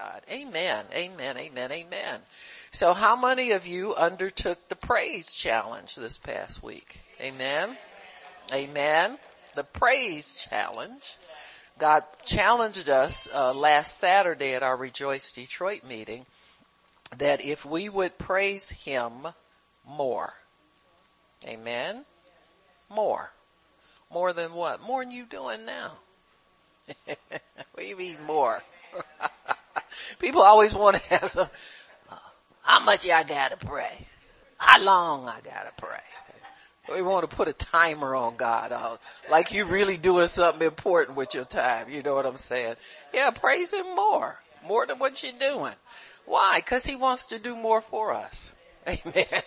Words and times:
God. 0.00 0.22
Amen. 0.30 0.84
Amen. 0.94 1.36
Amen. 1.36 1.72
Amen. 1.72 2.20
So 2.72 2.94
how 2.94 3.16
many 3.16 3.50
of 3.50 3.66
you 3.66 3.94
undertook 3.94 4.56
the 4.70 4.76
praise 4.76 5.30
challenge 5.34 5.94
this 5.94 6.16
past 6.16 6.62
week? 6.62 7.00
Amen. 7.20 7.76
Amen. 8.50 9.18
The 9.56 9.64
praise 9.64 10.46
challenge. 10.48 11.16
God 11.78 12.04
challenged 12.24 12.88
us 12.88 13.28
uh, 13.34 13.52
last 13.52 13.98
Saturday 13.98 14.54
at 14.54 14.62
our 14.62 14.74
Rejoice 14.74 15.32
Detroit 15.32 15.84
meeting 15.84 16.24
that 17.18 17.44
if 17.44 17.66
we 17.66 17.90
would 17.90 18.16
praise 18.16 18.70
Him 18.70 19.12
more. 19.86 20.32
Amen. 21.46 22.06
More. 22.88 23.30
More 24.10 24.32
than 24.32 24.54
what? 24.54 24.82
More 24.82 25.04
than 25.04 25.12
you 25.12 25.26
doing 25.26 25.66
now. 25.66 25.92
we 27.76 27.92
need 27.92 28.18
more? 28.22 28.62
People 30.18 30.42
always 30.42 30.74
want 30.74 30.96
to 30.96 31.08
have 31.14 31.30
some, 31.30 31.48
how 32.62 32.84
much 32.84 33.08
I 33.08 33.22
gotta 33.24 33.56
pray? 33.56 34.06
How 34.58 34.82
long 34.82 35.28
I 35.28 35.40
gotta 35.40 35.72
pray? 35.76 35.98
We 36.92 37.02
want 37.02 37.28
to 37.28 37.36
put 37.36 37.46
a 37.46 37.52
timer 37.52 38.16
on 38.16 38.36
God, 38.36 38.72
uh, 38.72 38.96
like 39.30 39.52
you 39.52 39.64
really 39.64 39.96
doing 39.96 40.26
something 40.26 40.66
important 40.66 41.16
with 41.16 41.34
your 41.34 41.44
time. 41.44 41.88
You 41.88 42.02
know 42.02 42.14
what 42.14 42.26
I'm 42.26 42.36
saying? 42.36 42.74
Yeah, 43.14 43.30
praise 43.30 43.72
Him 43.72 43.94
more, 43.94 44.36
more 44.66 44.86
than 44.86 44.98
what 44.98 45.22
you're 45.22 45.32
doing. 45.38 45.74
Why? 46.26 46.60
Cause 46.62 46.84
He 46.84 46.96
wants 46.96 47.26
to 47.26 47.38
do 47.38 47.54
more 47.54 47.80
for 47.80 48.12
us. 48.12 48.52
Amen. 48.90 49.42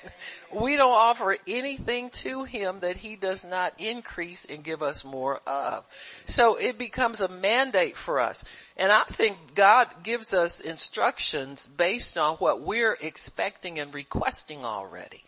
We 0.52 0.76
don't 0.76 0.94
offer 0.94 1.36
anything 1.48 2.10
to 2.12 2.44
him 2.44 2.80
that 2.82 2.96
he 2.96 3.16
does 3.16 3.44
not 3.44 3.74
increase 3.80 4.46
and 4.46 4.64
give 4.64 4.82
us 4.82 5.04
more 5.04 5.42
of. 5.48 5.84
So 6.26 6.56
it 6.56 6.78
becomes 6.78 7.22
a 7.22 7.28
mandate 7.28 7.98
for 7.98 8.20
us. 8.20 8.46
And 8.78 8.92
I 8.92 9.04
think 9.04 9.56
God 9.56 9.88
gives 10.04 10.34
us 10.34 10.62
instructions 10.62 11.68
based 11.68 12.18
on 12.18 12.36
what 12.36 12.62
we're 12.62 12.98
expecting 13.02 13.80
and 13.80 13.94
requesting 13.94 14.64
already. 14.64 15.24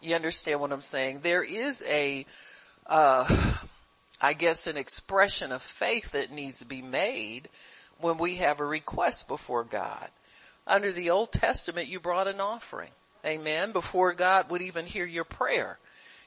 You 0.00 0.14
understand 0.14 0.60
what 0.60 0.72
I'm 0.72 0.80
saying? 0.80 1.20
There 1.22 1.42
is 1.42 1.84
a, 1.88 2.24
uh, 2.86 3.54
I 4.20 4.34
guess 4.34 4.66
an 4.66 4.76
expression 4.76 5.52
of 5.52 5.62
faith 5.62 6.12
that 6.12 6.30
needs 6.30 6.60
to 6.60 6.66
be 6.66 6.82
made 6.82 7.48
when 8.00 8.18
we 8.18 8.36
have 8.36 8.60
a 8.60 8.66
request 8.66 9.28
before 9.28 9.64
God. 9.64 10.08
Under 10.66 10.92
the 10.92 11.10
Old 11.10 11.32
Testament, 11.32 11.88
you 11.88 12.00
brought 12.00 12.28
an 12.28 12.40
offering. 12.40 12.90
Amen. 13.24 13.72
Before 13.72 14.12
God 14.12 14.50
would 14.50 14.62
even 14.62 14.86
hear 14.86 15.04
your 15.04 15.24
prayer, 15.24 15.78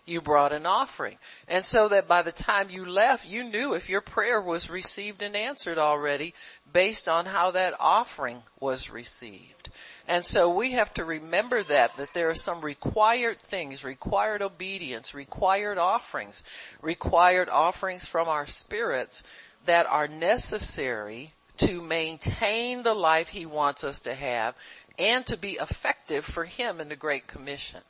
you 0.06 0.22
brought 0.22 0.54
an 0.54 0.66
offering. 0.66 1.18
And 1.48 1.64
so 1.64 1.88
that 1.90 2.08
by 2.08 2.22
the 2.22 2.32
time 2.32 2.70
you 2.70 2.86
left, 2.86 3.28
you 3.28 3.44
knew 3.44 3.74
if 3.74 3.90
your 3.90 4.02
prayer 4.02 4.42
was 4.42 4.70
received 4.70 5.22
and 5.22 5.36
answered 5.36 5.78
already 5.78 6.34
based 6.72 7.08
on 7.08 7.26
how 7.26 7.52
that 7.52 7.74
offering 7.80 8.42
was 8.60 8.90
received. 8.90 9.70
And 10.08 10.26
so 10.26 10.50
we 10.50 10.72
have 10.72 10.94
to 10.96 11.06
remember 11.06 11.64
that, 11.64 11.96
that 11.96 12.14
there 12.14 12.30
are 12.30 12.36
some 12.36 12.62
required 12.62 13.40
things, 13.40 13.84
required 13.84 14.42
obedience, 14.42 15.14
required 15.14 15.78
offerings, 15.78 16.44
required 16.82 17.50
offerings 17.50 18.06
from 18.06 18.28
our 18.28 18.46
spirits 18.46 19.24
that 19.66 19.86
are 19.86 20.10
necessary 20.10 21.32
to 21.56 21.82
maintain 21.82 22.84
the 22.84 22.94
life 22.94 23.30
he 23.30 23.46
wants 23.46 23.84
us 23.84 24.02
to 24.02 24.14
have 24.14 24.56
and 25.00 25.26
to 25.26 25.38
be 25.38 25.54
effective 25.54 26.24
for 26.24 26.44
him 26.44 26.80
in 26.80 26.90
the 26.90 26.96
Great 26.96 27.28
Commission. 27.28 27.82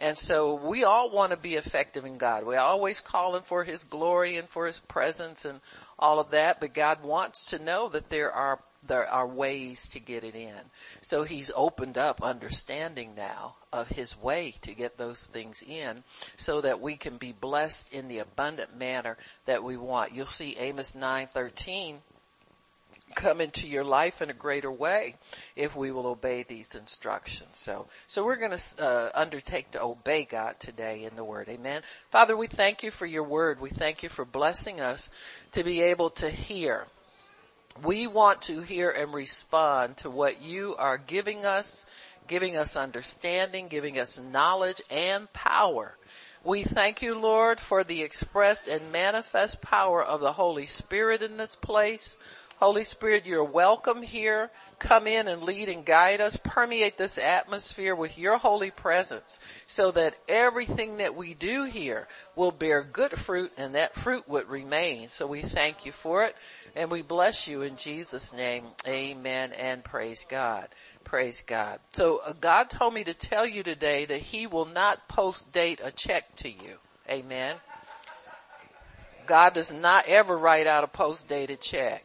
And 0.00 0.16
so 0.16 0.54
we 0.54 0.84
all 0.84 1.10
want 1.10 1.32
to 1.32 1.38
be 1.38 1.54
effective 1.54 2.04
in 2.04 2.18
God. 2.18 2.44
We're 2.44 2.58
always 2.58 3.00
calling 3.00 3.42
for 3.42 3.64
his 3.64 3.84
glory 3.84 4.36
and 4.36 4.48
for 4.48 4.66
his 4.66 4.80
presence 4.80 5.44
and 5.44 5.60
all 5.98 6.18
of 6.18 6.30
that, 6.30 6.60
but 6.60 6.74
God 6.74 7.02
wants 7.02 7.50
to 7.50 7.62
know 7.62 7.88
that 7.90 8.08
there 8.08 8.32
are 8.32 8.58
there 8.86 9.08
are 9.08 9.26
ways 9.26 9.88
to 9.90 10.00
get 10.00 10.22
it 10.22 10.36
in. 10.36 10.54
So 11.02 11.24
he's 11.24 11.50
opened 11.54 11.98
up 11.98 12.22
understanding 12.22 13.14
now 13.16 13.56
of 13.72 13.88
his 13.88 14.16
way 14.16 14.54
to 14.62 14.72
get 14.72 14.96
those 14.96 15.26
things 15.26 15.62
in 15.66 16.04
so 16.36 16.60
that 16.60 16.80
we 16.80 16.96
can 16.96 17.16
be 17.16 17.32
blessed 17.32 17.92
in 17.92 18.06
the 18.08 18.20
abundant 18.20 18.76
manner 18.76 19.16
that 19.46 19.64
we 19.64 19.76
want. 19.76 20.12
You'll 20.12 20.26
see 20.26 20.56
Amos 20.56 20.94
9:13 20.94 22.00
come 23.14 23.40
into 23.40 23.66
your 23.66 23.84
life 23.84 24.22
in 24.22 24.30
a 24.30 24.34
greater 24.34 24.70
way 24.70 25.14
if 25.56 25.74
we 25.76 25.90
will 25.90 26.06
obey 26.06 26.42
these 26.42 26.74
instructions. 26.74 27.58
So, 27.58 27.86
so 28.06 28.24
we're 28.24 28.36
going 28.36 28.56
to 28.56 28.84
uh, 28.84 29.10
undertake 29.14 29.72
to 29.72 29.82
obey 29.82 30.24
God 30.24 30.58
today 30.60 31.04
in 31.04 31.16
the 31.16 31.24
Word. 31.24 31.48
Amen. 31.48 31.82
Father, 32.10 32.36
we 32.36 32.46
thank 32.46 32.82
you 32.82 32.90
for 32.90 33.06
your 33.06 33.24
Word. 33.24 33.60
We 33.60 33.70
thank 33.70 34.02
you 34.02 34.08
for 34.08 34.24
blessing 34.24 34.80
us 34.80 35.10
to 35.52 35.64
be 35.64 35.82
able 35.82 36.10
to 36.10 36.28
hear. 36.30 36.86
We 37.82 38.06
want 38.06 38.42
to 38.42 38.60
hear 38.62 38.90
and 38.90 39.14
respond 39.14 39.98
to 39.98 40.10
what 40.10 40.42
you 40.42 40.74
are 40.76 40.98
giving 40.98 41.44
us, 41.44 41.86
giving 42.26 42.56
us 42.56 42.76
understanding, 42.76 43.68
giving 43.68 43.98
us 43.98 44.20
knowledge 44.20 44.82
and 44.90 45.32
power. 45.32 45.94
We 46.44 46.62
thank 46.62 47.02
you, 47.02 47.18
Lord, 47.18 47.60
for 47.60 47.84
the 47.84 48.02
expressed 48.02 48.68
and 48.68 48.92
manifest 48.92 49.60
power 49.60 50.02
of 50.02 50.20
the 50.20 50.32
Holy 50.32 50.66
Spirit 50.66 51.22
in 51.22 51.36
this 51.36 51.56
place. 51.56 52.16
Holy 52.60 52.82
Spirit, 52.82 53.24
you're 53.24 53.44
welcome 53.44 54.02
here. 54.02 54.50
Come 54.80 55.06
in 55.06 55.28
and 55.28 55.44
lead 55.44 55.68
and 55.68 55.84
guide 55.84 56.20
us. 56.20 56.36
Permeate 56.36 56.98
this 56.98 57.16
atmosphere 57.16 57.94
with 57.94 58.18
your 58.18 58.36
holy 58.36 58.72
presence 58.72 59.38
so 59.68 59.92
that 59.92 60.16
everything 60.28 60.96
that 60.96 61.14
we 61.14 61.34
do 61.34 61.62
here 61.62 62.08
will 62.34 62.50
bear 62.50 62.82
good 62.82 63.12
fruit 63.16 63.52
and 63.58 63.76
that 63.76 63.94
fruit 63.94 64.28
would 64.28 64.48
remain. 64.48 65.06
So 65.06 65.28
we 65.28 65.42
thank 65.42 65.86
you 65.86 65.92
for 65.92 66.24
it 66.24 66.34
and 66.74 66.90
we 66.90 67.00
bless 67.00 67.46
you 67.46 67.62
in 67.62 67.76
Jesus 67.76 68.32
name. 68.32 68.64
Amen 68.88 69.52
and 69.52 69.84
praise 69.84 70.26
God. 70.28 70.66
Praise 71.04 71.44
God. 71.46 71.78
So 71.92 72.20
uh, 72.26 72.32
God 72.40 72.70
told 72.70 72.92
me 72.92 73.04
to 73.04 73.14
tell 73.14 73.46
you 73.46 73.62
today 73.62 74.06
that 74.06 74.18
he 74.18 74.48
will 74.48 74.66
not 74.66 75.06
post 75.06 75.52
date 75.52 75.80
a 75.84 75.92
check 75.92 76.34
to 76.38 76.48
you. 76.50 76.78
Amen. 77.08 77.54
God 79.28 79.54
does 79.54 79.72
not 79.72 80.08
ever 80.08 80.36
write 80.36 80.66
out 80.66 80.82
a 80.82 80.88
post 80.88 81.28
dated 81.28 81.60
check. 81.60 82.02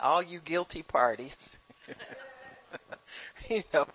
All 0.00 0.22
you 0.22 0.40
guilty 0.40 0.82
parties. 0.82 1.58
you 3.50 3.62
know, 3.72 3.86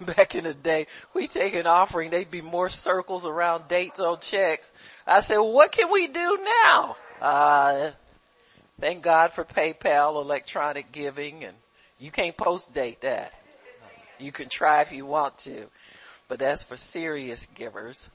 back 0.00 0.34
in 0.34 0.44
the 0.44 0.54
day, 0.54 0.86
we 1.14 1.26
take 1.26 1.54
an 1.54 1.66
offering, 1.66 2.10
they'd 2.10 2.30
be 2.30 2.42
more 2.42 2.68
circles 2.68 3.24
around 3.24 3.68
dates 3.68 4.00
on 4.00 4.20
checks. 4.20 4.70
I 5.06 5.20
said, 5.20 5.38
what 5.38 5.72
can 5.72 5.90
we 5.90 6.06
do 6.08 6.46
now? 6.64 6.96
Uh, 7.20 7.90
thank 8.80 9.02
God 9.02 9.32
for 9.32 9.44
PayPal, 9.44 10.20
electronic 10.22 10.92
giving, 10.92 11.44
and 11.44 11.56
you 11.98 12.10
can't 12.10 12.36
post 12.36 12.74
date 12.74 13.00
that. 13.02 13.32
You 14.18 14.32
can 14.32 14.48
try 14.48 14.82
if 14.82 14.92
you 14.92 15.06
want 15.06 15.38
to, 15.38 15.66
but 16.26 16.38
that's 16.38 16.62
for 16.62 16.76
serious 16.76 17.46
givers. 17.46 18.10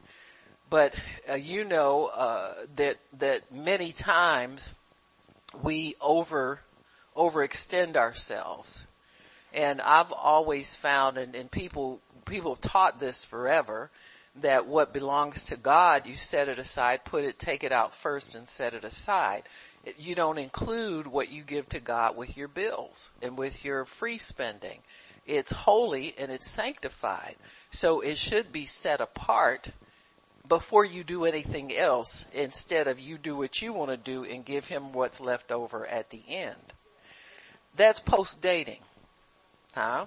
But 0.70 0.96
uh, 1.30 1.36
you 1.36 1.64
know 1.66 2.08
uh, 2.08 2.54
that 2.78 2.98
that 3.20 3.52
many 3.52 3.92
times 3.92 4.74
we 5.62 5.96
over 6.02 6.60
overextend 7.16 7.96
ourselves. 7.96 8.86
And 9.54 9.82
I've 9.82 10.12
always 10.12 10.76
found, 10.76 11.18
and, 11.18 11.36
and 11.36 11.50
people, 11.50 12.00
people 12.26 12.56
have 12.56 12.62
taught 12.62 13.00
this 13.00 13.24
forever, 13.24 13.90
that 14.38 14.66
what 14.66 14.94
belongs 14.94 15.46
to 15.46 15.58
God, 15.58 16.08
you 16.08 16.16
set 16.16 16.50
it 16.50 16.58
aside, 16.58 17.06
put 17.06 17.24
it, 17.24 17.38
take 17.38 17.64
it 17.64 17.72
out 17.72 17.94
first 17.94 18.34
and 18.34 18.50
set 18.50 18.74
it 18.74 18.84
aside. 18.84 19.44
You 20.00 20.16
don't 20.16 20.40
include 20.40 21.06
what 21.06 21.32
you 21.32 21.44
give 21.44 21.70
to 21.70 21.80
God 21.80 22.18
with 22.18 22.36
your 22.36 22.48
bills 22.48 23.12
and 23.22 23.38
with 23.38 23.64
your 23.64 23.86
free 23.86 24.18
spending. 24.18 24.80
It's 25.28 25.52
holy 25.52 26.16
and 26.18 26.32
it's 26.32 26.50
sanctified. 26.50 27.36
So 27.72 28.02
it 28.02 28.18
should 28.18 28.52
be 28.52 28.66
set 28.66 29.02
apart 29.02 29.70
before 30.48 30.84
you 30.84 31.04
do 31.04 31.26
anything 31.26 31.76
else 31.76 32.26
instead 32.34 32.88
of 32.88 33.00
you 33.00 33.18
do 33.18 33.36
what 33.36 33.62
you 33.62 33.72
want 33.72 33.92
to 33.92 33.98
do 33.98 34.24
and 34.26 34.44
give 34.44 34.68
him 34.68 34.94
what's 34.94 35.22
left 35.22 35.52
over 35.52 35.86
at 35.86 36.10
the 36.10 36.22
end. 36.28 36.74
That's 37.76 38.00
post 38.00 38.42
dating. 38.42 38.80
Huh? 39.74 40.06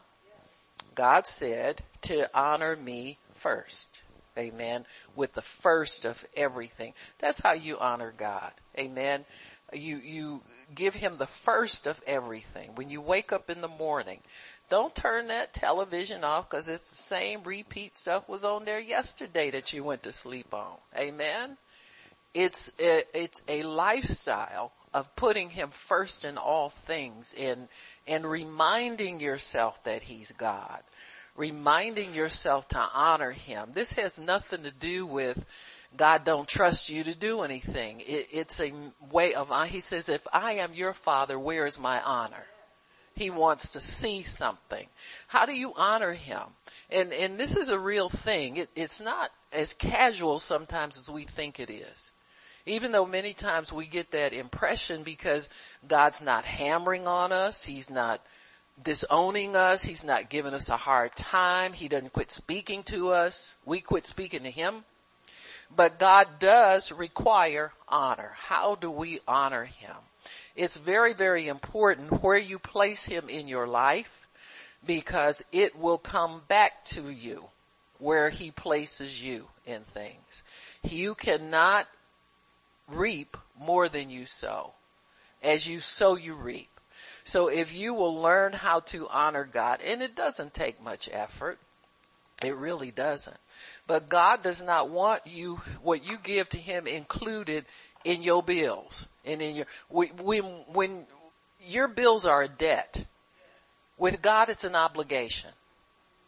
God 0.94 1.26
said 1.26 1.82
to 2.02 2.28
honor 2.36 2.76
me 2.76 3.18
first. 3.34 4.02
Amen. 4.38 4.84
With 5.14 5.32
the 5.32 5.42
first 5.42 6.04
of 6.04 6.24
everything. 6.36 6.94
That's 7.18 7.40
how 7.40 7.52
you 7.52 7.78
honor 7.78 8.12
God. 8.16 8.52
Amen. 8.78 9.24
You, 9.72 9.98
you 9.98 10.42
give 10.74 10.94
him 10.94 11.16
the 11.16 11.26
first 11.26 11.86
of 11.86 12.00
everything. 12.06 12.70
When 12.76 12.88
you 12.88 13.00
wake 13.00 13.32
up 13.32 13.50
in 13.50 13.60
the 13.60 13.68
morning, 13.68 14.20
don't 14.68 14.94
turn 14.94 15.28
that 15.28 15.54
television 15.54 16.22
off 16.22 16.48
because 16.48 16.68
it's 16.68 16.90
the 16.90 16.96
same 16.96 17.42
repeat 17.44 17.96
stuff 17.96 18.28
was 18.28 18.44
on 18.44 18.64
there 18.64 18.80
yesterday 18.80 19.50
that 19.50 19.72
you 19.72 19.82
went 19.82 20.04
to 20.04 20.12
sleep 20.12 20.54
on. 20.54 20.76
Amen. 20.96 21.56
It's, 22.32 22.72
it's 22.78 23.42
a 23.48 23.62
lifestyle 23.62 24.72
of 24.96 25.14
putting 25.14 25.50
him 25.50 25.68
first 25.68 26.24
in 26.24 26.38
all 26.38 26.70
things 26.70 27.34
and, 27.38 27.68
and 28.06 28.24
reminding 28.24 29.20
yourself 29.20 29.84
that 29.84 30.02
he's 30.02 30.32
God. 30.32 30.80
Reminding 31.36 32.14
yourself 32.14 32.66
to 32.68 32.78
honor 32.78 33.30
him. 33.30 33.68
This 33.74 33.92
has 33.92 34.18
nothing 34.18 34.62
to 34.62 34.70
do 34.70 35.04
with 35.04 35.44
God 35.98 36.24
don't 36.24 36.48
trust 36.48 36.88
you 36.88 37.04
to 37.04 37.14
do 37.14 37.42
anything. 37.42 38.00
It, 38.00 38.28
it's 38.32 38.58
a 38.58 38.72
way 39.12 39.34
of, 39.34 39.52
uh, 39.52 39.64
he 39.64 39.80
says, 39.80 40.08
if 40.08 40.26
I 40.32 40.54
am 40.54 40.72
your 40.72 40.94
father, 40.94 41.38
where 41.38 41.66
is 41.66 41.78
my 41.78 42.00
honor? 42.00 42.46
He 43.16 43.28
wants 43.28 43.74
to 43.74 43.82
see 43.82 44.22
something. 44.22 44.86
How 45.26 45.44
do 45.44 45.52
you 45.52 45.74
honor 45.76 46.14
him? 46.14 46.42
And, 46.90 47.12
and 47.12 47.36
this 47.36 47.58
is 47.58 47.68
a 47.68 47.78
real 47.78 48.08
thing. 48.08 48.56
It, 48.56 48.70
it's 48.74 49.02
not 49.02 49.30
as 49.52 49.74
casual 49.74 50.38
sometimes 50.38 50.96
as 50.96 51.10
we 51.10 51.24
think 51.24 51.60
it 51.60 51.68
is. 51.68 52.12
Even 52.66 52.90
though 52.90 53.06
many 53.06 53.32
times 53.32 53.72
we 53.72 53.86
get 53.86 54.10
that 54.10 54.32
impression 54.32 55.04
because 55.04 55.48
God's 55.86 56.20
not 56.20 56.44
hammering 56.44 57.06
on 57.06 57.32
us, 57.32 57.64
He's 57.64 57.90
not 57.90 58.20
disowning 58.82 59.54
us, 59.54 59.84
He's 59.84 60.04
not 60.04 60.28
giving 60.28 60.52
us 60.52 60.68
a 60.68 60.76
hard 60.76 61.14
time, 61.14 61.72
He 61.72 61.88
doesn't 61.88 62.12
quit 62.12 62.32
speaking 62.32 62.82
to 62.84 63.10
us, 63.10 63.56
we 63.64 63.80
quit 63.80 64.06
speaking 64.06 64.42
to 64.42 64.50
Him. 64.50 64.84
But 65.74 65.98
God 65.98 66.26
does 66.38 66.92
require 66.92 67.72
honor. 67.88 68.32
How 68.34 68.74
do 68.74 68.90
we 68.90 69.20
honor 69.26 69.64
Him? 69.64 69.96
It's 70.54 70.76
very, 70.76 71.12
very 71.12 71.48
important 71.48 72.22
where 72.22 72.38
you 72.38 72.58
place 72.58 73.06
Him 73.06 73.28
in 73.28 73.46
your 73.46 73.66
life 73.66 74.26
because 74.86 75.44
it 75.52 75.78
will 75.78 75.98
come 75.98 76.42
back 76.48 76.84
to 76.86 77.10
you 77.10 77.44
where 77.98 78.30
He 78.30 78.50
places 78.50 79.22
you 79.22 79.46
in 79.66 79.82
things. 79.82 80.42
You 80.82 81.14
cannot 81.14 81.86
reap 82.88 83.36
more 83.58 83.88
than 83.88 84.10
you 84.10 84.26
sow. 84.26 84.72
As 85.42 85.66
you 85.66 85.80
sow, 85.80 86.16
you 86.16 86.34
reap. 86.34 86.68
So 87.24 87.48
if 87.48 87.74
you 87.74 87.94
will 87.94 88.20
learn 88.20 88.52
how 88.52 88.80
to 88.80 89.08
honor 89.08 89.44
God, 89.44 89.80
and 89.82 90.00
it 90.00 90.14
doesn't 90.14 90.54
take 90.54 90.80
much 90.82 91.08
effort, 91.12 91.58
it 92.42 92.54
really 92.54 92.90
doesn't. 92.90 93.36
But 93.86 94.08
God 94.08 94.42
does 94.42 94.62
not 94.62 94.90
want 94.90 95.22
you, 95.26 95.56
what 95.82 96.06
you 96.06 96.18
give 96.18 96.48
to 96.50 96.58
Him 96.58 96.86
included 96.86 97.64
in 98.04 98.22
your 98.22 98.42
bills 98.42 99.06
and 99.24 99.42
in 99.42 99.56
your, 99.56 99.66
when, 99.88 100.42
when 100.72 101.06
your 101.62 101.88
bills 101.88 102.26
are 102.26 102.42
a 102.42 102.48
debt, 102.48 103.04
with 103.98 104.22
God 104.22 104.48
it's 104.48 104.64
an 104.64 104.76
obligation. 104.76 105.50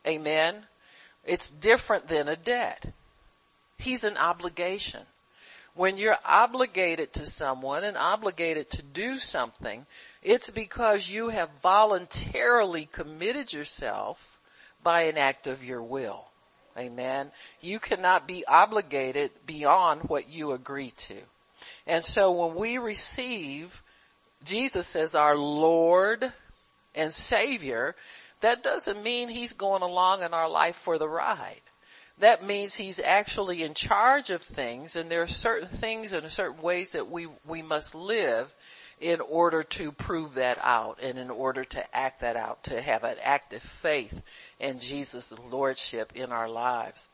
Amen. 0.06 0.54
It's 1.24 1.50
different 1.50 2.08
than 2.08 2.28
a 2.28 2.36
debt. 2.36 2.92
He's 3.76 4.04
an 4.04 4.16
obligation. 4.16 5.02
When 5.78 5.96
you're 5.96 6.18
obligated 6.24 7.12
to 7.12 7.26
someone 7.26 7.84
and 7.84 7.96
obligated 7.96 8.68
to 8.70 8.82
do 8.82 9.20
something, 9.20 9.86
it's 10.24 10.50
because 10.50 11.08
you 11.08 11.28
have 11.28 11.48
voluntarily 11.62 12.86
committed 12.86 13.52
yourself 13.52 14.40
by 14.82 15.02
an 15.02 15.16
act 15.16 15.46
of 15.46 15.62
your 15.62 15.80
will. 15.80 16.24
Amen. 16.76 17.30
You 17.60 17.78
cannot 17.78 18.26
be 18.26 18.44
obligated 18.44 19.30
beyond 19.46 20.02
what 20.08 20.28
you 20.28 20.50
agree 20.50 20.90
to. 20.90 21.16
And 21.86 22.04
so 22.04 22.32
when 22.32 22.56
we 22.56 22.78
receive 22.78 23.80
Jesus 24.44 24.96
as 24.96 25.14
our 25.14 25.36
Lord 25.36 26.28
and 26.96 27.12
Savior, 27.12 27.94
that 28.40 28.64
doesn't 28.64 29.04
mean 29.04 29.28
He's 29.28 29.52
going 29.52 29.82
along 29.82 30.24
in 30.24 30.34
our 30.34 30.50
life 30.50 30.74
for 30.74 30.98
the 30.98 31.08
ride 31.08 31.60
that 32.20 32.44
means 32.44 32.74
he's 32.74 33.00
actually 33.00 33.62
in 33.62 33.74
charge 33.74 34.30
of 34.30 34.42
things 34.42 34.96
and 34.96 35.10
there 35.10 35.22
are 35.22 35.28
certain 35.28 35.68
things 35.68 36.12
and 36.12 36.30
certain 36.30 36.60
ways 36.62 36.92
that 36.92 37.10
we, 37.10 37.28
we 37.46 37.62
must 37.62 37.94
live 37.94 38.52
in 39.00 39.20
order 39.20 39.62
to 39.62 39.92
prove 39.92 40.34
that 40.34 40.58
out 40.60 40.98
and 41.02 41.18
in 41.18 41.30
order 41.30 41.64
to 41.64 41.96
act 41.96 42.20
that 42.20 42.36
out, 42.36 42.64
to 42.64 42.80
have 42.80 43.04
an 43.04 43.16
active 43.22 43.62
faith 43.62 44.20
in 44.58 44.80
Jesus' 44.80 45.32
Lordship 45.50 46.12
in 46.16 46.32
our 46.32 46.48
lives. 46.48 47.08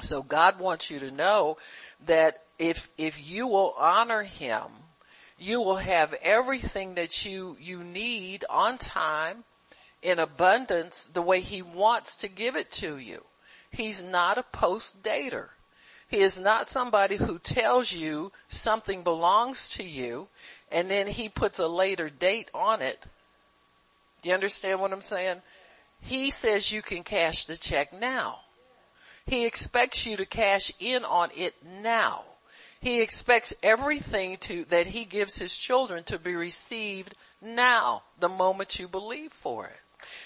So 0.00 0.22
God 0.22 0.58
wants 0.58 0.90
you 0.90 1.00
to 1.00 1.10
know 1.10 1.58
that 2.06 2.42
if, 2.58 2.90
if 2.96 3.30
you 3.30 3.48
will 3.48 3.74
honor 3.76 4.22
Him, 4.22 4.64
you 5.38 5.60
will 5.60 5.76
have 5.76 6.14
everything 6.22 6.94
that 6.94 7.24
you, 7.24 7.56
you 7.60 7.82
need 7.82 8.44
on 8.48 8.78
time, 8.78 9.44
in 10.02 10.18
abundance, 10.18 11.06
the 11.06 11.22
way 11.22 11.40
He 11.40 11.60
wants 11.60 12.18
to 12.18 12.28
give 12.28 12.56
it 12.56 12.70
to 12.72 12.96
you. 12.96 13.22
He's 13.70 14.02
not 14.04 14.38
a 14.38 14.42
post 14.42 15.02
dater. 15.02 15.48
He 16.08 16.18
is 16.18 16.40
not 16.40 16.66
somebody 16.66 17.16
who 17.16 17.38
tells 17.38 17.92
you 17.92 18.32
something 18.48 19.04
belongs 19.04 19.70
to 19.76 19.84
you 19.84 20.28
and 20.72 20.90
then 20.90 21.06
he 21.06 21.28
puts 21.28 21.60
a 21.60 21.68
later 21.68 22.10
date 22.10 22.48
on 22.52 22.82
it. 22.82 23.00
Do 24.22 24.28
you 24.28 24.34
understand 24.34 24.80
what 24.80 24.92
I'm 24.92 25.02
saying? 25.02 25.40
He 26.00 26.30
says 26.30 26.70
you 26.70 26.82
can 26.82 27.04
cash 27.04 27.44
the 27.44 27.56
check 27.56 27.92
now. 27.92 28.40
He 29.26 29.46
expects 29.46 30.06
you 30.06 30.16
to 30.16 30.26
cash 30.26 30.72
in 30.80 31.04
on 31.04 31.30
it 31.36 31.54
now. 31.82 32.24
He 32.80 33.02
expects 33.02 33.54
everything 33.62 34.38
to, 34.38 34.64
that 34.66 34.86
he 34.86 35.04
gives 35.04 35.38
his 35.38 35.54
children 35.54 36.02
to 36.04 36.18
be 36.18 36.34
received 36.34 37.14
now, 37.42 38.02
the 38.18 38.28
moment 38.28 38.78
you 38.78 38.88
believe 38.88 39.32
for 39.32 39.66
it. 39.66 39.80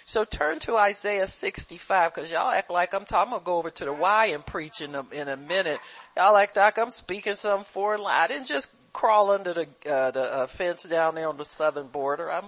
So 0.06 0.24
turn 0.24 0.58
to 0.60 0.76
Isaiah 0.76 1.26
65 1.26 2.14
because 2.14 2.30
y'all 2.30 2.50
act 2.50 2.70
like 2.70 2.94
I'm 2.94 3.04
talking. 3.04 3.32
I'm 3.32 3.38
gonna 3.38 3.44
go 3.44 3.58
over 3.58 3.70
to 3.70 3.84
the 3.84 3.92
Y 3.92 4.26
and 4.26 4.44
preach 4.44 4.80
in 4.80 4.94
a, 4.94 5.04
in 5.12 5.28
a 5.28 5.36
minute. 5.36 5.80
Y'all 6.16 6.36
act 6.36 6.56
like 6.56 6.78
I'm 6.78 6.90
speaking 6.90 7.34
some 7.34 7.64
foreign 7.64 8.02
language. 8.02 8.24
I 8.24 8.26
didn't 8.28 8.46
just 8.46 8.70
crawl 8.92 9.30
under 9.30 9.52
the, 9.52 9.68
uh, 9.90 10.10
the 10.10 10.22
uh, 10.22 10.46
fence 10.46 10.84
down 10.84 11.14
there 11.14 11.28
on 11.28 11.36
the 11.36 11.44
southern 11.44 11.88
border. 11.88 12.30
I'm, 12.30 12.44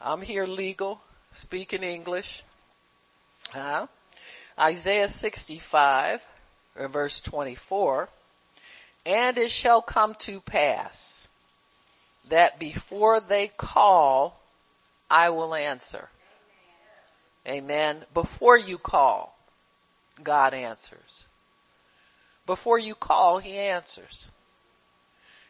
I'm 0.00 0.22
here 0.22 0.46
legal, 0.46 1.00
speaking 1.32 1.82
English. 1.82 2.42
Huh? 3.50 3.86
Isaiah 4.58 5.08
65 5.08 6.24
verse 6.76 7.20
24. 7.20 8.08
And 9.04 9.36
it 9.38 9.50
shall 9.50 9.82
come 9.82 10.14
to 10.20 10.40
pass 10.40 11.28
that 12.28 12.58
before 12.58 13.20
they 13.20 13.48
call, 13.48 14.40
I 15.12 15.28
will 15.28 15.54
answer. 15.54 16.08
Amen. 17.46 18.02
Before 18.14 18.56
you 18.56 18.78
call, 18.78 19.36
God 20.22 20.54
answers. 20.54 21.26
Before 22.46 22.78
you 22.78 22.94
call, 22.94 23.36
He 23.36 23.58
answers. 23.58 24.30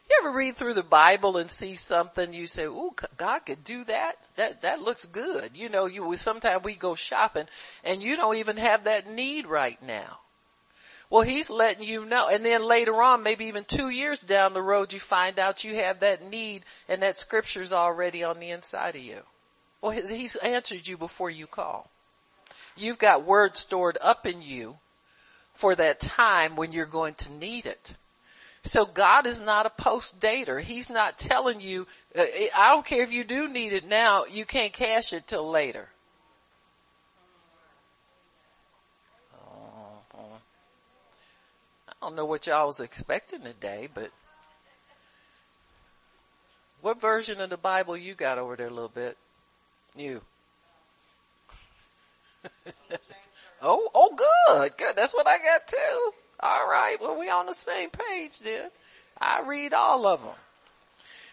You 0.09 0.17
ever 0.19 0.35
read 0.35 0.57
through 0.57 0.73
the 0.73 0.83
Bible 0.83 1.37
and 1.37 1.49
see 1.49 1.75
something 1.77 2.33
you 2.33 2.45
say, 2.45 2.65
"Ooh, 2.65 2.93
God 3.15 3.39
could 3.45 3.63
do 3.63 3.85
that. 3.85 4.17
That 4.35 4.63
that 4.63 4.81
looks 4.81 5.05
good." 5.05 5.55
You 5.55 5.69
know, 5.69 5.85
you 5.85 6.13
sometimes 6.17 6.65
we 6.65 6.75
go 6.75 6.93
shopping 6.95 7.47
and 7.85 8.03
you 8.03 8.17
don't 8.17 8.35
even 8.35 8.57
have 8.57 8.83
that 8.83 9.07
need 9.07 9.45
right 9.47 9.81
now. 9.81 10.19
Well, 11.09 11.21
He's 11.21 11.49
letting 11.49 11.87
you 11.87 12.03
know, 12.03 12.27
and 12.27 12.45
then 12.45 12.65
later 12.65 13.01
on, 13.01 13.23
maybe 13.23 13.45
even 13.45 13.63
two 13.63 13.87
years 13.87 14.19
down 14.19 14.51
the 14.51 14.61
road, 14.61 14.91
you 14.91 14.99
find 14.99 15.39
out 15.39 15.63
you 15.63 15.75
have 15.75 16.01
that 16.01 16.21
need, 16.21 16.65
and 16.89 17.01
that 17.01 17.17
Scripture's 17.17 17.71
already 17.71 18.25
on 18.25 18.41
the 18.41 18.51
inside 18.51 18.97
of 18.97 19.01
you. 19.01 19.23
Well, 19.83 19.91
he's 19.91 20.37
answered 20.37 20.87
you 20.87 20.97
before 20.97 21.29
you 21.29 21.45
call. 21.45 21.89
You've 22.77 22.97
got 22.97 23.25
words 23.25 23.59
stored 23.59 23.97
up 23.99 24.25
in 24.25 24.41
you 24.41 24.77
for 25.55 25.75
that 25.75 25.99
time 25.99 26.55
when 26.55 26.71
you're 26.71 26.85
going 26.85 27.15
to 27.15 27.33
need 27.33 27.65
it. 27.65 27.93
So 28.63 28.85
God 28.85 29.27
is 29.27 29.41
not 29.41 29.65
a 29.65 29.69
post 29.69 30.21
dater. 30.21 30.61
He's 30.61 30.89
not 30.89 31.17
telling 31.17 31.59
you, 31.59 31.85
uh, 32.17 32.21
I 32.21 32.69
don't 32.71 32.85
care 32.85 33.03
if 33.03 33.11
you 33.11 33.25
do 33.25 33.49
need 33.49 33.73
it 33.73 33.85
now, 33.85 34.23
you 34.23 34.45
can't 34.45 34.71
cash 34.71 35.11
it 35.11 35.27
till 35.27 35.51
later. 35.51 35.89
I 41.89 41.93
don't 42.01 42.15
know 42.15 42.25
what 42.25 42.47
y'all 42.47 42.67
was 42.67 42.79
expecting 42.79 43.41
today, 43.41 43.89
but 43.93 44.09
what 46.79 47.01
version 47.01 47.41
of 47.41 47.49
the 47.49 47.57
Bible 47.57 47.97
you 47.97 48.13
got 48.13 48.37
over 48.37 48.55
there 48.55 48.67
a 48.67 48.73
little 48.73 48.87
bit? 48.87 49.17
You. 49.95 50.21
oh, 53.61 53.89
oh 53.93 54.15
good, 54.15 54.77
good. 54.77 54.95
That's 54.95 55.13
what 55.13 55.27
I 55.27 55.37
got 55.37 55.67
too. 55.67 56.11
All 56.39 56.67
right. 56.67 56.97
Well, 56.99 57.19
we 57.19 57.29
on 57.29 57.45
the 57.45 57.53
same 57.53 57.89
page 57.89 58.39
then. 58.39 58.69
I 59.19 59.41
read 59.41 59.73
all 59.73 60.05
of 60.07 60.21
them. 60.21 60.35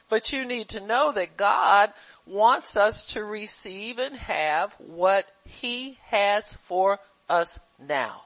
But 0.09 0.33
you 0.33 0.45
need 0.45 0.71
to 0.71 0.81
know 0.81 1.12
that 1.12 1.37
God 1.37 1.93
wants 2.26 2.76
us 2.76 3.12
to 3.12 3.25
receive 3.25 3.99
and 3.99 4.17
have 4.17 4.73
what 4.79 5.26
He 5.45 5.99
has 6.07 6.55
for 6.55 6.99
us 7.29 7.61
now. 7.79 8.23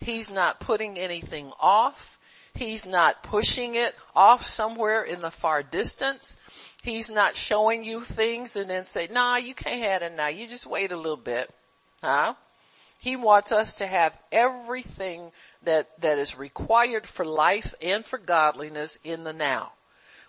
He's 0.00 0.30
not 0.30 0.60
putting 0.60 0.98
anything 0.98 1.52
off. 1.60 2.18
He's 2.54 2.86
not 2.86 3.22
pushing 3.22 3.74
it 3.74 3.94
off 4.14 4.46
somewhere 4.46 5.02
in 5.02 5.20
the 5.20 5.30
far 5.30 5.62
distance. 5.62 6.36
He's 6.84 7.10
not 7.10 7.34
showing 7.34 7.82
you 7.82 8.02
things 8.02 8.56
and 8.56 8.68
then 8.68 8.84
say, 8.84 9.08
nah, 9.10 9.36
you 9.36 9.54
can't 9.54 9.80
have 9.80 10.02
it 10.02 10.14
now. 10.14 10.26
You 10.26 10.46
just 10.46 10.66
wait 10.66 10.92
a 10.92 10.98
little 10.98 11.16
bit. 11.16 11.50
Huh? 12.02 12.34
He 12.98 13.16
wants 13.16 13.52
us 13.52 13.76
to 13.76 13.86
have 13.86 14.14
everything 14.30 15.32
that, 15.62 15.88
that 16.02 16.18
is 16.18 16.36
required 16.36 17.06
for 17.06 17.24
life 17.24 17.74
and 17.82 18.04
for 18.04 18.18
godliness 18.18 18.98
in 19.02 19.24
the 19.24 19.32
now. 19.32 19.72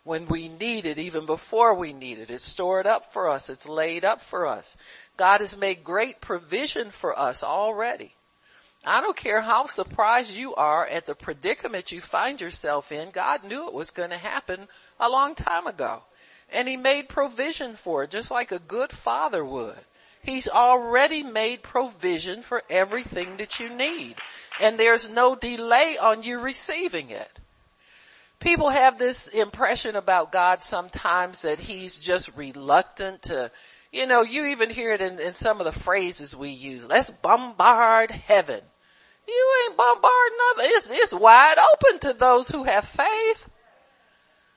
When 0.05 0.27
we 0.27 0.47
need 0.47 0.85
it, 0.85 0.97
even 0.97 1.25
before 1.25 1.74
we 1.74 1.91
need 1.91 2.19
it, 2.19 2.31
it's 2.31 2.45
stored 2.45 2.88
up 2.88 3.05
for 3.05 3.29
us. 3.29 3.50
It's 3.50 3.67
laid 3.67 4.05
up 4.05 4.21
for 4.21 4.47
us. 4.47 4.77
God 5.17 5.41
has 5.41 5.57
made 5.57 5.83
great 5.83 6.21
provision 6.21 6.89
for 6.89 7.19
us 7.19 7.43
already. 7.43 8.15
I 8.85 9.01
don't 9.01 9.17
care 9.17 9.41
how 9.41 9.65
surprised 9.65 10.33
you 10.33 10.55
are 10.55 10.88
at 10.88 11.05
the 11.05 11.15
predicament 11.15 11.91
you 11.91 12.00
find 12.00 12.39
yourself 12.39 12.93
in. 12.93 13.09
God 13.09 13.43
knew 13.43 13.67
it 13.67 13.74
was 13.74 13.89
going 13.89 14.12
to 14.12 14.17
happen 14.17 14.69
a 15.01 15.09
long 15.09 15.35
time 15.35 15.67
ago. 15.67 16.01
And 16.51 16.67
he 16.67 16.77
made 16.77 17.09
provision 17.09 17.75
for 17.75 18.03
it, 18.03 18.11
just 18.11 18.31
like 18.31 18.51
a 18.51 18.59
good 18.59 18.91
father 18.91 19.43
would. 19.43 19.77
He's 20.23 20.47
already 20.47 21.21
made 21.21 21.61
provision 21.61 22.41
for 22.41 22.63
everything 22.69 23.37
that 23.37 23.59
you 23.59 23.69
need. 23.69 24.15
And 24.59 24.77
there's 24.77 25.09
no 25.09 25.35
delay 25.35 25.97
on 26.01 26.23
you 26.23 26.39
receiving 26.39 27.11
it. 27.11 27.39
People 28.39 28.69
have 28.69 28.97
this 28.97 29.27
impression 29.27 29.95
about 29.95 30.31
God 30.31 30.63
sometimes 30.63 31.43
that 31.43 31.59
he's 31.59 31.97
just 31.97 32.35
reluctant 32.35 33.23
to, 33.23 33.51
you 33.91 34.07
know, 34.07 34.23
you 34.23 34.47
even 34.47 34.69
hear 34.69 34.91
it 34.93 35.01
in, 35.01 35.19
in 35.19 35.33
some 35.33 35.59
of 35.59 35.65
the 35.65 35.79
phrases 35.79 36.35
we 36.35 36.49
use. 36.49 36.87
Let's 36.87 37.11
bombard 37.11 38.11
heaven. 38.11 38.61
You 39.27 39.53
ain't 39.65 39.77
bombarding 39.77 40.37
nothing. 40.37 40.71
It's, 40.75 40.91
it's 40.91 41.13
wide 41.13 41.57
open 41.73 41.99
to 41.99 42.13
those 42.13 42.49
who 42.49 42.63
have 42.63 42.85
faith. 42.85 43.49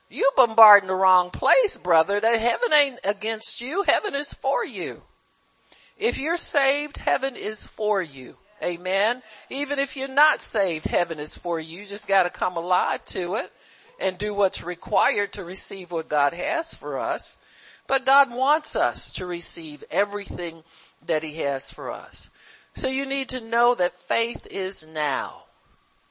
You 0.09 0.31
bombarding 0.35 0.87
the 0.87 0.95
wrong 0.95 1.29
place, 1.29 1.77
brother. 1.77 2.19
Heaven 2.19 2.73
ain't 2.73 2.99
against 3.03 3.61
you. 3.61 3.83
Heaven 3.83 4.15
is 4.15 4.33
for 4.33 4.65
you. 4.65 5.01
If 5.97 6.17
you're 6.17 6.37
saved, 6.37 6.97
heaven 6.97 7.35
is 7.35 7.67
for 7.67 8.01
you. 8.01 8.35
Amen. 8.63 9.21
Even 9.49 9.79
if 9.79 9.95
you're 9.95 10.07
not 10.07 10.41
saved, 10.41 10.85
heaven 10.85 11.19
is 11.19 11.37
for 11.37 11.59
you. 11.59 11.81
You 11.81 11.85
just 11.85 12.07
gotta 12.07 12.29
come 12.29 12.57
alive 12.57 13.03
to 13.05 13.35
it 13.35 13.51
and 13.99 14.17
do 14.17 14.33
what's 14.33 14.63
required 14.63 15.33
to 15.33 15.43
receive 15.43 15.91
what 15.91 16.09
God 16.09 16.33
has 16.33 16.73
for 16.73 16.99
us. 16.99 17.37
But 17.87 18.05
God 18.05 18.31
wants 18.31 18.75
us 18.75 19.13
to 19.13 19.25
receive 19.25 19.83
everything 19.91 20.63
that 21.05 21.23
He 21.23 21.35
has 21.35 21.71
for 21.71 21.91
us. 21.91 22.29
So 22.75 22.87
you 22.87 23.05
need 23.05 23.29
to 23.29 23.41
know 23.41 23.75
that 23.75 23.99
faith 24.01 24.47
is 24.49 24.87
now. 24.87 25.43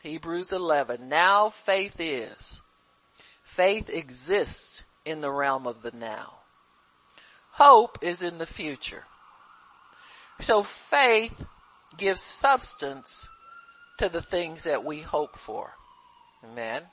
Hebrews 0.03 0.53
11. 0.53 1.09
Now 1.09 1.49
faith 1.49 1.97
is. 1.99 2.61
Faith 3.59 3.91
exists 3.91 4.85
in 5.05 5.21
the 5.21 5.33
realm 5.33 5.67
of 5.67 5.83
the 5.83 5.91
now. 5.91 6.33
Hope 7.51 7.99
is 8.03 8.23
in 8.23 8.39
the 8.39 8.47
future. 8.47 9.03
So 10.39 10.63
faith 10.63 11.45
gives 11.97 12.21
substance 12.21 13.29
to 13.99 14.09
the 14.09 14.23
things 14.23 14.63
that 14.63 14.85
we 14.85 15.01
hope 15.01 15.37
for. 15.37 15.73
Amen. 16.45 16.85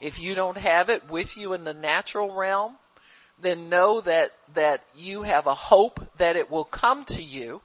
If 0.00 0.18
you 0.18 0.34
don't 0.34 0.56
have 0.56 0.88
it 0.88 1.06
with 1.10 1.36
you 1.36 1.52
in 1.52 1.64
the 1.64 1.74
natural 1.74 2.34
realm, 2.34 2.78
then 3.38 3.68
know 3.68 4.00
that, 4.00 4.30
that 4.54 4.82
you 4.94 5.22
have 5.22 5.46
a 5.46 5.54
hope 5.54 6.00
that 6.16 6.36
it 6.36 6.50
will 6.50 6.64
come 6.64 7.04
to 7.04 7.22
you. 7.22 7.60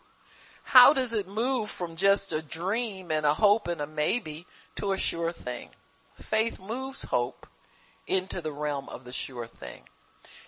How 0.63 0.91
does 0.91 1.13
it 1.13 1.25
move 1.25 1.69
from 1.69 1.95
just 1.95 2.33
a 2.33 2.41
dream 2.41 3.11
and 3.11 3.25
a 3.25 3.33
hope 3.33 3.69
and 3.69 3.79
a 3.79 3.87
maybe 3.87 4.45
to 4.75 4.91
a 4.91 4.97
sure 4.97 5.31
thing? 5.31 5.69
Faith 6.19 6.59
moves 6.59 7.05
hope 7.05 7.47
into 8.11 8.41
the 8.41 8.51
realm 8.51 8.89
of 8.89 9.05
the 9.05 9.13
sure 9.13 9.47
thing. 9.47 9.81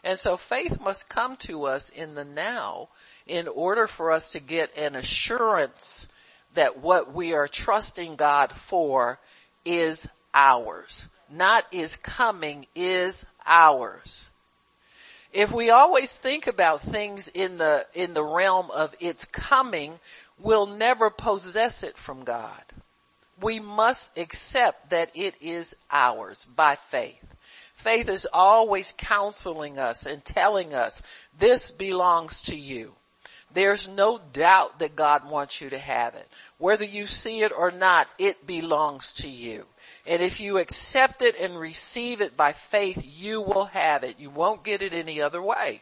And 0.04 0.20
so 0.20 0.36
faith 0.36 0.82
must 0.82 1.08
come 1.08 1.38
to 1.38 1.64
us 1.64 1.90
in 1.90 2.14
the 2.14 2.26
now 2.26 2.90
in 3.26 3.48
order 3.48 3.88
for 3.88 4.12
us 4.12 4.34
to 4.34 4.42
get 4.42 4.78
an 4.78 4.96
assurance 4.96 6.10
that 6.56 6.80
what 6.80 7.14
we 7.14 7.34
are 7.34 7.48
trusting 7.48 8.16
God 8.16 8.52
for 8.52 9.18
is 9.64 10.10
ours. 10.34 11.08
Not 11.30 11.66
is 11.72 11.96
coming, 11.96 12.68
is 12.76 13.26
ours. 13.46 14.30
If 15.32 15.52
we 15.52 15.70
always 15.72 16.16
think 16.16 16.48
about 16.48 16.82
things 16.82 17.30
in 17.30 17.58
the, 17.58 17.88
in 17.94 18.14
the 18.14 18.24
realm 18.24 18.70
of 18.72 18.94
its 19.00 19.26
coming, 19.26 19.98
we'll 20.38 20.68
never 20.68 21.10
possess 21.10 21.82
it 21.82 21.98
from 21.98 22.26
God. 22.26 22.64
We 23.42 23.62
must 23.62 24.18
accept 24.18 24.90
that 24.90 25.12
it 25.16 25.36
is 25.42 25.76
ours 25.90 26.46
by 26.46 26.76
faith. 26.76 27.33
Faith 27.84 28.08
is 28.08 28.26
always 28.32 28.94
counseling 28.98 29.78
us 29.78 30.06
and 30.06 30.24
telling 30.24 30.74
us 30.74 31.04
this 31.38 31.70
belongs 31.70 32.44
to 32.44 32.56
you. 32.56 32.94
There's 33.52 33.90
no 33.90 34.22
doubt 34.32 34.80
that 34.80 34.96
God 34.96 35.30
wants 35.30 35.60
you 35.60 35.70
to 35.70 35.78
have 35.78 36.16
it. 36.16 36.26
Whether 36.58 36.86
you 36.86 37.08
see 37.08 37.42
it 37.42 37.52
or 37.52 37.72
not, 37.72 38.08
it 38.18 38.48
belongs 38.48 39.16
to 39.16 39.28
you. 39.28 39.66
And 40.08 40.22
if 40.22 40.40
you 40.40 40.60
accept 40.60 41.22
it 41.22 41.36
and 41.38 41.60
receive 41.60 42.22
it 42.22 42.38
by 42.38 42.54
faith, 42.54 43.04
you 43.20 43.42
will 43.42 43.66
have 43.66 44.06
it. 44.06 44.18
You 44.18 44.30
won't 44.30 44.64
get 44.64 44.82
it 44.82 44.94
any 44.94 45.22
other 45.22 45.42
way. 45.42 45.82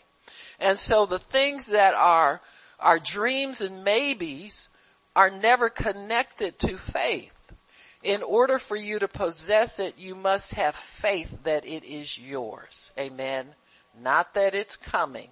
And 0.60 0.80
so 0.80 1.06
the 1.06 1.20
things 1.20 1.68
that 1.68 1.94
are, 1.94 2.42
are 2.80 2.98
dreams 2.98 3.62
and 3.62 3.84
maybes 3.84 4.70
are 5.16 5.30
never 5.30 5.70
connected 5.70 6.58
to 6.60 6.78
faith. 6.78 7.41
In 8.04 8.24
order 8.24 8.58
for 8.58 8.76
you 8.76 9.00
to 9.00 9.08
possess 9.08 9.80
it, 9.80 10.00
you 10.00 10.16
must 10.16 10.56
have 10.56 10.76
faith 10.76 11.44
that 11.44 11.66
it 11.66 11.84
is 11.84 12.18
yours. 12.18 12.92
Amen. 12.98 13.48
Not 14.02 14.34
that 14.34 14.56
it's 14.56 14.76
coming. 14.76 15.30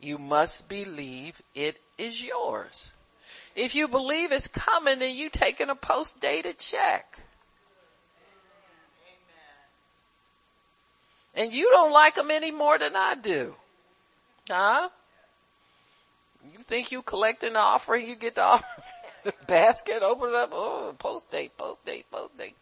You 0.00 0.16
must 0.16 0.68
believe 0.68 1.40
it 1.54 1.78
is 1.98 2.22
yours. 2.22 2.92
If 3.54 3.74
you 3.74 3.88
believe 3.88 4.32
it's 4.32 4.48
coming, 4.48 5.00
then 5.00 5.14
you 5.14 5.28
taking 5.28 5.68
a 5.68 5.74
post 5.74 6.20
dated 6.20 6.58
check. 6.58 7.18
And 11.34 11.52
you 11.52 11.70
don't 11.70 11.92
like 11.92 12.14
them 12.14 12.30
any 12.30 12.50
more 12.50 12.78
than 12.78 12.96
I 12.96 13.14
do. 13.14 13.54
Huh? 14.48 14.88
You 16.52 16.58
think 16.60 16.92
you 16.92 17.02
collecting 17.02 17.52
the 17.52 17.60
offering, 17.60 18.06
you 18.06 18.16
get 18.16 18.34
the 18.34 18.42
offering. 18.44 18.89
basket, 19.46 20.02
open 20.02 20.30
it 20.30 20.34
up, 20.34 20.50
oh, 20.52 20.94
post 20.98 21.30
date, 21.30 21.56
post 21.56 21.84
date, 21.84 22.06
post 22.10 22.36
date. 22.38 22.56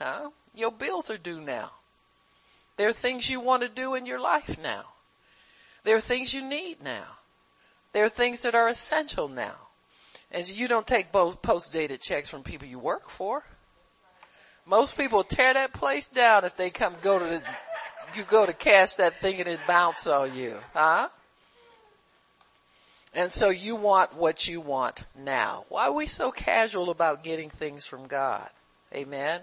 Huh? 0.00 0.30
Your 0.54 0.72
bills 0.72 1.10
are 1.10 1.18
due 1.18 1.40
now. 1.40 1.70
There 2.76 2.88
are 2.88 2.94
things 2.94 3.28
you 3.28 3.40
want 3.40 3.62
to 3.62 3.68
do 3.68 3.94
in 3.94 4.06
your 4.06 4.20
life 4.20 4.58
now. 4.62 4.84
There 5.84 5.96
are 5.96 6.00
things 6.00 6.32
you 6.34 6.42
need 6.42 6.82
now. 6.82 7.04
There 7.92 8.04
are 8.04 8.10
things 8.10 8.42
that 8.42 8.54
are 8.54 8.68
essential 8.68 9.28
now. 9.28 9.54
And 10.32 10.48
you 10.48 10.66
don't 10.66 10.86
take 10.86 11.12
both 11.12 11.42
post-dated 11.42 12.00
checks 12.00 12.28
from 12.28 12.42
people 12.42 12.66
you 12.66 12.78
work 12.78 13.08
for. 13.08 13.44
Most 14.66 14.96
people 14.96 15.22
tear 15.22 15.54
that 15.54 15.72
place 15.72 16.08
down 16.08 16.44
if 16.44 16.56
they 16.56 16.70
come 16.70 16.94
go 17.02 17.18
to 17.18 17.24
the, 17.24 17.42
you 18.16 18.24
go 18.24 18.46
to 18.46 18.52
cash 18.52 18.94
that 18.94 19.20
thing 19.20 19.38
and 19.38 19.48
it 19.48 19.60
bounce 19.66 20.06
on 20.06 20.34
you, 20.34 20.58
huh? 20.72 21.08
And 23.14 23.30
so 23.30 23.48
you 23.50 23.76
want 23.76 24.16
what 24.16 24.48
you 24.48 24.60
want 24.60 25.04
now. 25.16 25.64
Why 25.68 25.86
are 25.86 25.92
we 25.92 26.06
so 26.06 26.32
casual 26.32 26.90
about 26.90 27.22
getting 27.22 27.48
things 27.48 27.86
from 27.86 28.08
God? 28.08 28.48
Amen. 28.92 29.40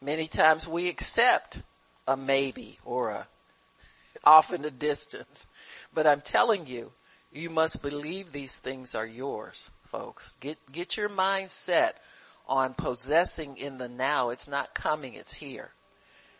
Many 0.00 0.28
times 0.28 0.66
we 0.66 0.88
accept 0.88 1.60
a 2.06 2.16
maybe 2.16 2.78
or 2.84 3.10
a 3.10 3.26
off 4.24 4.52
in 4.52 4.62
the 4.62 4.70
distance. 4.70 5.48
But 5.92 6.06
I'm 6.06 6.20
telling 6.20 6.68
you, 6.68 6.92
you 7.32 7.50
must 7.50 7.82
believe 7.82 8.30
these 8.30 8.56
things 8.56 8.94
are 8.94 9.06
yours, 9.06 9.68
folks. 9.88 10.36
Get, 10.40 10.58
get 10.70 10.96
your 10.96 11.08
mind 11.08 11.50
set 11.50 12.00
on 12.48 12.74
possessing 12.74 13.56
in 13.56 13.78
the 13.78 13.88
now. 13.88 14.30
It's 14.30 14.48
not 14.48 14.72
coming, 14.72 15.14
it's 15.14 15.34
here. 15.34 15.70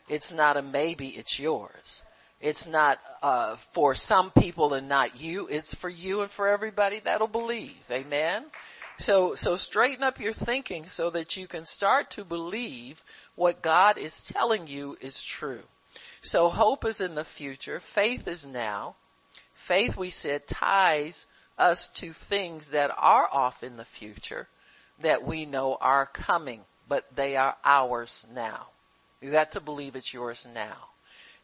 It's 0.09 0.33
not 0.33 0.57
a 0.57 0.63
maybe, 0.63 1.09
it's 1.09 1.39
yours. 1.39 2.03
It's 2.41 2.67
not 2.67 2.99
uh, 3.23 3.57
for 3.57 3.95
some 3.95 4.31
people 4.31 4.73
and 4.73 4.89
not 4.89 5.21
you. 5.21 5.49
It's 5.49 5.75
for 5.75 5.91
you 5.91 6.23
and 6.23 6.31
for 6.31 6.49
everybody 6.49 7.01
that'll 7.01 7.29
believe. 7.29 7.79
Amen. 7.91 8.45
So, 8.99 9.35
so 9.35 9.57
straighten 9.57 10.03
up 10.05 10.21
your 10.21 10.33
thinking 10.33 10.87
so 10.87 11.11
that 11.11 11.37
you 11.37 11.47
can 11.47 11.67
start 11.67 12.11
to 12.13 12.25
believe 12.25 13.03
what 13.35 13.63
God 13.63 13.99
is 13.99 14.25
telling 14.25 14.67
you 14.67 14.97
is 15.01 15.23
true. 15.23 15.63
So 16.23 16.49
hope 16.49 16.85
is 16.87 17.03
in 17.03 17.15
the 17.15 17.25
future. 17.25 17.81
Faith 17.81 18.27
is 18.27 18.47
now. 18.47 18.95
Faith, 19.55 19.97
we 19.97 20.09
said, 20.11 20.47
ties 20.47 21.27
us 21.59 21.91
to 21.91 22.13
things 22.13 22.71
that 22.71 22.91
are 22.97 23.29
off 23.31 23.63
in 23.63 23.77
the 23.77 23.85
future 23.85 24.49
that 25.01 25.25
we 25.25 25.45
know 25.45 25.77
are 25.79 26.07
coming, 26.07 26.61
but 26.89 27.05
they 27.15 27.37
are 27.37 27.57
ours 27.65 28.27
now. 28.35 28.67
You 29.21 29.31
got 29.31 29.53
to 29.53 29.61
believe 29.61 29.97
it's 29.97 30.13
yours 30.13 30.47
now 30.55 30.90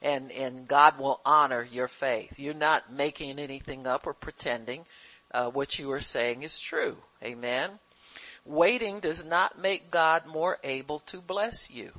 and 0.02 0.30
and 0.32 0.68
God 0.68 0.98
will 0.98 1.20
honor 1.24 1.66
your 1.70 1.88
faith. 1.88 2.38
You're 2.38 2.54
not 2.54 2.92
making 2.92 3.38
anything 3.38 3.86
up 3.86 4.06
or 4.06 4.14
pretending. 4.14 4.84
Uh, 5.32 5.50
what 5.50 5.78
you 5.78 5.90
are 5.92 6.00
saying 6.00 6.42
is 6.42 6.60
true. 6.60 6.96
Amen. 7.22 7.70
Waiting 8.44 9.00
does 9.00 9.24
not 9.24 9.58
make 9.58 9.90
God 9.90 10.26
more 10.26 10.58
able 10.62 11.00
to 11.00 11.20
bless 11.20 11.70
you. 11.70 11.90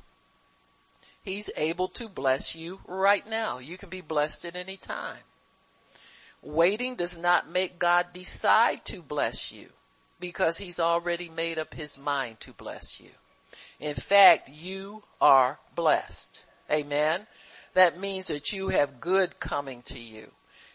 He's 1.22 1.50
able 1.56 1.88
to 1.88 2.08
bless 2.08 2.54
you 2.54 2.80
right 2.86 3.28
now. 3.28 3.58
You 3.58 3.76
can 3.76 3.90
be 3.90 4.00
blessed 4.00 4.46
at 4.46 4.56
any 4.56 4.78
time. 4.78 5.18
Waiting 6.40 6.94
does 6.94 7.18
not 7.18 7.48
make 7.48 7.78
God 7.78 8.06
decide 8.14 8.82
to 8.86 9.02
bless 9.02 9.52
you 9.52 9.68
because 10.20 10.56
he's 10.56 10.80
already 10.80 11.28
made 11.28 11.58
up 11.58 11.74
his 11.74 11.98
mind 11.98 12.40
to 12.40 12.52
bless 12.54 12.98
you. 12.98 13.10
In 13.78 13.94
fact, 13.94 14.48
you 14.48 15.02
are 15.20 15.58
blessed. 15.74 16.42
Amen 16.70 17.26
that 17.78 17.98
means 17.98 18.28
that 18.28 18.52
you 18.52 18.68
have 18.68 19.00
good 19.00 19.38
coming 19.40 19.82
to 19.82 19.98
you. 19.98 20.30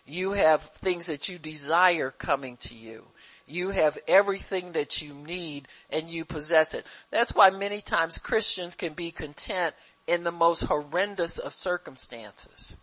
You 0.05 0.31
have 0.31 0.61
things 0.61 1.07
that 1.07 1.29
you 1.29 1.37
desire 1.37 2.11
coming 2.11 2.57
to 2.57 2.75
you. 2.75 3.05
You 3.47 3.69
have 3.69 3.97
everything 4.07 4.73
that 4.73 5.01
you 5.01 5.13
need 5.13 5.67
and 5.89 6.09
you 6.09 6.25
possess 6.25 6.73
it. 6.73 6.85
That's 7.09 7.33
why 7.33 7.51
many 7.51 7.81
times 7.81 8.17
Christians 8.17 8.75
can 8.75 8.93
be 8.93 9.11
content 9.11 9.75
in 10.07 10.23
the 10.23 10.31
most 10.31 10.61
horrendous 10.61 11.39
of 11.39 11.53
circumstances. 11.53 12.75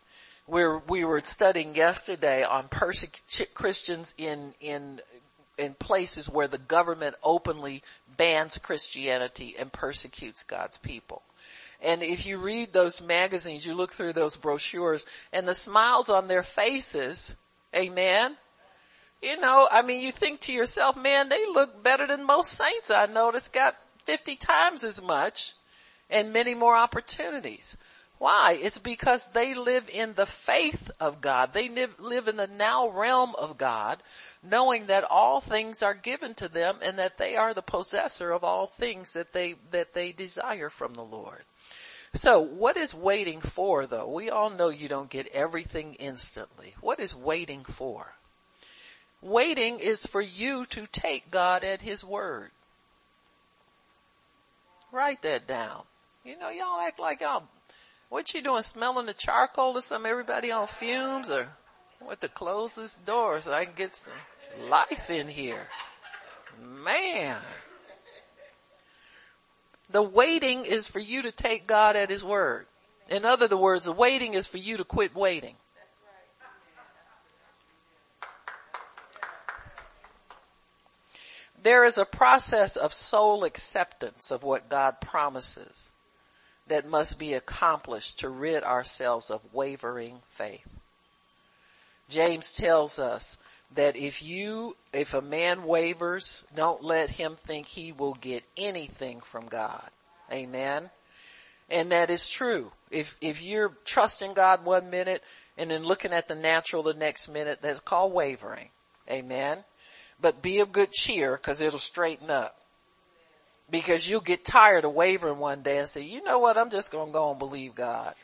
We're, 0.46 0.78
we 0.78 1.04
were 1.04 1.20
studying 1.22 1.74
yesterday 1.74 2.42
on 2.42 2.68
persecuted 2.68 3.54
Christians 3.54 4.14
in, 4.16 4.54
in, 4.60 5.00
in 5.58 5.74
places 5.74 6.28
where 6.28 6.48
the 6.48 6.58
government 6.58 7.16
openly 7.22 7.82
bans 8.16 8.58
Christianity 8.58 9.56
and 9.58 9.70
persecutes 9.72 10.44
God's 10.44 10.78
people. 10.78 11.22
And 11.82 12.02
if 12.02 12.26
you 12.26 12.38
read 12.38 12.72
those 12.72 13.00
magazines, 13.00 13.64
you 13.64 13.74
look 13.74 13.92
through 13.92 14.12
those 14.12 14.36
brochures 14.36 15.06
and 15.32 15.48
the 15.48 15.54
smiles 15.54 16.10
on 16.10 16.28
their 16.28 16.42
faces, 16.42 17.34
amen, 17.74 18.36
you 19.22 19.38
know, 19.38 19.68
I 19.70 19.82
mean, 19.82 20.02
you 20.02 20.12
think 20.12 20.40
to 20.40 20.52
yourself, 20.52 20.96
man, 20.96 21.28
they 21.28 21.46
look 21.46 21.82
better 21.82 22.06
than 22.06 22.24
most 22.24 22.52
saints 22.52 22.90
I 22.90 23.06
know 23.06 23.30
that's 23.30 23.48
got 23.48 23.76
50 24.04 24.36
times 24.36 24.84
as 24.84 25.02
much 25.02 25.54
and 26.08 26.32
many 26.32 26.54
more 26.54 26.76
opportunities. 26.76 27.76
Why? 28.20 28.58
It's 28.60 28.76
because 28.76 29.28
they 29.28 29.54
live 29.54 29.88
in 29.88 30.12
the 30.12 30.26
faith 30.26 30.90
of 31.00 31.22
God. 31.22 31.54
They 31.54 31.70
live, 31.70 31.98
live 31.98 32.28
in 32.28 32.36
the 32.36 32.48
now 32.48 32.90
realm 32.90 33.34
of 33.34 33.56
God, 33.56 34.02
knowing 34.42 34.88
that 34.88 35.04
all 35.04 35.40
things 35.40 35.82
are 35.82 35.94
given 35.94 36.34
to 36.34 36.48
them 36.48 36.76
and 36.82 36.98
that 36.98 37.16
they 37.16 37.36
are 37.36 37.54
the 37.54 37.62
possessor 37.62 38.30
of 38.30 38.44
all 38.44 38.66
things 38.66 39.14
that 39.14 39.32
they, 39.32 39.54
that 39.70 39.94
they 39.94 40.12
desire 40.12 40.68
from 40.68 40.92
the 40.92 41.02
Lord. 41.02 41.42
So 42.12 42.40
what 42.40 42.76
is 42.76 42.92
waiting 42.92 43.40
for 43.40 43.86
though? 43.86 44.08
We 44.08 44.28
all 44.28 44.50
know 44.50 44.68
you 44.68 44.88
don't 44.88 45.08
get 45.08 45.28
everything 45.28 45.94
instantly. 45.94 46.74
What 46.82 47.00
is 47.00 47.16
waiting 47.16 47.64
for? 47.64 48.06
Waiting 49.22 49.78
is 49.78 50.04
for 50.04 50.20
you 50.20 50.66
to 50.66 50.86
take 50.88 51.30
God 51.30 51.64
at 51.64 51.80
His 51.80 52.04
word. 52.04 52.50
Write 54.92 55.22
that 55.22 55.46
down. 55.46 55.84
You 56.22 56.38
know, 56.38 56.50
y'all 56.50 56.80
act 56.80 56.98
like 56.98 57.22
y'all, 57.22 57.48
what 58.10 58.34
you 58.34 58.42
doing, 58.42 58.60
smelling 58.62 59.06
the 59.06 59.14
charcoal 59.14 59.78
or 59.78 59.80
something, 59.80 60.10
everybody 60.10 60.50
on 60.50 60.66
fumes 60.66 61.30
or 61.30 61.48
what 62.00 62.20
to 62.20 62.28
close 62.28 62.74
this 62.74 62.96
door 62.96 63.40
so 63.40 63.52
I 63.52 63.64
can 63.64 63.74
get 63.74 63.94
some 63.94 64.12
life 64.68 65.08
in 65.08 65.28
here. 65.28 65.66
Man. 66.60 67.38
The 69.90 70.02
waiting 70.02 70.66
is 70.66 70.88
for 70.88 70.98
you 70.98 71.22
to 71.22 71.32
take 71.32 71.66
God 71.66 71.96
at 71.96 72.10
His 72.10 72.22
word. 72.22 72.66
In 73.08 73.24
other 73.24 73.56
words, 73.56 73.86
the 73.86 73.92
waiting 73.92 74.34
is 74.34 74.46
for 74.46 74.58
you 74.58 74.76
to 74.76 74.84
quit 74.84 75.14
waiting. 75.14 75.54
There 81.62 81.84
is 81.84 81.98
a 81.98 82.04
process 82.04 82.76
of 82.76 82.94
soul 82.94 83.44
acceptance 83.44 84.30
of 84.30 84.42
what 84.42 84.68
God 84.68 85.00
promises 85.00 85.90
that 86.70 86.88
must 86.88 87.18
be 87.18 87.34
accomplished 87.34 88.20
to 88.20 88.28
rid 88.28 88.64
ourselves 88.64 89.30
of 89.30 89.40
wavering 89.52 90.20
faith. 90.30 90.66
James 92.08 92.52
tells 92.52 92.98
us 92.98 93.38
that 93.76 93.96
if 93.96 94.22
you, 94.22 94.76
if 94.92 95.14
a 95.14 95.22
man 95.22 95.64
wavers, 95.64 96.42
don't 96.56 96.82
let 96.82 97.08
him 97.08 97.36
think 97.36 97.66
he 97.66 97.92
will 97.92 98.14
get 98.14 98.42
anything 98.56 99.20
from 99.20 99.46
God. 99.46 99.88
Amen. 100.32 100.90
And 101.68 101.92
that 101.92 102.10
is 102.10 102.28
true. 102.28 102.72
If, 102.90 103.16
if 103.20 103.42
you're 103.42 103.72
trusting 103.84 104.34
God 104.34 104.64
one 104.64 104.90
minute 104.90 105.22
and 105.56 105.70
then 105.70 105.84
looking 105.84 106.12
at 106.12 106.26
the 106.26 106.34
natural 106.34 106.82
the 106.82 106.94
next 106.94 107.28
minute, 107.28 107.62
that's 107.62 107.78
called 107.78 108.12
wavering. 108.12 108.68
Amen 109.08 109.62
but 110.20 110.42
be 110.42 110.60
of 110.60 110.72
good 110.72 110.92
cheer 110.92 111.36
because 111.36 111.60
it'll 111.60 111.78
straighten 111.78 112.30
up. 112.30 112.56
Because 113.70 114.08
you'll 114.08 114.20
get 114.20 114.44
tired 114.44 114.84
of 114.84 114.92
wavering 114.92 115.38
one 115.38 115.62
day 115.62 115.78
and 115.78 115.88
say, 115.88 116.02
you 116.02 116.24
know 116.24 116.38
what, 116.38 116.58
I'm 116.58 116.70
just 116.70 116.90
going 116.90 117.08
to 117.08 117.12
go 117.12 117.30
and 117.30 117.38
believe 117.38 117.74
God. 117.74 118.14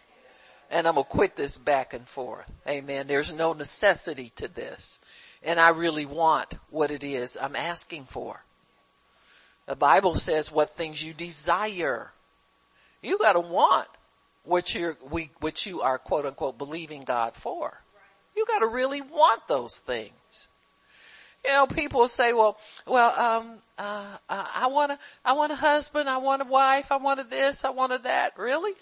And 0.70 0.88
I'm 0.88 0.94
going 0.94 1.04
to 1.04 1.10
quit 1.10 1.36
this 1.36 1.58
back 1.58 1.94
and 1.94 2.06
forth. 2.08 2.50
Amen. 2.66 3.06
There's 3.06 3.32
no 3.32 3.52
necessity 3.52 4.32
to 4.36 4.48
this. 4.48 4.98
And 5.44 5.60
I 5.60 5.68
really 5.68 6.06
want 6.06 6.58
what 6.70 6.90
it 6.90 7.04
is 7.04 7.38
I'm 7.40 7.54
asking 7.54 8.06
for. 8.06 8.42
The 9.66 9.76
Bible 9.76 10.14
says 10.14 10.50
what 10.50 10.76
things 10.76 11.02
you 11.02 11.12
desire. 11.12 12.10
You 13.02 13.18
gotta 13.18 13.40
want 13.40 13.88
what 14.44 14.75
you're, 14.75 14.97
we, 15.10 15.30
what 15.40 15.66
you 15.66 15.82
are 15.82 15.99
quote 15.99 16.25
unquote 16.25 16.56
believing 16.56 17.02
God 17.02 17.34
for. 17.34 17.76
You 18.36 18.47
gotta 18.47 18.66
really 18.66 19.00
want 19.00 19.47
those 19.49 19.78
things. 19.78 20.49
You 21.44 21.52
know, 21.52 21.66
people 21.66 22.08
say, 22.08 22.32
well, 22.32 22.58
well, 22.86 23.20
um, 23.20 23.58
uh, 23.78 24.16
uh, 24.28 24.46
I 24.54 24.66
want 24.66 24.92
a, 24.92 24.99
I 25.25 25.34
want 25.34 25.52
a 25.52 25.56
husband, 25.56 26.08
I 26.08 26.16
want 26.18 26.42
a 26.42 26.44
wife, 26.46 26.90
I 26.90 26.96
wanted 26.96 27.30
this, 27.30 27.64
I 27.64 27.70
wanted 27.70 28.04
that. 28.04 28.38
Really? 28.38 28.72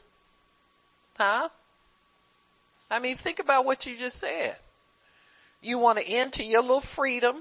Huh? 1.18 1.48
I 2.90 2.98
mean, 3.00 3.16
think 3.16 3.38
about 3.38 3.64
what 3.64 3.86
you 3.86 3.96
just 3.96 4.18
said. 4.18 4.56
You 5.60 5.78
want 5.78 5.98
to 5.98 6.30
to 6.30 6.44
your 6.44 6.62
little 6.62 6.80
freedom. 6.80 7.36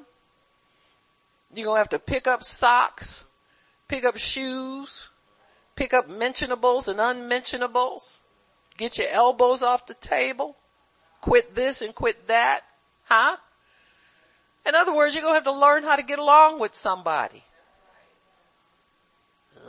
You're 1.54 1.65
going 1.65 1.76
to 1.76 1.80
have 1.80 1.89
to 1.89 1.99
pick 1.99 2.26
up 2.26 2.43
socks, 2.43 3.26
pick 3.88 4.06
up 4.06 4.17
shoes, 4.17 5.10
pick 5.76 5.93
up 5.93 6.10
mentionables 6.10 6.88
and 6.88 6.99
unmentionables, 6.99 8.19
get 8.78 8.97
your 8.97 9.10
elbows 9.10 9.62
off 9.62 9.86
the 9.86 9.93
table, 9.93 10.56
quit 11.21 11.54
this 11.54 11.82
and 11.82 11.93
quit 11.93 12.28
that. 12.28 12.62
Huh? 13.06 13.36
In 14.65 14.76
other 14.76 14.93
words, 14.93 15.13
you're 15.13 15.23
going 15.23 15.34
to 15.34 15.45
have 15.45 15.54
to 15.54 15.60
learn 15.60 15.84
how 15.84 15.95
to 15.95 16.04
get 16.04 16.19
along 16.19 16.60
with 16.60 16.73
somebody. 16.73 17.43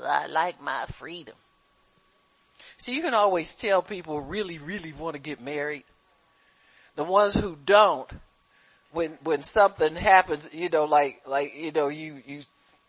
I 0.06 0.26
like 0.26 0.60
my 0.62 0.84
freedom. 0.86 1.34
So 2.78 2.92
you 2.92 3.02
can 3.02 3.14
always 3.14 3.54
tell 3.56 3.82
people 3.82 4.20
really, 4.20 4.58
really 4.58 4.92
want 4.92 5.14
to 5.14 5.20
get 5.20 5.40
married. 5.40 5.84
The 6.96 7.04
ones 7.04 7.34
who 7.34 7.56
don't, 7.64 8.10
when, 8.92 9.18
when 9.24 9.42
something 9.42 9.96
happens, 9.96 10.54
you 10.54 10.68
know, 10.68 10.84
like, 10.84 11.22
like, 11.26 11.56
you 11.56 11.72
know, 11.72 11.88
you, 11.88 12.22
you 12.26 12.42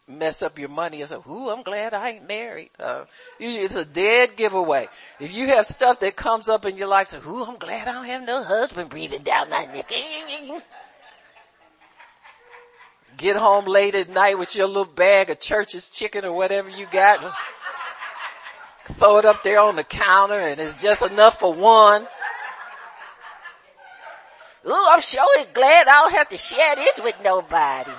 mess 0.07 0.43
up 0.43 0.59
your 0.59 0.69
money 0.69 1.01
and 1.01 1.09
say, 1.09 1.17
ooh, 1.27 1.49
I'm 1.49 1.63
glad 1.63 1.95
I 1.95 2.11
ain't 2.11 2.27
married. 2.27 2.69
Uh, 2.79 3.05
it's 3.39 3.75
a 3.75 3.85
dead 3.85 4.35
giveaway. 4.35 4.87
If 5.19 5.35
you 5.35 5.47
have 5.47 5.65
stuff 5.65 6.01
that 6.01 6.15
comes 6.15 6.49
up 6.49 6.65
in 6.65 6.77
your 6.77 6.87
life, 6.87 7.07
say, 7.07 7.19
ooh, 7.25 7.43
I'm 7.43 7.57
glad 7.57 7.87
I 7.87 7.93
don't 7.93 8.05
have 8.05 8.25
no 8.25 8.43
husband 8.43 8.89
breathing 8.89 9.23
down 9.23 9.49
my 9.49 9.65
neck. 9.65 9.91
get 13.17 13.35
home 13.35 13.65
late 13.65 13.95
at 13.95 14.09
night 14.09 14.37
with 14.37 14.55
your 14.55 14.67
little 14.67 14.85
bag 14.85 15.29
of 15.29 15.39
church's 15.39 15.89
chicken 15.89 16.25
or 16.25 16.33
whatever 16.33 16.69
you 16.69 16.85
got. 16.91 17.19
Throw 18.85 19.17
it 19.17 19.25
up 19.25 19.43
there 19.43 19.59
on 19.59 19.75
the 19.75 19.83
counter 19.83 20.39
and 20.39 20.59
it's 20.59 20.81
just 20.81 21.09
enough 21.09 21.39
for 21.39 21.53
one. 21.53 22.05
Ooh, 24.67 24.87
I'm 24.89 25.01
sure 25.01 25.25
glad 25.53 25.87
I 25.87 26.01
don't 26.01 26.13
have 26.13 26.29
to 26.29 26.37
share 26.37 26.75
this 26.75 26.99
with 27.03 27.15
nobody. 27.23 27.91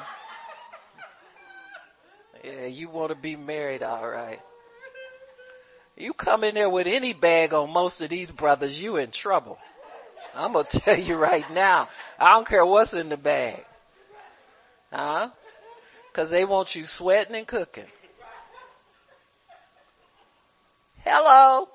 Yeah, 2.45 2.67
you 2.67 2.89
want 2.89 3.11
to 3.11 3.17
be 3.17 3.37
married, 3.37 3.83
alright. 3.83 4.41
You 5.97 6.13
come 6.13 6.45
in 6.45 6.55
there 6.55 6.69
with 6.69 6.87
any 6.87 7.13
bag 7.13 7.55
on 7.55 7.73
most 7.73 8.03
of 8.03 8.09
these 8.09 8.31
brothers, 8.31 8.81
you 8.81 8.97
in 8.97 9.11
trouble. 9.11 9.59
I'm 10.35 10.53
gonna 10.53 10.65
tell 10.69 10.99
you 10.99 11.17
right 11.17 11.49
now, 11.53 11.89
I 12.19 12.35
don't 12.35 12.47
care 12.47 12.65
what's 12.65 12.95
in 12.95 13.09
the 13.09 13.17
bag. 13.17 13.65
Huh? 14.97 15.29
Cause 16.15 16.31
they 16.31 16.47
want 16.47 16.75
you 16.75 16.87
sweating 16.87 17.35
and 17.35 17.47
cooking. 17.47 17.85
Hello. 21.05 21.69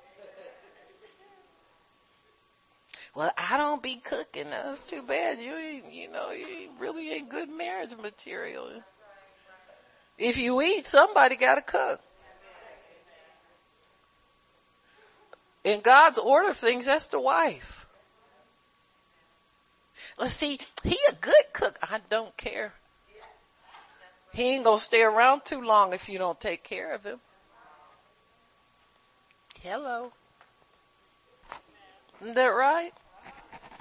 Well, 3.13 3.31
I 3.37 3.57
don't 3.57 3.83
be 3.83 3.97
cooking. 3.97 4.49
That's 4.49 4.83
too 4.83 5.03
bad. 5.03 5.37
You 5.37 5.53
you 5.91 6.09
know, 6.09 6.31
you 6.31 6.71
really 6.79 7.11
ain't 7.11 7.29
good 7.29 7.47
marriage 7.47 7.95
material. 8.01 8.71
If 10.17 10.39
you 10.39 10.59
eat, 10.63 10.87
somebody 10.87 11.35
gotta 11.35 11.61
cook. 11.61 12.01
In 15.63 15.81
God's 15.81 16.17
order 16.17 16.49
of 16.49 16.57
things, 16.57 16.87
that's 16.87 17.09
the 17.09 17.19
wife. 17.19 17.85
Let's 20.17 20.33
see, 20.33 20.59
he 20.83 20.97
a 21.09 21.13
good 21.13 21.45
cook. 21.53 21.77
I 21.83 21.99
don't 22.09 22.35
care. 22.35 22.73
He 24.33 24.55
ain't 24.55 24.63
gonna 24.63 24.79
stay 24.79 25.01
around 25.01 25.45
too 25.45 25.61
long 25.61 25.93
if 25.93 26.07
you 26.07 26.17
don't 26.17 26.39
take 26.39 26.63
care 26.63 26.93
of 26.93 27.03
him. 27.03 27.19
Hello. 29.61 30.11
Isn't 32.21 32.35
that 32.35 32.45
right? 32.47 32.93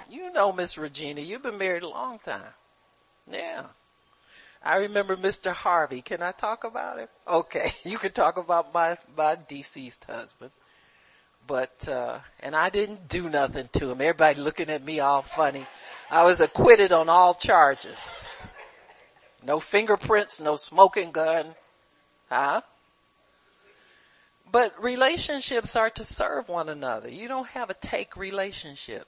You 0.09 0.31
know 0.33 0.51
Miss 0.51 0.77
Regina, 0.77 1.21
you've 1.21 1.43
been 1.43 1.57
married 1.57 1.83
a 1.83 1.89
long 1.89 2.19
time. 2.19 2.53
Yeah. 3.31 3.63
I 4.63 4.77
remember 4.77 5.15
Mr. 5.15 5.51
Harvey. 5.51 6.01
Can 6.01 6.21
I 6.21 6.31
talk 6.31 6.63
about 6.65 6.99
him? 6.99 7.07
Okay. 7.27 7.71
You 7.83 7.97
can 7.97 8.11
talk 8.11 8.37
about 8.37 8.73
my, 8.73 8.97
my 9.17 9.37
deceased 9.47 10.03
husband. 10.05 10.51
But, 11.47 11.87
uh, 11.87 12.19
and 12.41 12.55
I 12.55 12.69
didn't 12.69 13.09
do 13.09 13.27
nothing 13.29 13.67
to 13.73 13.89
him. 13.89 14.01
Everybody 14.01 14.39
looking 14.39 14.69
at 14.69 14.83
me 14.83 14.99
all 14.99 15.23
funny. 15.23 15.65
I 16.11 16.23
was 16.25 16.41
acquitted 16.41 16.91
on 16.91 17.09
all 17.09 17.33
charges. 17.33 18.45
No 19.43 19.59
fingerprints, 19.59 20.39
no 20.39 20.55
smoking 20.55 21.11
gun. 21.11 21.55
Huh? 22.29 22.61
But 24.51 24.83
relationships 24.83 25.75
are 25.75 25.89
to 25.91 26.03
serve 26.03 26.49
one 26.49 26.69
another. 26.69 27.09
You 27.09 27.27
don't 27.27 27.47
have 27.47 27.69
a 27.69 27.73
take 27.73 28.17
relationship. 28.17 29.07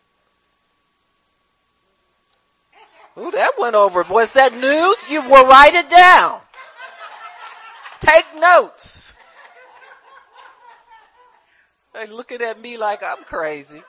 Ooh, 3.18 3.30
that 3.32 3.52
went 3.60 3.76
over. 3.76 4.04
Was 4.04 4.34
that 4.34 4.54
news? 4.54 5.12
You 5.12 5.22
will 5.22 5.46
write 5.46 5.76
it 5.76 5.90
down. 5.90 6.40
Take 8.00 8.26
notes. 8.36 9.16
They 11.94 12.08
looking 12.08 12.42
at 12.42 12.60
me 12.60 12.78
like 12.78 13.04
I'm 13.04 13.24
crazy. 13.24 13.82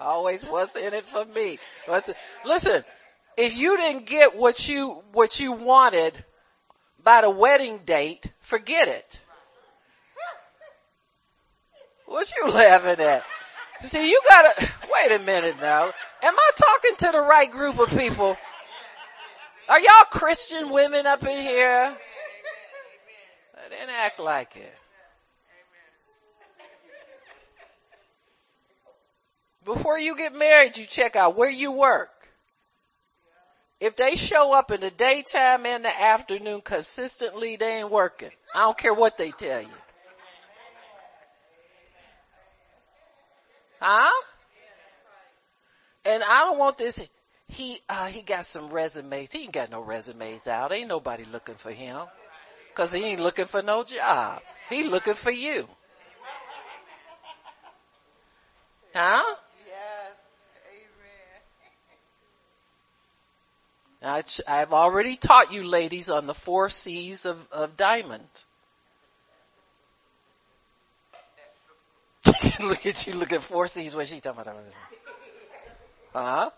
Always 0.00 0.44
what's 0.44 0.76
in 0.76 0.94
it 0.94 1.04
for 1.04 1.24
me. 1.24 1.58
Listen, 2.44 2.84
if 3.36 3.56
you 3.56 3.76
didn't 3.76 4.06
get 4.06 4.36
what 4.36 4.68
you, 4.68 5.02
what 5.12 5.40
you 5.40 5.52
wanted 5.52 6.12
by 7.02 7.22
the 7.22 7.30
wedding 7.30 7.80
date, 7.84 8.32
forget 8.40 8.88
it. 8.88 9.20
What 12.06 12.30
you 12.36 12.50
laughing 12.50 13.04
at? 13.04 13.24
See, 13.82 14.10
you 14.10 14.20
gotta, 14.28 14.68
wait 14.92 15.20
a 15.20 15.22
minute 15.24 15.56
now. 15.60 15.92
Am 16.22 16.34
I 16.34 16.50
talking 16.56 16.96
to 16.98 17.12
the 17.12 17.20
right 17.20 17.50
group 17.50 17.78
of 17.78 17.90
people? 17.90 18.36
Are 19.68 19.80
y'all 19.80 20.06
Christian 20.10 20.70
women 20.70 21.06
up 21.06 21.22
in 21.22 21.40
here? 21.42 21.94
I 23.54 23.68
didn't 23.68 23.90
act 23.90 24.18
like 24.18 24.56
it. 24.56 24.74
Before 29.68 29.98
you 29.98 30.16
get 30.16 30.34
married, 30.34 30.78
you 30.78 30.86
check 30.86 31.14
out 31.14 31.36
where 31.36 31.50
you 31.50 31.72
work. 31.72 32.08
If 33.80 33.96
they 33.96 34.16
show 34.16 34.54
up 34.54 34.70
in 34.70 34.80
the 34.80 34.90
daytime 34.90 35.66
and 35.66 35.84
the 35.84 36.00
afternoon 36.02 36.62
consistently, 36.62 37.56
they 37.56 37.80
ain't 37.80 37.90
working. 37.90 38.30
I 38.54 38.60
don't 38.60 38.78
care 38.78 38.94
what 38.94 39.18
they 39.18 39.30
tell 39.30 39.60
you. 39.60 39.68
Huh? 43.78 44.10
And 46.06 46.22
I 46.22 46.46
don't 46.46 46.58
want 46.58 46.78
this. 46.78 47.06
He, 47.48 47.78
uh, 47.90 48.06
he 48.06 48.22
got 48.22 48.46
some 48.46 48.70
resumes. 48.70 49.32
He 49.32 49.42
ain't 49.42 49.52
got 49.52 49.70
no 49.70 49.82
resumes 49.82 50.48
out. 50.48 50.72
Ain't 50.72 50.88
nobody 50.88 51.26
looking 51.26 51.56
for 51.56 51.72
him. 51.72 52.06
Cause 52.74 52.94
he 52.94 53.04
ain't 53.04 53.20
looking 53.20 53.44
for 53.44 53.60
no 53.60 53.84
job. 53.84 54.40
He 54.70 54.84
looking 54.84 55.14
for 55.14 55.30
you. 55.30 55.68
Huh? 58.94 59.36
I've 64.02 64.72
already 64.72 65.16
taught 65.16 65.52
you 65.52 65.64
ladies 65.64 66.08
on 66.08 66.26
the 66.26 66.34
four 66.34 66.70
C's 66.70 67.24
of, 67.26 67.36
of 67.52 67.76
diamond. 67.76 68.22
look 72.60 72.86
at 72.86 73.06
you, 73.06 73.14
look 73.14 73.32
at 73.32 73.42
four 73.42 73.66
C's, 73.66 73.94
what 73.94 74.06
she 74.06 74.20
talking 74.20 74.42
about? 74.42 74.56
Huh? 76.12 76.50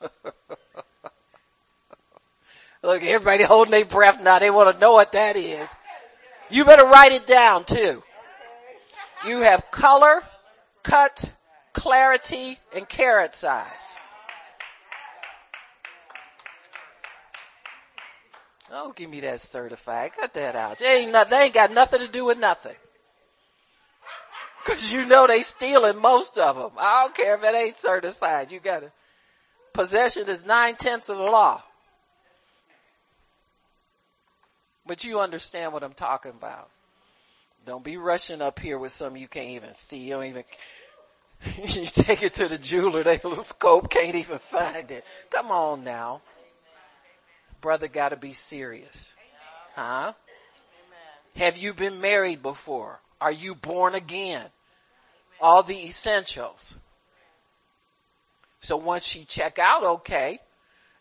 look, 2.82 3.02
everybody 3.02 3.42
holding 3.42 3.72
their 3.72 3.84
breath 3.84 4.22
now, 4.22 4.38
they 4.38 4.50
want 4.50 4.74
to 4.74 4.80
know 4.80 4.92
what 4.92 5.12
that 5.12 5.36
is. 5.36 5.74
You 6.48 6.64
better 6.64 6.86
write 6.86 7.12
it 7.12 7.26
down 7.26 7.64
too. 7.64 8.02
You 9.26 9.40
have 9.40 9.70
color, 9.70 10.22
cut, 10.82 11.30
clarity, 11.74 12.58
and 12.74 12.88
carat 12.88 13.34
size. 13.34 13.96
Oh, 18.72 18.92
give 18.92 19.10
me 19.10 19.20
that 19.20 19.40
certified. 19.40 20.12
Cut 20.18 20.34
that 20.34 20.54
out. 20.54 20.78
They 20.78 21.02
ain't, 21.02 21.12
not, 21.12 21.28
they 21.28 21.44
ain't 21.44 21.54
got 21.54 21.72
nothing 21.72 22.00
to 22.00 22.08
do 22.08 22.24
with 22.24 22.38
nothing. 22.38 22.76
Cause 24.64 24.92
you 24.92 25.06
know 25.06 25.26
they 25.26 25.40
stealing 25.40 26.00
most 26.00 26.38
of 26.38 26.54
them. 26.54 26.70
I 26.78 27.04
don't 27.04 27.14
care 27.14 27.34
if 27.34 27.42
it 27.42 27.54
ain't 27.54 27.76
certified. 27.76 28.52
You 28.52 28.60
got 28.60 28.80
to, 28.80 28.92
possession 29.72 30.28
is 30.28 30.44
nine 30.44 30.76
tenths 30.76 31.08
of 31.08 31.16
the 31.16 31.24
law. 31.24 31.62
But 34.86 35.02
you 35.02 35.20
understand 35.20 35.72
what 35.72 35.82
I'm 35.82 35.94
talking 35.94 36.32
about. 36.32 36.68
Don't 37.66 37.82
be 37.82 37.96
rushing 37.96 38.42
up 38.42 38.58
here 38.58 38.78
with 38.78 38.92
something 38.92 39.20
you 39.20 39.28
can't 39.28 39.50
even 39.50 39.72
see. 39.72 40.04
You 40.04 40.10
don't 40.10 40.24
even, 40.24 40.44
you 41.56 41.86
take 41.86 42.22
it 42.22 42.34
to 42.34 42.48
the 42.48 42.58
jeweler, 42.58 43.02
they 43.02 43.14
little 43.14 43.36
scope 43.36 43.88
can't 43.90 44.14
even 44.14 44.38
find 44.38 44.90
it. 44.90 45.04
Come 45.30 45.50
on 45.50 45.84
now 45.84 46.20
brother 47.60 47.88
gotta 47.88 48.16
be 48.16 48.32
serious. 48.32 49.14
Huh? 49.74 50.12
Have 51.36 51.58
you 51.58 51.74
been 51.74 52.00
married 52.00 52.42
before? 52.42 53.00
Are 53.20 53.32
you 53.32 53.54
born 53.54 53.94
again? 53.94 54.44
All 55.40 55.62
the 55.62 55.86
essentials. 55.86 56.76
So 58.60 58.76
once 58.76 59.14
you 59.14 59.24
check 59.24 59.58
out 59.58 59.82
okay, 59.82 60.38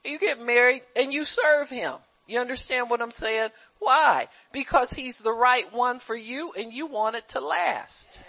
you 0.05 0.17
get 0.17 0.39
married 0.41 0.81
and 0.95 1.11
you 1.11 1.25
serve 1.25 1.69
him. 1.69 1.93
You 2.27 2.39
understand 2.39 2.89
what 2.89 3.01
I'm 3.01 3.11
saying? 3.11 3.49
Why? 3.79 4.27
Because 4.51 4.93
he's 4.93 5.17
the 5.17 5.33
right 5.33 5.71
one 5.73 5.99
for 5.99 6.15
you 6.15 6.53
and 6.57 6.71
you 6.71 6.85
want 6.85 7.15
it 7.15 7.27
to 7.29 7.41
last. 7.41 8.19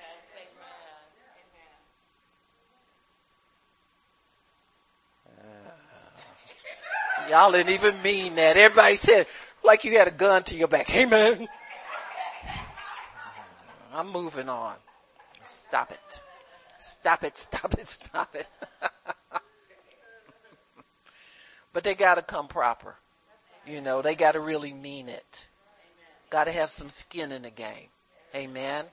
Y'all 7.31 7.53
didn't 7.53 7.73
even 7.73 8.03
mean 8.03 8.35
that. 8.35 8.57
Everybody 8.57 8.97
said, 8.97 9.29
like 9.65 9.85
you 9.85 9.97
had 9.97 10.09
a 10.09 10.11
gun 10.11 10.43
to 10.43 10.57
your 10.57 10.67
back. 10.67 10.89
Man. 10.89 11.47
I'm 13.95 14.11
moving 14.11 14.49
on. 14.49 14.75
Stop 15.45 15.93
it. 15.93 16.23
Stop 16.81 17.23
it, 17.23 17.39
stop 17.39 17.73
it, 17.75 17.87
stop 17.87 18.35
it. 18.35 18.49
but 21.73 21.85
they 21.85 21.95
gotta 21.95 22.23
come 22.23 22.49
proper. 22.49 22.97
You 23.65 23.81
know, 23.81 24.03
they 24.03 24.17
gotta 24.17 24.41
really 24.41 24.73
mean 24.73 25.09
it. 25.09 25.47
Gotta 26.31 26.51
have 26.51 26.71
some 26.71 26.89
skin 26.89 27.31
in 27.31 27.43
the 27.43 27.51
game. 27.51 27.89
Amen. 28.35 28.87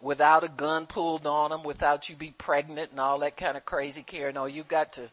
Without 0.00 0.44
a 0.44 0.48
gun 0.48 0.86
pulled 0.86 1.26
on 1.26 1.50
them, 1.50 1.64
without 1.64 2.08
you 2.08 2.14
be 2.14 2.32
pregnant 2.38 2.92
and 2.92 3.00
all 3.00 3.18
that 3.18 3.36
kind 3.36 3.56
of 3.56 3.64
crazy 3.64 4.02
care. 4.02 4.30
No, 4.30 4.44
you 4.44 4.62
got 4.62 4.92
to 4.92 5.08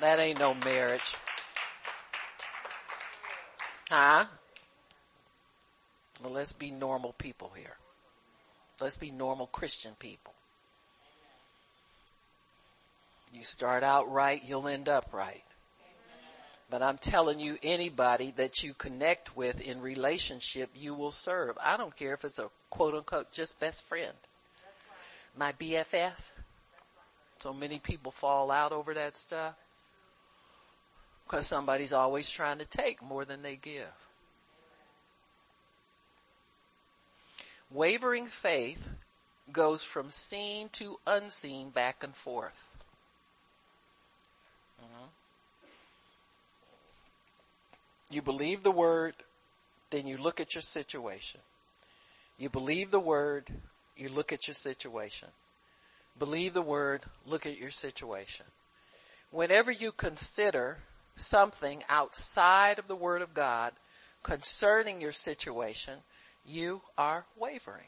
that 0.00 0.18
ain't 0.18 0.38
no 0.38 0.54
marriage. 0.54 1.16
Huh? 3.90 4.26
Well, 6.22 6.32
let's 6.32 6.52
be 6.52 6.70
normal 6.70 7.12
people 7.12 7.52
here. 7.56 7.74
Let's 8.80 8.96
be 8.96 9.10
normal 9.10 9.46
Christian 9.46 9.92
people. 9.98 10.34
You 13.32 13.44
start 13.44 13.82
out 13.82 14.10
right, 14.10 14.42
you'll 14.46 14.68
end 14.68 14.88
up 14.88 15.12
right. 15.12 15.42
But 16.70 16.82
I'm 16.82 16.98
telling 16.98 17.40
you, 17.40 17.56
anybody 17.62 18.32
that 18.36 18.62
you 18.62 18.74
connect 18.74 19.36
with 19.36 19.66
in 19.66 19.80
relationship, 19.80 20.70
you 20.74 20.94
will 20.94 21.10
serve. 21.10 21.56
I 21.62 21.76
don't 21.78 21.94
care 21.96 22.12
if 22.12 22.24
it's 22.24 22.38
a 22.38 22.50
quote 22.68 22.94
unquote 22.94 23.32
just 23.32 23.58
best 23.58 23.84
friend. 23.86 24.12
My 25.36 25.52
BFF. 25.52 26.12
So 27.40 27.54
many 27.54 27.78
people 27.78 28.12
fall 28.12 28.50
out 28.50 28.72
over 28.72 28.94
that 28.94 29.16
stuff. 29.16 29.54
Because 31.28 31.46
somebody's 31.46 31.92
always 31.92 32.30
trying 32.30 32.58
to 32.58 32.64
take 32.64 33.02
more 33.02 33.26
than 33.26 33.42
they 33.42 33.56
give. 33.56 33.84
Wavering 37.70 38.26
faith 38.26 38.88
goes 39.52 39.82
from 39.82 40.08
seen 40.08 40.70
to 40.70 40.98
unseen 41.06 41.68
back 41.68 42.02
and 42.02 42.16
forth. 42.16 42.76
Mm-hmm. 44.80 45.04
You 48.10 48.22
believe 48.22 48.62
the 48.62 48.70
word, 48.70 49.12
then 49.90 50.06
you 50.06 50.16
look 50.16 50.40
at 50.40 50.54
your 50.54 50.62
situation. 50.62 51.40
You 52.38 52.48
believe 52.48 52.90
the 52.90 53.00
word, 53.00 53.50
you 53.98 54.08
look 54.08 54.32
at 54.32 54.48
your 54.48 54.54
situation. 54.54 55.28
Believe 56.18 56.54
the 56.54 56.62
word, 56.62 57.02
look 57.26 57.44
at 57.44 57.58
your 57.58 57.70
situation. 57.70 58.46
Whenever 59.30 59.70
you 59.70 59.92
consider 59.92 60.78
something 61.18 61.82
outside 61.88 62.78
of 62.78 62.88
the 62.88 62.96
Word 62.96 63.22
of 63.22 63.34
God 63.34 63.72
concerning 64.22 65.00
your 65.00 65.12
situation, 65.12 65.94
you 66.44 66.80
are 66.96 67.24
wavering. 67.36 67.86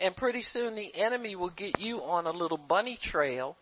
And 0.00 0.16
pretty 0.16 0.42
soon 0.42 0.74
the 0.74 0.92
enemy 0.94 1.36
will 1.36 1.50
get 1.50 1.80
you 1.80 2.02
on 2.02 2.26
a 2.26 2.32
little 2.32 2.58
bunny 2.58 2.96
trail 2.96 3.56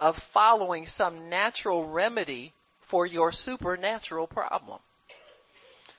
of 0.00 0.16
following 0.16 0.86
some 0.86 1.28
natural 1.28 1.84
remedy 1.84 2.52
for 2.82 3.06
your 3.06 3.32
supernatural 3.32 4.26
problem. 4.26 4.78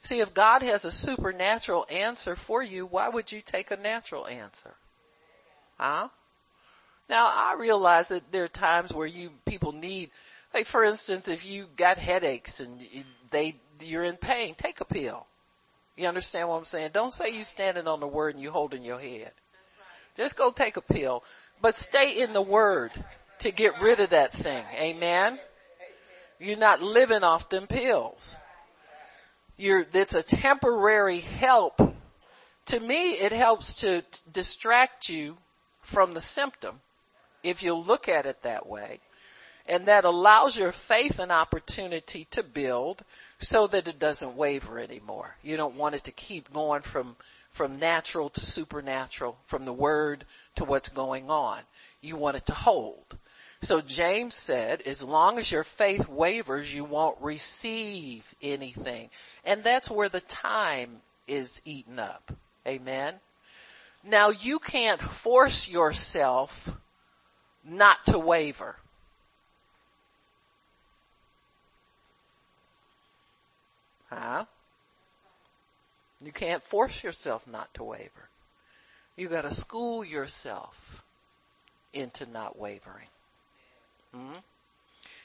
See, 0.02 0.20
if 0.20 0.34
God 0.34 0.62
has 0.62 0.86
a 0.86 0.92
supernatural 0.92 1.88
answer 1.90 2.36
for 2.36 2.62
you, 2.62 2.86
why 2.86 3.10
would 3.10 3.32
you 3.32 3.42
take 3.42 3.72
a 3.72 3.78
natural 3.78 4.28
answer? 4.28 4.74
Huh? 5.80 6.10
Now 7.10 7.26
I 7.28 7.56
realize 7.58 8.10
that 8.10 8.32
there 8.32 8.44
are 8.44 8.50
times 8.50 8.94
where 8.94 9.08
you, 9.08 9.32
people 9.46 9.72
need, 9.72 10.12
like 10.56 10.66
for 10.66 10.84
instance, 10.84 11.28
if 11.28 11.46
you 11.46 11.68
got 11.76 11.98
headaches 11.98 12.60
and 12.60 12.82
they, 13.30 13.56
you're 13.82 14.04
in 14.04 14.18
pain, 14.18 14.56
take 14.56 14.82
a 14.82 14.86
pill. 14.86 15.26
You 15.96 16.08
understand 16.08 16.50
what 16.50 16.58
I'm 16.58 16.66
saying? 16.66 16.90
Don't 16.94 17.14
say 17.14 17.36
you 17.36 17.44
standing 17.44 17.88
on 17.88 18.00
the 18.00 18.08
word 18.08 18.36
and 18.36 18.44
you 18.44 18.52
holding 18.52 18.84
your 18.84 19.00
head. 19.00 19.32
Just 20.18 20.38
go 20.38 20.52
take 20.52 20.78
a 20.78 20.82
pill, 20.82 21.24
but 21.62 21.76
stay 21.76 22.22
in 22.22 22.34
the 22.34 22.42
word 22.42 22.92
to 23.40 23.52
get 23.52 23.82
rid 23.82 24.00
of 24.00 24.10
that 24.10 24.34
thing. 24.34 24.64
Amen. 24.80 25.40
You're 26.40 26.58
not 26.58 26.82
living 26.82 27.24
off 27.24 27.50
them 27.50 27.68
pills 27.68 28.36
you're, 29.58 29.86
it's 29.94 30.16
a 30.16 30.24
temporary 30.24 31.20
help. 31.20 31.82
To 32.68 32.80
me, 32.80 33.12
it 33.12 33.32
helps 33.32 33.76
to 33.82 34.04
distract 34.32 35.10
you 35.10 35.38
from 35.82 36.14
the 36.14 36.22
symptom 36.22 36.80
if 37.44 37.64
you 37.64 37.76
look 37.76 38.10
at 38.10 38.26
it 38.26 38.42
that 38.44 38.68
way. 38.68 39.00
And 39.68 39.88
that 39.88 40.06
allows 40.06 40.58
your 40.58 40.72
faith 40.72 41.20
an 41.20 41.32
opportunity 41.32 42.26
to 42.32 42.44
build 42.44 43.04
so 43.40 43.68
that 43.68 43.88
it 43.88 44.00
doesn't 44.00 44.38
waver 44.38 44.80
anymore. 44.80 45.36
You 45.44 45.58
don't 45.58 45.76
want 45.76 45.96
it 45.96 46.04
to 46.04 46.12
keep 46.12 46.54
going 46.54 46.82
from, 46.82 47.16
from 47.52 47.80
natural 47.80 48.30
to 48.30 48.46
supernatural, 48.46 49.38
from 49.48 49.66
the 49.66 49.74
word 49.74 50.24
to 50.56 50.66
what's 50.66 50.90
going 50.90 51.30
on. 51.30 51.60
You 52.02 52.16
want 52.16 52.38
it 52.38 52.46
to 52.48 52.54
hold. 52.54 53.18
So 53.64 53.82
James 53.82 54.36
said, 54.36 54.84
as 54.84 55.02
long 55.02 55.40
as 55.40 55.52
your 55.52 55.64
faith 55.64 56.08
wavers, 56.08 56.72
you 56.72 56.84
won't 56.84 57.18
receive 57.20 58.24
anything. 58.42 59.10
And 59.44 59.64
that's 59.64 59.90
where 59.90 60.10
the 60.10 60.22
time 60.22 61.02
is 61.28 61.64
eaten 61.66 61.98
up. 61.98 62.32
Amen. 62.68 63.16
Now 64.04 64.30
you 64.30 64.60
can't 64.60 65.02
force 65.02 65.68
yourself 65.68 66.78
not 67.64 68.06
to 68.08 68.20
waver. 68.20 68.76
Huh? 74.16 74.46
You 76.22 76.32
can't 76.32 76.64
force 76.64 77.04
yourself 77.04 77.46
not 77.48 77.74
to 77.74 77.84
waver. 77.84 78.30
You 79.18 79.28
gotta 79.28 79.54
school 79.54 80.04
yourself 80.04 81.04
into 81.94 82.26
not 82.26 82.58
wavering. 82.58 83.08
Hmm? 84.14 84.34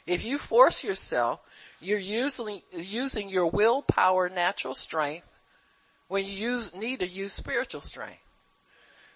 If 0.06 0.24
you 0.24 0.38
force 0.38 0.82
yourself, 0.82 1.40
you're 1.80 1.98
usually 1.98 2.64
using 2.72 3.28
your 3.28 3.46
willpower, 3.46 4.28
natural 4.28 4.74
strength, 4.74 5.26
when 6.08 6.24
you 6.24 6.32
use, 6.32 6.74
need 6.74 7.00
to 7.00 7.06
use 7.06 7.32
spiritual 7.32 7.80
strength. 7.80 8.18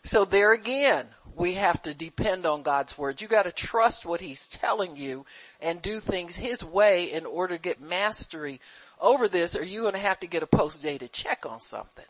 So 0.04 0.26
there 0.26 0.52
again, 0.52 1.06
we 1.34 1.54
have 1.54 1.80
to 1.82 1.94
depend 1.94 2.46
on 2.46 2.62
God's 2.62 2.96
word. 2.96 3.20
You 3.20 3.28
gotta 3.28 3.50
trust 3.50 4.04
what 4.04 4.20
He's 4.20 4.46
telling 4.46 4.96
you 4.96 5.24
and 5.60 5.80
do 5.80 5.98
things 5.98 6.36
His 6.36 6.62
way 6.62 7.12
in 7.12 7.26
order 7.26 7.56
to 7.56 7.62
get 7.62 7.80
mastery 7.80 8.60
over 9.00 9.28
this 9.28 9.56
or 9.56 9.64
you're 9.64 9.84
gonna 9.84 9.98
have 9.98 10.20
to 10.20 10.26
get 10.26 10.42
a 10.42 10.46
post-dated 10.46 11.12
check 11.12 11.46
on 11.46 11.60
something. 11.60 12.04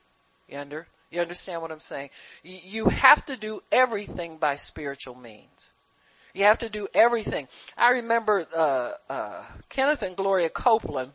You 0.49 0.59
under, 0.59 0.87
you 1.11 1.21
understand 1.21 1.63
what 1.63 1.71
I'm 1.71 1.81
saying? 1.81 2.11
You 2.43 2.87
have 2.87 3.25
to 3.27 3.37
do 3.37 3.63
everything 3.71 4.39
by 4.39 4.57
spiritual 4.57 5.15
means. 5.15 5.73
You 6.35 6.45
have 6.45 6.59
to 6.59 6.69
do 6.69 6.89
everything. 6.93 7.47
I 7.79 7.91
remember 7.91 8.45
uh, 8.55 8.93
uh, 9.09 9.43
Kenneth 9.69 10.03
and 10.03 10.17
Gloria 10.17 10.51
Copeland 10.51 11.13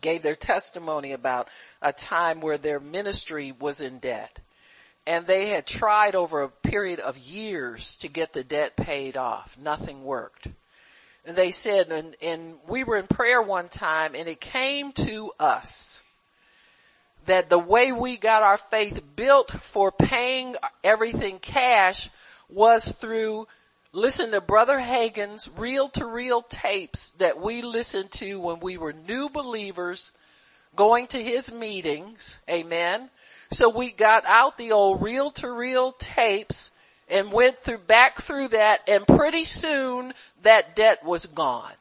gave 0.00 0.22
their 0.22 0.36
testimony 0.36 1.12
about 1.12 1.48
a 1.82 1.92
time 1.92 2.40
where 2.40 2.58
their 2.58 2.78
ministry 2.78 3.52
was 3.58 3.80
in 3.80 3.98
debt. 3.98 4.38
And 5.10 5.26
they 5.26 5.48
had 5.48 5.66
tried 5.66 6.14
over 6.14 6.42
a 6.42 6.48
period 6.48 7.00
of 7.00 7.18
years 7.18 7.96
to 7.96 8.08
get 8.08 8.32
the 8.32 8.44
debt 8.44 8.76
paid 8.76 9.16
off. 9.16 9.58
Nothing 9.60 10.04
worked. 10.04 10.46
And 11.24 11.34
they 11.34 11.50
said, 11.50 11.90
and, 11.90 12.14
and 12.22 12.54
we 12.68 12.84
were 12.84 12.96
in 12.96 13.08
prayer 13.08 13.42
one 13.42 13.68
time 13.68 14.14
and 14.14 14.28
it 14.28 14.40
came 14.40 14.92
to 14.92 15.32
us 15.40 16.00
that 17.26 17.50
the 17.50 17.58
way 17.58 17.90
we 17.90 18.18
got 18.18 18.44
our 18.44 18.56
faith 18.56 19.02
built 19.16 19.50
for 19.50 19.90
paying 19.90 20.54
everything 20.84 21.40
cash 21.40 22.08
was 22.48 22.92
through 22.92 23.48
listen 23.92 24.30
to 24.30 24.40
Brother 24.40 24.78
Hagin's 24.78 25.50
reel 25.56 25.88
to 25.88 26.06
reel 26.06 26.42
tapes 26.42 27.10
that 27.18 27.40
we 27.40 27.62
listened 27.62 28.12
to 28.12 28.38
when 28.38 28.60
we 28.60 28.76
were 28.76 28.92
new 28.92 29.28
believers 29.28 30.12
going 30.76 31.08
to 31.08 31.20
his 31.20 31.52
meetings. 31.52 32.38
Amen. 32.48 33.10
So 33.52 33.68
we 33.68 33.90
got 33.90 34.24
out 34.26 34.58
the 34.58 34.72
old 34.72 35.02
reel 35.02 35.30
to 35.32 35.50
reel 35.50 35.92
tapes 35.92 36.70
and 37.08 37.32
went 37.32 37.58
through 37.58 37.78
back 37.78 38.20
through 38.20 38.48
that 38.48 38.88
and 38.88 39.06
pretty 39.06 39.44
soon 39.44 40.12
that 40.42 40.76
debt 40.76 41.04
was 41.04 41.26
gone. 41.26 41.72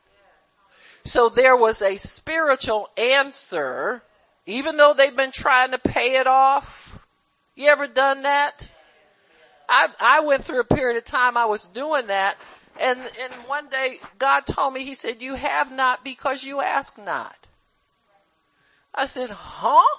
So 1.05 1.29
there 1.29 1.55
was 1.55 1.81
a 1.81 1.97
spiritual 1.97 2.89
answer, 2.97 4.01
even 4.45 4.77
though 4.77 4.93
they've 4.93 5.15
been 5.15 5.31
trying 5.31 5.71
to 5.71 5.77
pay 5.77 6.17
it 6.17 6.27
off. 6.27 6.99
You 7.55 7.69
ever 7.69 7.87
done 7.87 8.23
that? 8.23 8.67
I, 9.67 9.87
I 9.99 10.19
went 10.21 10.43
through 10.43 10.61
a 10.61 10.63
period 10.63 10.97
of 10.97 11.05
time 11.05 11.37
I 11.37 11.45
was 11.45 11.67
doing 11.67 12.07
that 12.07 12.35
and, 12.79 12.99
and 12.99 13.33
one 13.47 13.67
day 13.67 13.99
God 14.17 14.45
told 14.45 14.73
me, 14.73 14.85
He 14.85 14.95
said, 14.95 15.21
you 15.21 15.35
have 15.35 15.71
not 15.71 16.03
because 16.03 16.43
you 16.43 16.61
ask 16.61 16.97
not. 16.97 17.35
I 18.95 19.05
said, 19.05 19.29
huh? 19.29 19.97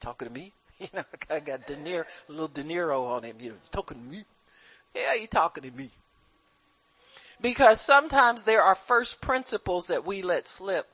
Talking 0.00 0.28
to 0.28 0.34
me? 0.34 0.52
You 0.80 0.88
know, 0.94 1.04
I 1.28 1.40
got 1.40 1.66
De 1.66 1.76
Niro, 1.76 2.06
little 2.28 2.48
De 2.48 2.64
Niro 2.64 3.10
on 3.10 3.22
him. 3.22 3.36
You 3.38 3.50
know, 3.50 3.56
talking 3.70 3.98
to 3.98 4.02
me? 4.02 4.22
Yeah, 4.94 5.12
you 5.12 5.26
talking 5.26 5.62
to 5.64 5.70
me. 5.70 5.90
Because 7.42 7.82
sometimes 7.82 8.44
there 8.44 8.62
are 8.62 8.74
first 8.74 9.20
principles 9.20 9.88
that 9.88 10.06
we 10.06 10.22
let 10.22 10.48
slip. 10.48 10.88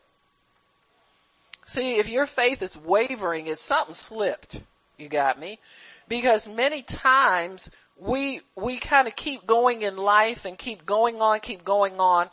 See, 1.66 1.98
if 1.98 2.08
your 2.08 2.26
faith 2.26 2.62
is 2.62 2.76
wavering, 2.76 3.46
it's 3.46 3.60
something 3.60 3.94
slipped. 3.94 4.60
You 4.98 5.08
got 5.08 5.38
me? 5.38 5.60
because 6.08 6.48
many 6.48 6.82
times 6.82 7.70
we, 7.98 8.40
we 8.54 8.76
kind 8.76 9.08
of 9.08 9.16
keep 9.16 9.46
going 9.46 9.82
in 9.82 9.96
life 9.96 10.44
and 10.44 10.56
keep 10.56 10.84
going 10.84 11.20
on, 11.20 11.40
keep 11.40 11.64
going 11.64 11.98
on 11.98 12.28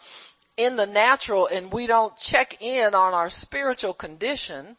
in 0.58 0.76
the 0.76 0.86
natural 0.86 1.48
and 1.48 1.72
we 1.72 1.88
don't 1.88 2.16
check 2.18 2.62
in 2.62 2.94
on 2.94 3.14
our 3.14 3.30
spiritual 3.30 3.94
condition 3.94 4.76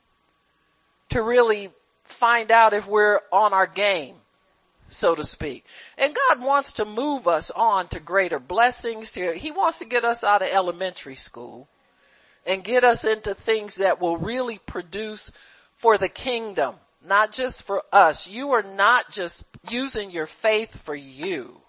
to 1.11 1.23
really 1.23 1.71
find 2.05 2.51
out 2.51 2.75
if 2.75 2.87
we're 2.87 3.21
on 3.33 3.53
our 3.53 3.67
game, 3.67 4.15
so 4.89 5.15
to 5.15 5.25
speak. 5.25 5.65
And 5.99 6.15
God 6.15 6.43
wants 6.43 6.75
to 6.75 6.85
move 6.85 7.29
us 7.29 7.51
on 7.51 7.89
to 7.89 8.01
greater 8.01 8.39
blessings. 8.39 9.15
He 9.15 9.51
wants 9.51 9.81
to 9.81 9.85
get 9.85 10.05
us 10.05 10.25
out 10.25 10.43
of 10.43 10.49
elementary 10.49 11.17
school 11.17 11.69
and 12.47 12.63
get 12.63 12.85
us 12.85 13.05
into 13.05 13.35
things 13.35 13.77
that 13.77 14.01
will 14.01 14.19
really 14.19 14.59
produce 14.59 15.33
for 15.77 15.99
the 15.99 16.09
kingdom 16.09 16.75
not 17.07 17.33
just 17.33 17.63
for 17.63 17.83
us. 17.93 18.29
You 18.29 18.53
are 18.53 18.63
not 18.63 19.11
just 19.11 19.45
using 19.71 20.11
your 20.11 20.27
faith 20.27 20.83
for 20.83 20.95
you. 20.95 21.61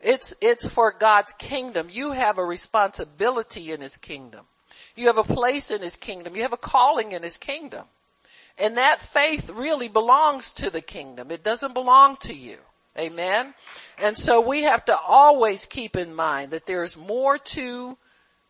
It's, 0.00 0.34
it's 0.40 0.66
for 0.66 0.92
God's 0.92 1.32
kingdom. 1.32 1.88
You 1.90 2.12
have 2.12 2.38
a 2.38 2.44
responsibility 2.44 3.72
in 3.72 3.80
His 3.80 3.96
kingdom. 3.96 4.44
You 4.96 5.06
have 5.06 5.18
a 5.18 5.24
place 5.24 5.70
in 5.70 5.80
His 5.80 5.96
kingdom. 5.96 6.36
You 6.36 6.42
have 6.42 6.52
a 6.52 6.58
calling 6.58 7.12
in 7.12 7.22
His 7.22 7.36
kingdom. 7.36 7.84
And 8.58 8.76
that 8.76 9.00
faith 9.00 9.50
really 9.50 9.88
belongs 9.88 10.52
to 10.52 10.70
the 10.70 10.80
kingdom. 10.80 11.30
It 11.30 11.42
doesn't 11.42 11.74
belong 11.74 12.16
to 12.18 12.34
you. 12.34 12.58
Amen. 12.98 13.54
And 13.98 14.16
so 14.16 14.42
we 14.42 14.62
have 14.62 14.84
to 14.86 14.96
always 14.96 15.66
keep 15.66 15.96
in 15.96 16.14
mind 16.14 16.50
that 16.50 16.66
there 16.66 16.82
is 16.82 16.96
more 16.96 17.38
to 17.38 17.96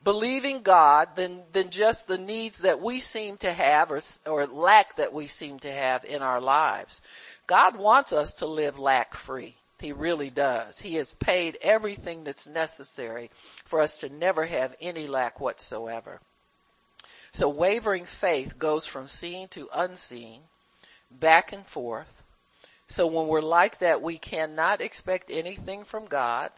believing 0.02 0.62
God 0.62 1.14
than, 1.14 1.42
than 1.52 1.70
just 1.70 2.08
the 2.08 2.18
needs 2.18 2.58
that 2.58 2.80
we 2.80 2.98
seem 2.98 3.36
to 3.38 3.52
have 3.52 3.92
or, 3.92 4.00
or 4.26 4.46
lack 4.46 4.96
that 4.96 5.12
we 5.12 5.28
seem 5.28 5.60
to 5.60 5.70
have 5.70 6.04
in 6.04 6.22
our 6.22 6.40
lives. 6.40 7.00
God 7.46 7.76
wants 7.76 8.12
us 8.12 8.34
to 8.34 8.46
live 8.46 8.78
lack 8.80 9.14
free. 9.14 9.56
He 9.78 9.92
really 9.92 10.30
does. 10.30 10.80
He 10.80 10.94
has 10.94 11.12
paid 11.12 11.58
everything 11.60 12.24
that's 12.24 12.46
necessary 12.46 13.30
for 13.64 13.80
us 13.80 14.00
to 14.00 14.12
never 14.12 14.44
have 14.44 14.74
any 14.80 15.08
lack 15.08 15.40
whatsoever. 15.40 16.20
So 17.32 17.48
wavering 17.48 18.04
faith 18.04 18.58
goes 18.58 18.84
from 18.84 19.08
seen 19.08 19.48
to 19.48 19.68
unseen, 19.72 20.42
back 21.10 21.52
and 21.52 21.66
forth. 21.66 22.22
So 22.88 23.06
when 23.06 23.26
we're 23.26 23.40
like 23.40 23.78
that, 23.78 24.02
we 24.02 24.18
cannot 24.18 24.82
expect 24.82 25.30
anything 25.30 25.84
from 25.84 26.06
God 26.06 26.50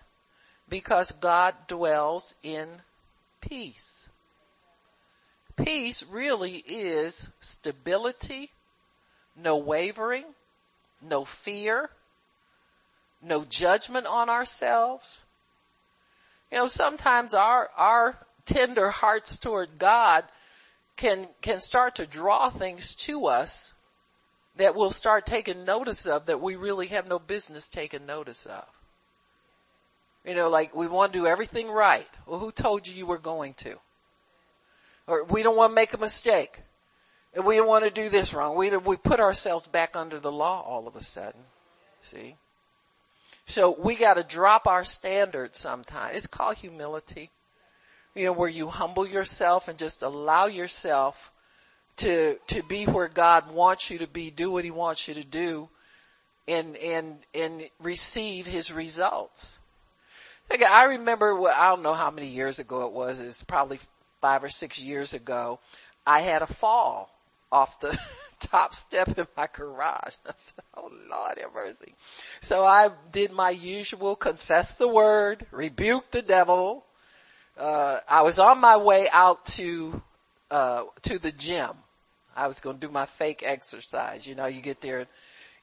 because 0.69 1.13
God 1.13 1.55
dwells 1.69 2.35
in 2.43 2.69
peace. 3.41 4.09
Peace 5.57 6.03
really 6.03 6.57
is 6.57 7.29
stability, 7.41 8.51
no 9.37 9.57
wavering, 9.59 10.25
no 11.01 11.25
fear, 11.25 11.89
no 13.23 13.45
judgment 13.45 14.09
on 14.09 14.29
ourselves. 14.29 15.21
You 16.51 16.59
know, 16.59 16.67
sometimes 16.67 17.33
our, 17.33 17.71
our 17.77 18.19
tender 18.45 18.91
hearts 18.91 19.39
toward 19.39 19.79
God 19.79 20.25
can, 20.97 21.27
can 21.43 21.61
start 21.61 21.97
to 21.97 22.07
draw 22.07 22.51
things 22.51 22.95
to 22.95 23.27
us 23.27 23.75
that 24.57 24.75
we'll 24.75 24.91
start 24.91 25.27
taking 25.27 25.65
notice 25.65 26.07
of 26.07 26.27
that 26.27 26.41
we 26.41 26.57
really 26.57 26.89
have 26.89 27.09
no 27.09 27.19
business 27.19 27.69
taking 27.69 28.07
notice 28.07 28.47
of. 28.47 28.65
You 30.25 30.35
know, 30.35 30.49
like 30.49 30.75
we 30.75 30.87
want 30.87 31.13
to 31.13 31.19
do 31.19 31.27
everything 31.27 31.69
right. 31.69 32.09
Well, 32.27 32.39
who 32.39 32.53
told 32.53 32.87
you 32.87 32.95
you 32.95 33.07
were 33.07 33.19
going 33.19 33.55
to? 33.55 33.77
Or 35.07 35.25
we 35.25 35.43
don't 35.43 35.57
want 35.57 35.73
to 35.73 35.75
make 35.75 35.93
a 35.93 35.99
mistake. 35.99 36.59
And 37.35 37.45
we 37.45 37.57
don't 37.57 37.67
want 37.67 37.85
to 37.85 37.91
do 37.91 38.09
this 38.09 38.33
wrong. 38.33 38.57
We, 38.57 38.75
we 38.77 38.97
put 38.97 39.21
ourselves 39.21 39.67
back 39.67 39.97
under 39.97 40.21
the 40.21 40.33
law 40.33 40.63
all 40.63 40.87
of 40.87 40.97
a 40.97 41.01
sudden. 41.01 41.41
See? 42.03 42.37
So 43.47 43.77
we 43.79 43.97
gotta 43.97 44.23
drop 44.23 44.67
our 44.67 44.85
standards 44.85 45.59
sometimes. 45.59 46.17
It's 46.17 46.27
called 46.27 46.57
humility. 46.57 47.31
You 48.15 48.27
know, 48.27 48.33
where 48.33 48.49
you 48.49 48.69
humble 48.69 49.07
yourself 49.07 49.69
and 49.69 49.79
just 49.79 50.03
allow 50.03 50.47
yourself 50.47 51.33
to, 51.97 52.37
to 52.49 52.63
be 52.63 52.85
where 52.85 53.09
God 53.09 53.53
wants 53.53 53.91
you 53.91 53.99
to 53.99 54.07
be, 54.07 54.31
do 54.31 54.51
what 54.51 54.65
He 54.65 54.71
wants 54.71 55.07
you 55.09 55.15
to 55.15 55.25
do, 55.25 55.69
and, 56.47 56.77
and, 56.77 57.17
and 57.35 57.63
receive 57.81 58.47
His 58.47 58.73
results. 58.73 59.59
I 60.51 60.85
remember, 60.85 61.35
well, 61.35 61.55
I 61.57 61.69
don't 61.69 61.83
know 61.83 61.95
how 61.95 62.11
many 62.11 62.29
years 62.29 62.59
ago 62.59 62.87
it 62.87 62.93
was, 62.93 63.21
it's 63.21 63.43
probably 63.43 63.79
five 64.21 64.45
or 64.45 64.49
six 64.49 64.81
years 64.81 65.15
ago, 65.15 65.59
I 66.07 66.21
had 66.21 66.43
a 66.43 66.47
fall 66.47 67.11
off 67.51 67.81
the 67.81 67.99
top 68.41 68.75
step 68.75 69.19
in 69.19 69.27
my 69.37 69.49
garage. 69.53 70.17
I 70.27 70.33
said, 70.37 70.65
oh 70.77 70.91
Lord 71.11 71.39
have 71.39 71.55
mercy. 71.55 71.95
So 72.41 72.65
I 72.65 72.91
did 73.13 73.33
my 73.33 73.51
usual 73.51 74.17
confess 74.17 74.77
the 74.77 74.89
word, 74.89 75.47
rebuke 75.51 76.11
the 76.11 76.23
devil. 76.23 76.85
Uh, 77.59 78.01
I 78.09 78.23
was 78.23 78.39
on 78.39 78.61
my 78.61 78.77
way 78.77 79.09
out 79.13 79.45
to, 79.47 80.03
uh, 80.51 80.85
to 81.03 81.19
the 81.19 81.33
gym. 81.33 81.71
I 82.37 82.49
was 82.49 82.61
going 82.61 82.79
to 82.79 82.87
do 82.87 82.93
my 82.93 83.07
fake 83.07 83.43
exercise. 83.45 84.27
You 84.27 84.35
know, 84.35 84.47
you 84.47 84.61
get 84.61 84.81
there 84.81 85.07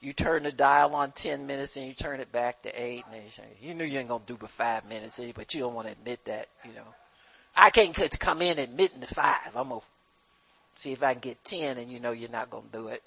you 0.02 0.12
turn 0.12 0.42
the 0.42 0.50
dial 0.50 0.96
on 0.96 1.12
10 1.12 1.46
minutes 1.46 1.76
and 1.76 1.86
you 1.86 1.94
turn 1.94 2.18
it 2.18 2.32
back 2.32 2.62
to 2.62 2.70
8 2.70 3.04
and 3.12 3.22
you, 3.62 3.68
you 3.68 3.74
knew 3.74 3.84
you 3.84 4.00
ain't 4.00 4.08
going 4.08 4.20
to 4.20 4.26
do 4.26 4.36
but 4.36 4.50
5 4.50 4.88
minutes, 4.88 5.18
eh, 5.20 5.30
but 5.34 5.54
you 5.54 5.60
don't 5.60 5.74
want 5.74 5.86
to 5.86 5.92
admit 5.92 6.24
that, 6.24 6.48
you 6.64 6.72
know. 6.74 6.86
I 7.56 7.70
can't 7.70 7.94
come 8.18 8.42
in 8.42 8.58
admitting 8.58 9.00
the 9.00 9.06
5. 9.06 9.36
I'm 9.54 9.68
to 9.68 9.80
see 10.74 10.92
if 10.92 11.04
I 11.04 11.12
can 11.12 11.20
get 11.20 11.44
10 11.44 11.78
and 11.78 11.90
you 11.90 12.00
know 12.00 12.10
you're 12.10 12.30
not 12.30 12.50
going 12.50 12.64
to 12.64 12.78
do 12.78 12.88
it. 12.88 13.02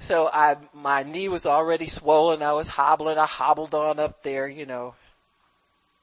So 0.00 0.28
I, 0.30 0.56
my 0.74 1.02
knee 1.02 1.28
was 1.28 1.46
already 1.46 1.86
swollen. 1.86 2.42
I 2.42 2.52
was 2.52 2.68
hobbling. 2.68 3.16
I 3.16 3.26
hobbled 3.26 3.74
on 3.74 3.98
up 3.98 4.22
there, 4.22 4.46
you 4.48 4.66
know. 4.66 4.94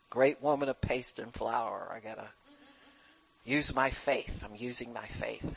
Great 0.10 0.42
woman 0.42 0.70
of 0.70 0.80
paste 0.80 1.20
and 1.20 1.34
flour. 1.34 1.92
I 1.94 2.00
gotta 2.00 2.28
use 3.44 3.76
my 3.76 3.90
faith. 3.90 4.44
I'm 4.44 4.56
using 4.56 4.94
my 4.94 5.06
faith. 5.06 5.56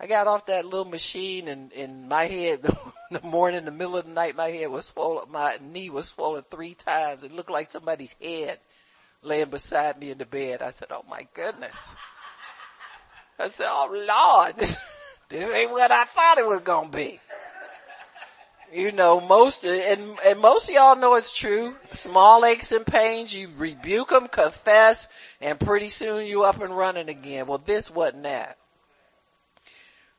I 0.00 0.06
got 0.06 0.28
off 0.28 0.46
that 0.46 0.64
little 0.64 0.84
machine 0.84 1.48
and 1.48 1.72
in 1.72 2.06
my 2.08 2.24
head, 2.26 2.62
the 3.10 3.20
morning, 3.22 3.64
the 3.64 3.72
middle 3.72 3.96
of 3.96 4.06
the 4.06 4.12
night, 4.12 4.36
my 4.36 4.48
head 4.48 4.70
was 4.70 4.86
swollen, 4.86 5.30
my 5.32 5.58
knee 5.60 5.90
was 5.90 6.08
swollen 6.08 6.42
three 6.42 6.74
times. 6.74 7.24
It 7.24 7.32
looked 7.32 7.50
like 7.50 7.66
somebody's 7.66 8.14
head 8.22 8.60
laying 9.22 9.50
beside 9.50 9.98
me 9.98 10.10
in 10.10 10.18
the 10.18 10.24
bed. 10.24 10.62
I 10.62 10.70
said, 10.70 10.88
oh 10.90 11.04
my 11.08 11.26
goodness. 11.34 11.96
I 13.40 13.48
said, 13.48 13.66
oh 13.68 13.88
Lord, 13.90 14.56
this 15.28 15.50
ain't 15.50 15.72
what 15.72 15.90
I 15.90 16.04
thought 16.04 16.38
it 16.38 16.46
was 16.46 16.60
gonna 16.60 16.90
be. 16.90 17.20
You 18.72 18.92
know, 18.92 19.20
most, 19.20 19.64
and, 19.64 20.18
and 20.26 20.40
most 20.40 20.68
of 20.68 20.74
y'all 20.74 20.96
know 20.96 21.14
it's 21.14 21.36
true. 21.36 21.74
Small 21.92 22.44
aches 22.44 22.72
and 22.72 22.84
pains, 22.84 23.34
you 23.34 23.48
rebuke 23.56 24.10
them, 24.10 24.28
confess, 24.28 25.08
and 25.40 25.58
pretty 25.58 25.88
soon 25.88 26.26
you 26.26 26.44
up 26.44 26.60
and 26.60 26.76
running 26.76 27.08
again. 27.08 27.46
Well, 27.46 27.62
this 27.64 27.90
wasn't 27.90 28.24
that. 28.24 28.58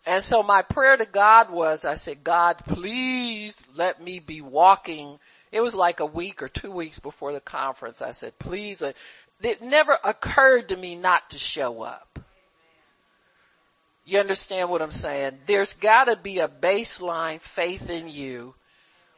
And 0.05 0.23
so 0.23 0.41
my 0.41 0.63
prayer 0.63 0.97
to 0.97 1.05
God 1.05 1.51
was, 1.51 1.85
I 1.85 1.93
said, 1.93 2.23
God, 2.23 2.57
please 2.65 3.67
let 3.75 4.01
me 4.01 4.19
be 4.19 4.41
walking. 4.41 5.19
It 5.51 5.61
was 5.61 5.75
like 5.75 5.99
a 5.99 6.05
week 6.05 6.41
or 6.41 6.47
two 6.47 6.71
weeks 6.71 6.99
before 6.99 7.33
the 7.33 7.39
conference. 7.39 8.01
I 8.01 8.11
said, 8.11 8.39
please, 8.39 8.81
uh, 8.81 8.93
it 9.41 9.61
never 9.61 9.95
occurred 10.03 10.69
to 10.69 10.77
me 10.77 10.95
not 10.95 11.29
to 11.31 11.37
show 11.37 11.83
up. 11.83 12.19
You 14.05 14.19
understand 14.19 14.69
what 14.69 14.81
I'm 14.81 14.91
saying? 14.91 15.39
There's 15.45 15.73
gotta 15.73 16.15
be 16.15 16.39
a 16.39 16.47
baseline 16.47 17.39
faith 17.39 17.89
in 17.89 18.09
you 18.09 18.55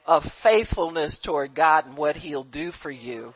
of 0.05 0.25
faithfulness 0.25 1.19
toward 1.19 1.53
God 1.53 1.85
and 1.85 1.97
what 1.97 2.15
He'll 2.15 2.43
do 2.43 2.71
for 2.71 2.91
you. 2.91 3.33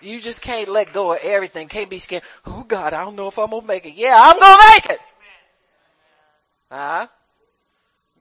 You 0.00 0.20
just 0.20 0.42
can't 0.42 0.68
let 0.68 0.92
go 0.92 1.12
of 1.12 1.20
everything. 1.22 1.68
Can't 1.68 1.88
be 1.88 1.98
scared. 1.98 2.24
Oh 2.44 2.64
God, 2.64 2.92
I 2.92 3.04
don't 3.04 3.16
know 3.16 3.28
if 3.28 3.38
I'm 3.38 3.50
gonna 3.50 3.66
make 3.66 3.86
it. 3.86 3.94
Yeah, 3.94 4.14
I'm 4.16 4.38
gonna 4.38 4.62
make 4.74 4.86
it. 4.90 5.00
Huh? 6.70 7.06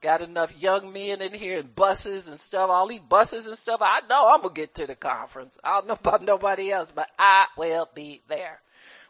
Got 0.02 0.22
enough 0.22 0.62
young 0.62 0.94
men 0.94 1.22
in 1.22 1.34
here 1.34 1.60
and 1.60 1.76
buses 1.76 2.28
and 2.28 2.40
stuff, 2.40 2.70
all 2.70 2.88
these 2.88 3.00
buses 3.00 3.46
and 3.48 3.58
stuff. 3.58 3.82
I 3.84 4.02
know 4.10 4.32
I'm 4.34 4.42
gonna 4.42 4.54
get 4.54 4.76
to 4.76 4.88
the 4.88 4.96
conference. 4.96 5.58
I 5.64 5.76
don't 5.76 5.88
know 5.88 5.94
about 5.94 6.24
nobody 6.24 6.72
else, 6.72 6.92
but 6.94 7.08
I 7.18 7.48
will 7.58 7.88
be 7.94 8.22
there. 8.28 8.60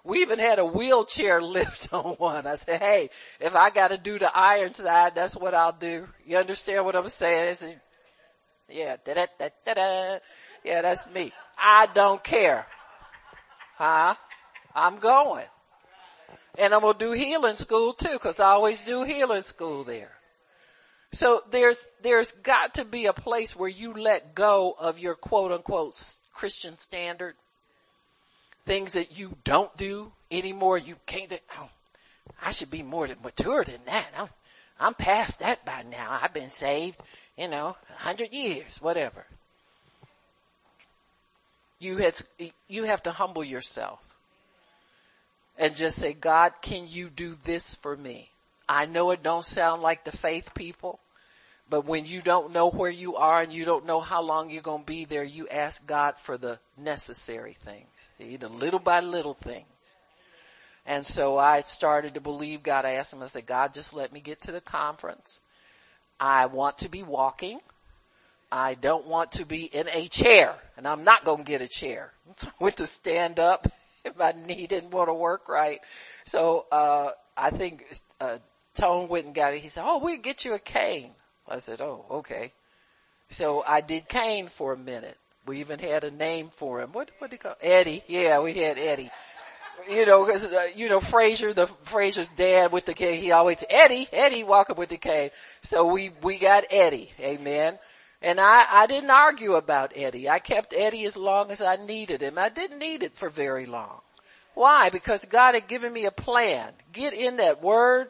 We 0.03 0.21
even 0.21 0.39
had 0.39 0.59
a 0.59 0.65
wheelchair 0.65 1.41
lift 1.57 1.93
on 1.93 2.15
one. 2.15 2.47
I 2.47 2.55
said, 2.55 2.81
hey, 2.81 3.09
if 3.39 3.55
I 3.55 3.69
gotta 3.69 3.97
do 3.97 4.19
the 4.19 4.35
Ironside, 4.35 5.15
that's 5.15 5.35
what 5.35 5.53
I'll 5.53 5.73
do. 5.73 6.07
You 6.25 6.37
understand 6.37 6.85
what 6.85 6.95
I'm 6.95 7.09
saying? 7.09 7.49
It's, 7.49 7.75
yeah, 8.69 8.97
da 9.03 9.13
da 9.13 9.25
da 9.37 9.49
da 9.65 9.73
da. 9.73 10.19
Yeah, 10.63 10.81
that's 10.81 11.11
me. 11.11 11.31
I 11.57 11.87
don't 11.93 12.23
care. 12.23 12.65
Huh? 13.75 14.15
I'm 14.73 14.99
going. 14.99 15.45
And 16.57 16.73
I'm 16.73 16.81
gonna 16.81 16.97
do 16.97 17.11
healing 17.11 17.55
school 17.55 17.93
too, 17.93 18.17
cause 18.19 18.39
I 18.39 18.49
always 18.51 18.81
do 18.83 19.03
healing 19.03 19.41
school 19.41 19.83
there. 19.83 20.11
So 21.13 21.41
there's, 21.51 21.87
there's 22.03 22.31
got 22.31 22.75
to 22.75 22.85
be 22.85 23.07
a 23.07 23.13
place 23.13 23.55
where 23.55 23.69
you 23.69 23.93
let 23.93 24.33
go 24.33 24.73
of 24.77 24.97
your 24.99 25.15
quote 25.15 25.51
unquote 25.51 26.01
Christian 26.33 26.77
standard. 26.77 27.35
Things 28.71 28.93
that 28.93 29.19
you 29.19 29.35
don't 29.43 29.75
do 29.75 30.13
anymore. 30.31 30.77
You 30.77 30.95
can't, 31.05 31.29
oh, 31.59 31.69
I 32.41 32.53
should 32.53 32.71
be 32.71 32.83
more 32.83 33.05
mature 33.21 33.65
than 33.65 33.81
that. 33.87 34.07
I'm, 34.17 34.27
I'm 34.79 34.93
past 34.93 35.41
that 35.41 35.65
by 35.65 35.83
now. 35.83 36.17
I've 36.21 36.33
been 36.33 36.51
saved, 36.51 36.97
you 37.37 37.49
know, 37.49 37.75
a 37.89 37.93
hundred 37.95 38.31
years, 38.31 38.81
whatever. 38.81 39.25
You 41.81 41.97
have, 41.97 42.21
you 42.69 42.85
have 42.85 43.03
to 43.03 43.11
humble 43.11 43.43
yourself 43.43 43.99
and 45.57 45.75
just 45.75 45.97
say, 45.97 46.13
God, 46.13 46.53
can 46.61 46.85
you 46.87 47.09
do 47.09 47.35
this 47.43 47.75
for 47.75 47.97
me? 47.97 48.29
I 48.69 48.85
know 48.85 49.11
it 49.11 49.21
don't 49.21 49.43
sound 49.43 49.81
like 49.81 50.05
the 50.05 50.15
faith 50.15 50.53
people, 50.53 50.97
but 51.71 51.85
when 51.85 52.05
you 52.05 52.21
don't 52.21 52.51
know 52.51 52.69
where 52.69 52.91
you 52.91 53.15
are 53.15 53.41
and 53.41 53.53
you 53.53 53.63
don't 53.63 53.85
know 53.85 54.01
how 54.01 54.21
long 54.21 54.49
you're 54.49 54.61
going 54.61 54.81
to 54.81 54.85
be 54.85 55.05
there, 55.05 55.23
you 55.23 55.47
ask 55.47 55.87
God 55.87 56.17
for 56.17 56.37
the 56.37 56.59
necessary 56.77 57.53
things, 57.53 58.39
the 58.41 58.49
little 58.49 58.77
by 58.77 58.99
little 58.99 59.33
things. 59.33 59.95
And 60.85 61.05
so 61.05 61.37
I 61.37 61.61
started 61.61 62.15
to 62.15 62.19
believe 62.19 62.61
God. 62.61 62.83
I 62.83 62.95
asked 62.95 63.13
him, 63.13 63.23
I 63.23 63.27
said, 63.27 63.45
God, 63.45 63.73
just 63.73 63.93
let 63.93 64.11
me 64.11 64.19
get 64.19 64.41
to 64.41 64.51
the 64.51 64.59
conference. 64.59 65.39
I 66.19 66.47
want 66.47 66.79
to 66.79 66.89
be 66.89 67.03
walking. 67.03 67.57
I 68.51 68.73
don't 68.73 69.07
want 69.07 69.31
to 69.33 69.45
be 69.45 69.63
in 69.63 69.87
a 69.93 70.09
chair 70.09 70.53
and 70.75 70.85
I'm 70.85 71.05
not 71.05 71.23
going 71.23 71.37
to 71.37 71.49
get 71.49 71.61
a 71.61 71.69
chair. 71.69 72.11
So 72.35 72.49
I 72.49 72.63
went 72.63 72.77
to 72.77 72.87
stand 72.87 73.39
up 73.39 73.65
if 74.03 74.17
my 74.17 74.33
knee 74.45 74.67
didn't 74.67 74.91
want 74.91 75.07
to 75.07 75.13
work 75.13 75.47
right. 75.47 75.79
So, 76.25 76.65
uh, 76.69 77.11
I 77.37 77.49
think, 77.49 77.85
uh, 78.19 78.39
Tone 78.75 79.07
went 79.07 79.25
and 79.25 79.35
got 79.35 79.53
it. 79.53 79.59
He 79.59 79.69
said, 79.69 79.83
oh, 79.85 79.99
we'll 79.99 80.17
get 80.17 80.43
you 80.43 80.53
a 80.53 80.59
cane. 80.59 81.11
I 81.47 81.57
said, 81.57 81.81
oh, 81.81 82.05
okay. 82.11 82.51
So 83.29 83.63
I 83.65 83.81
did 83.81 84.07
cane 84.07 84.47
for 84.47 84.73
a 84.73 84.77
minute. 84.77 85.17
We 85.45 85.59
even 85.59 85.79
had 85.79 86.03
a 86.03 86.11
name 86.11 86.49
for 86.49 86.81
him. 86.81 86.91
What, 86.91 87.11
what 87.17 87.31
did 87.31 87.37
he 87.37 87.43
call 87.43 87.55
Eddie? 87.61 88.03
Yeah, 88.07 88.41
we 88.41 88.53
had 88.53 88.77
Eddie. 88.77 89.09
You 89.89 90.05
know, 90.05 90.23
cause, 90.25 90.45
uh, 90.45 90.67
you 90.75 90.89
know, 90.89 90.99
Frasier, 90.99 91.55
the 91.55 91.65
Frasier's 91.85 92.31
dad 92.31 92.71
with 92.71 92.85
the 92.85 92.93
cane, 92.93 93.19
he 93.19 93.31
always, 93.31 93.63
Eddie, 93.69 94.07
Eddie 94.13 94.43
walking 94.43 94.75
with 94.75 94.89
the 94.89 94.97
cane. 94.97 95.31
So 95.63 95.87
we, 95.87 96.11
we 96.21 96.37
got 96.37 96.65
Eddie. 96.69 97.11
Amen. 97.19 97.79
And 98.21 98.39
I, 98.39 98.65
I 98.69 98.85
didn't 98.85 99.09
argue 99.09 99.53
about 99.53 99.93
Eddie. 99.95 100.29
I 100.29 100.37
kept 100.37 100.73
Eddie 100.77 101.05
as 101.05 101.17
long 101.17 101.49
as 101.49 101.61
I 101.61 101.77
needed 101.77 102.21
him. 102.21 102.37
I 102.37 102.49
didn't 102.49 102.77
need 102.77 103.01
it 103.01 103.13
for 103.13 103.29
very 103.29 103.65
long. 103.65 103.99
Why? 104.53 104.89
Because 104.89 105.25
God 105.25 105.55
had 105.55 105.67
given 105.67 105.91
me 105.91 106.05
a 106.05 106.11
plan. 106.11 106.71
Get 106.93 107.13
in 107.13 107.37
that 107.37 107.63
word, 107.63 108.09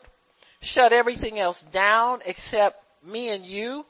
shut 0.62 0.92
everything 0.92 1.40
else 1.40 1.64
down 1.64 2.20
except 2.26 2.84
me 3.04 3.30
and 3.30 3.46
you 3.46 3.86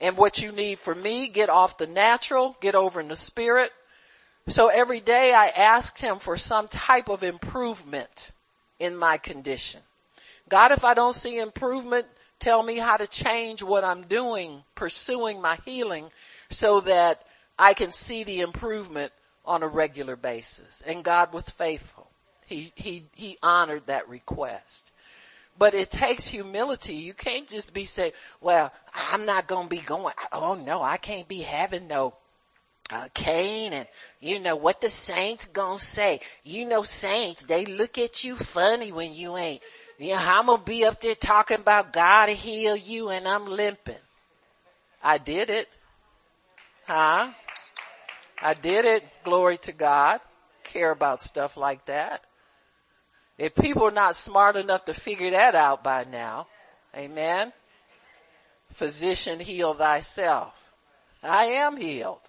and 0.00 0.16
what 0.16 0.40
you 0.40 0.52
need 0.52 0.78
for 0.78 0.94
me. 0.94 1.28
Get 1.28 1.48
off 1.48 1.78
the 1.78 1.86
natural, 1.86 2.56
get 2.60 2.74
over 2.74 3.00
in 3.00 3.08
the 3.08 3.16
spirit. 3.16 3.72
So 4.48 4.68
every 4.68 5.00
day 5.00 5.32
I 5.34 5.48
asked 5.48 6.00
him 6.00 6.16
for 6.16 6.36
some 6.36 6.68
type 6.68 7.08
of 7.08 7.22
improvement 7.22 8.32
in 8.78 8.96
my 8.96 9.18
condition. 9.18 9.80
God, 10.48 10.72
if 10.72 10.84
I 10.84 10.94
don't 10.94 11.14
see 11.14 11.38
improvement, 11.38 12.06
tell 12.38 12.62
me 12.62 12.76
how 12.76 12.96
to 12.96 13.06
change 13.06 13.62
what 13.62 13.84
I'm 13.84 14.02
doing, 14.02 14.64
pursuing 14.74 15.40
my 15.40 15.58
healing 15.64 16.10
so 16.48 16.80
that 16.80 17.22
I 17.58 17.74
can 17.74 17.92
see 17.92 18.24
the 18.24 18.40
improvement 18.40 19.12
on 19.44 19.62
a 19.62 19.68
regular 19.68 20.16
basis. 20.16 20.82
And 20.82 21.04
God 21.04 21.32
was 21.32 21.48
faithful. 21.50 22.10
He, 22.46 22.72
he, 22.74 23.04
he 23.14 23.38
honored 23.42 23.86
that 23.86 24.08
request. 24.08 24.90
But 25.60 25.74
it 25.74 25.90
takes 25.90 26.26
humility. 26.26 26.94
You 26.94 27.12
can't 27.12 27.46
just 27.46 27.74
be 27.74 27.84
saying, 27.84 28.12
well, 28.40 28.72
I'm 28.94 29.26
not 29.26 29.46
going 29.46 29.68
to 29.68 29.70
be 29.70 29.82
going, 29.82 30.14
oh 30.32 30.54
no, 30.54 30.82
I 30.82 30.96
can't 30.96 31.28
be 31.28 31.42
having 31.42 31.86
no 31.86 32.14
uh, 32.90 33.08
cane 33.12 33.74
and 33.74 33.86
you 34.20 34.40
know 34.40 34.56
what 34.56 34.80
the 34.80 34.88
saints 34.88 35.44
gonna 35.44 35.78
say. 35.78 36.20
You 36.42 36.66
know 36.66 36.82
saints, 36.82 37.44
they 37.44 37.66
look 37.66 37.98
at 37.98 38.24
you 38.24 38.36
funny 38.36 38.90
when 38.90 39.12
you 39.12 39.36
ain't. 39.36 39.62
You 39.98 40.14
know, 40.14 40.18
I'm 40.18 40.46
gonna 40.46 40.62
be 40.62 40.86
up 40.86 40.98
there 41.00 41.14
talking 41.14 41.60
about 41.60 41.92
God 41.92 42.26
to 42.26 42.32
heal 42.32 42.74
you 42.74 43.10
and 43.10 43.28
I'm 43.28 43.46
limping. 43.46 43.94
I 45.04 45.18
did 45.18 45.50
it. 45.50 45.68
Huh? 46.86 47.28
I 48.42 48.54
did 48.54 48.86
it. 48.86 49.04
Glory 49.24 49.58
to 49.58 49.72
God. 49.72 50.20
Care 50.64 50.90
about 50.90 51.20
stuff 51.20 51.58
like 51.58 51.84
that. 51.84 52.24
If 53.40 53.54
people 53.54 53.84
are 53.84 53.90
not 53.90 54.16
smart 54.16 54.56
enough 54.56 54.84
to 54.84 54.92
figure 54.92 55.30
that 55.30 55.54
out 55.54 55.82
by 55.82 56.04
now, 56.04 56.46
amen. 56.94 57.54
Physician, 58.74 59.40
heal 59.40 59.72
thyself. 59.72 60.52
I 61.22 61.44
am 61.46 61.78
healed. 61.78 62.20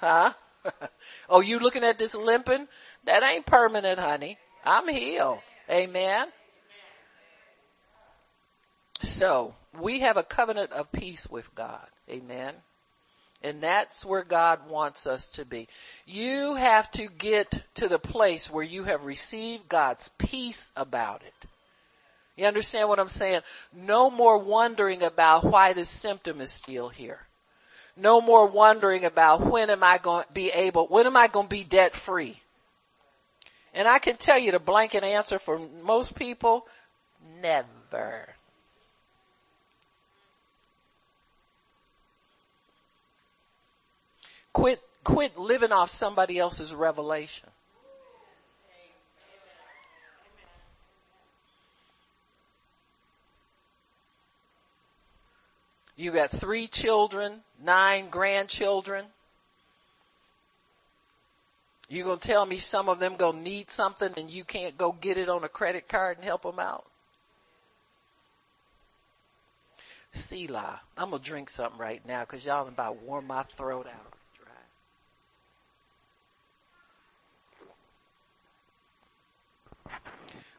Huh? 0.00 0.32
oh, 1.28 1.40
you 1.40 1.60
looking 1.60 1.84
at 1.84 2.00
this 2.00 2.16
limping? 2.16 2.66
That 3.04 3.22
ain't 3.22 3.46
permanent, 3.46 4.00
honey. 4.00 4.38
I'm 4.64 4.88
healed. 4.88 5.38
Amen. 5.70 6.26
So, 9.04 9.54
we 9.78 10.00
have 10.00 10.16
a 10.16 10.24
covenant 10.24 10.72
of 10.72 10.90
peace 10.90 11.28
with 11.30 11.54
God. 11.54 11.86
Amen. 12.10 12.54
And 13.46 13.60
that's 13.60 14.04
where 14.04 14.24
God 14.24 14.68
wants 14.68 15.06
us 15.06 15.28
to 15.36 15.44
be. 15.44 15.68
You 16.04 16.56
have 16.56 16.90
to 16.92 17.06
get 17.06 17.62
to 17.74 17.86
the 17.86 17.98
place 17.98 18.50
where 18.50 18.64
you 18.64 18.82
have 18.82 19.04
received 19.04 19.68
God's 19.68 20.08
peace 20.18 20.72
about 20.74 21.22
it. 21.22 21.48
You 22.34 22.46
understand 22.46 22.88
what 22.88 22.98
I'm 22.98 23.06
saying? 23.06 23.42
No 23.72 24.10
more 24.10 24.38
wondering 24.38 25.04
about 25.04 25.44
why 25.44 25.74
this 25.74 25.88
symptom 25.88 26.40
is 26.40 26.50
still 26.50 26.88
here. 26.88 27.20
No 27.96 28.20
more 28.20 28.46
wondering 28.46 29.04
about 29.04 29.46
when 29.46 29.70
am 29.70 29.84
I 29.84 29.98
going 29.98 30.24
to 30.24 30.32
be 30.32 30.50
able, 30.50 30.88
when 30.88 31.06
am 31.06 31.16
I 31.16 31.28
going 31.28 31.46
to 31.46 31.56
be 31.56 31.62
debt 31.62 31.94
free? 31.94 32.36
And 33.74 33.86
I 33.86 34.00
can 34.00 34.16
tell 34.16 34.38
you 34.40 34.50
the 34.50 34.58
blanket 34.58 35.04
answer 35.04 35.38
for 35.38 35.60
most 35.84 36.16
people, 36.16 36.66
never. 37.40 38.26
Quit, 44.56 44.80
quit 45.04 45.36
living 45.36 45.70
off 45.70 45.90
somebody 45.90 46.38
else's 46.38 46.74
revelation. 46.74 47.46
You 55.98 56.10
got 56.10 56.30
three 56.30 56.68
children, 56.68 57.42
nine 57.62 58.06
grandchildren. 58.06 59.04
You 61.90 62.04
gonna 62.04 62.16
tell 62.16 62.46
me 62.46 62.56
some 62.56 62.88
of 62.88 62.98
them 62.98 63.16
gonna 63.16 63.38
need 63.38 63.70
something 63.70 64.14
and 64.16 64.30
you 64.30 64.42
can't 64.42 64.78
go 64.78 64.90
get 64.90 65.18
it 65.18 65.28
on 65.28 65.44
a 65.44 65.50
credit 65.50 65.86
card 65.86 66.16
and 66.16 66.24
help 66.24 66.44
them 66.44 66.58
out? 66.58 66.86
Selah. 70.12 70.80
I'm 70.96 71.10
gonna 71.10 71.22
drink 71.22 71.50
something 71.50 71.78
right 71.78 72.00
now 72.08 72.24
cause 72.24 72.46
y'all 72.46 72.66
about 72.66 73.02
warm 73.02 73.26
my 73.26 73.42
throat 73.42 73.86
out. 73.86 74.15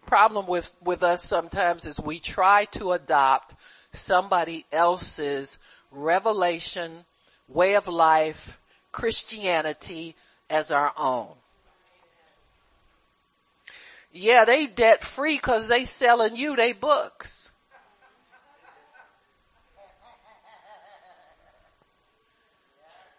Problem 0.07 0.47
with, 0.47 0.75
with 0.83 1.03
us 1.03 1.21
sometimes 1.21 1.85
is 1.85 1.99
we 1.99 2.19
try 2.19 2.65
to 2.71 2.93
adopt 2.93 3.53
somebody 3.93 4.65
else's 4.71 5.59
revelation, 5.91 7.05
way 7.47 7.75
of 7.75 7.87
life, 7.87 8.59
Christianity 8.91 10.15
as 10.49 10.71
our 10.71 10.91
own. 10.97 11.27
Yeah, 14.11 14.45
they 14.45 14.65
debt 14.65 15.03
free 15.03 15.37
cause 15.37 15.67
they 15.67 15.85
selling 15.85 16.35
you 16.35 16.55
they 16.55 16.73
books. 16.73 17.51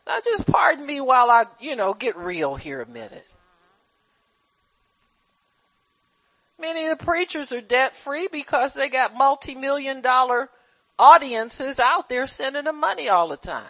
Now 0.07 0.20
just 0.24 0.47
pardon 0.47 0.86
me 0.86 1.03
while 1.03 1.30
I, 1.30 1.45
you 1.61 1.76
know, 1.76 1.93
get 1.93 2.16
real 2.16 2.55
here 2.55 2.80
a 2.80 2.86
minute. 2.86 3.26
Many 6.59 6.87
of 6.87 6.99
the 6.99 7.05
preachers 7.05 7.53
are 7.53 7.61
debt 7.61 7.97
free 7.97 8.29
because 8.31 8.75
they 8.75 8.89
got 8.89 9.15
multi-million 9.15 10.01
dollar 10.01 10.51
audiences 10.99 11.79
out 11.79 12.09
there 12.09 12.27
sending 12.27 12.65
them 12.65 12.81
money 12.81 13.09
all 13.09 13.29
the 13.29 13.37
time. 13.37 13.65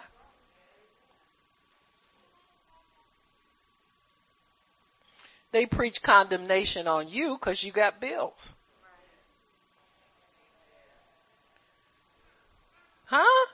They 5.50 5.66
preach 5.66 6.02
condemnation 6.02 6.88
on 6.88 7.08
you 7.08 7.34
because 7.34 7.62
you 7.62 7.72
got 7.72 8.00
bills. 8.00 8.54
Huh? 13.06 13.46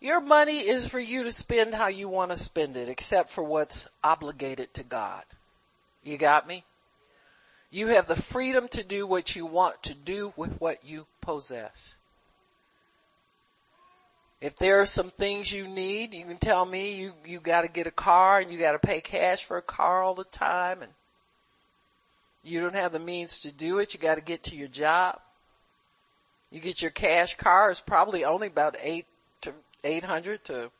Your 0.00 0.20
money 0.20 0.60
is 0.60 0.86
for 0.86 1.00
you 1.00 1.24
to 1.24 1.32
spend 1.32 1.74
how 1.74 1.86
you 1.86 2.08
want 2.08 2.30
to 2.30 2.36
spend 2.36 2.76
it, 2.76 2.88
except 2.88 3.30
for 3.30 3.42
what's 3.42 3.88
obligated 4.04 4.72
to 4.74 4.82
God. 4.82 5.24
You 6.04 6.18
got 6.18 6.46
me? 6.46 6.64
You 7.70 7.88
have 7.88 8.06
the 8.06 8.16
freedom 8.16 8.68
to 8.68 8.84
do 8.84 9.06
what 9.06 9.34
you 9.34 9.46
want 9.46 9.82
to 9.84 9.94
do 9.94 10.32
with 10.36 10.60
what 10.60 10.84
you 10.84 11.06
possess. 11.20 11.96
If 14.40 14.56
there 14.58 14.80
are 14.80 14.86
some 14.86 15.10
things 15.10 15.50
you 15.50 15.66
need, 15.66 16.12
you 16.14 16.24
can 16.24 16.36
tell 16.36 16.64
me 16.64 16.96
you, 16.96 17.14
you 17.24 17.40
gotta 17.40 17.68
get 17.68 17.86
a 17.86 17.90
car 17.90 18.38
and 18.38 18.50
you 18.50 18.58
gotta 18.58 18.78
pay 18.78 19.00
cash 19.00 19.44
for 19.44 19.56
a 19.56 19.62
car 19.62 20.02
all 20.02 20.14
the 20.14 20.24
time 20.24 20.82
and 20.82 20.92
you 22.44 22.60
don't 22.60 22.74
have 22.74 22.92
the 22.92 23.00
means 23.00 23.40
to 23.40 23.52
do 23.52 23.78
it, 23.78 23.94
you 23.94 23.98
gotta 23.98 24.20
get 24.20 24.44
to 24.44 24.54
your 24.54 24.68
job. 24.68 25.18
You 26.50 26.60
get 26.60 26.80
your 26.80 26.90
cash 26.90 27.34
car, 27.36 27.70
it's 27.70 27.80
probably 27.80 28.24
only 28.24 28.46
about 28.46 28.76
eight 28.80 29.06
eight 29.86 30.04
hundred 30.04 30.44
to 30.44 30.70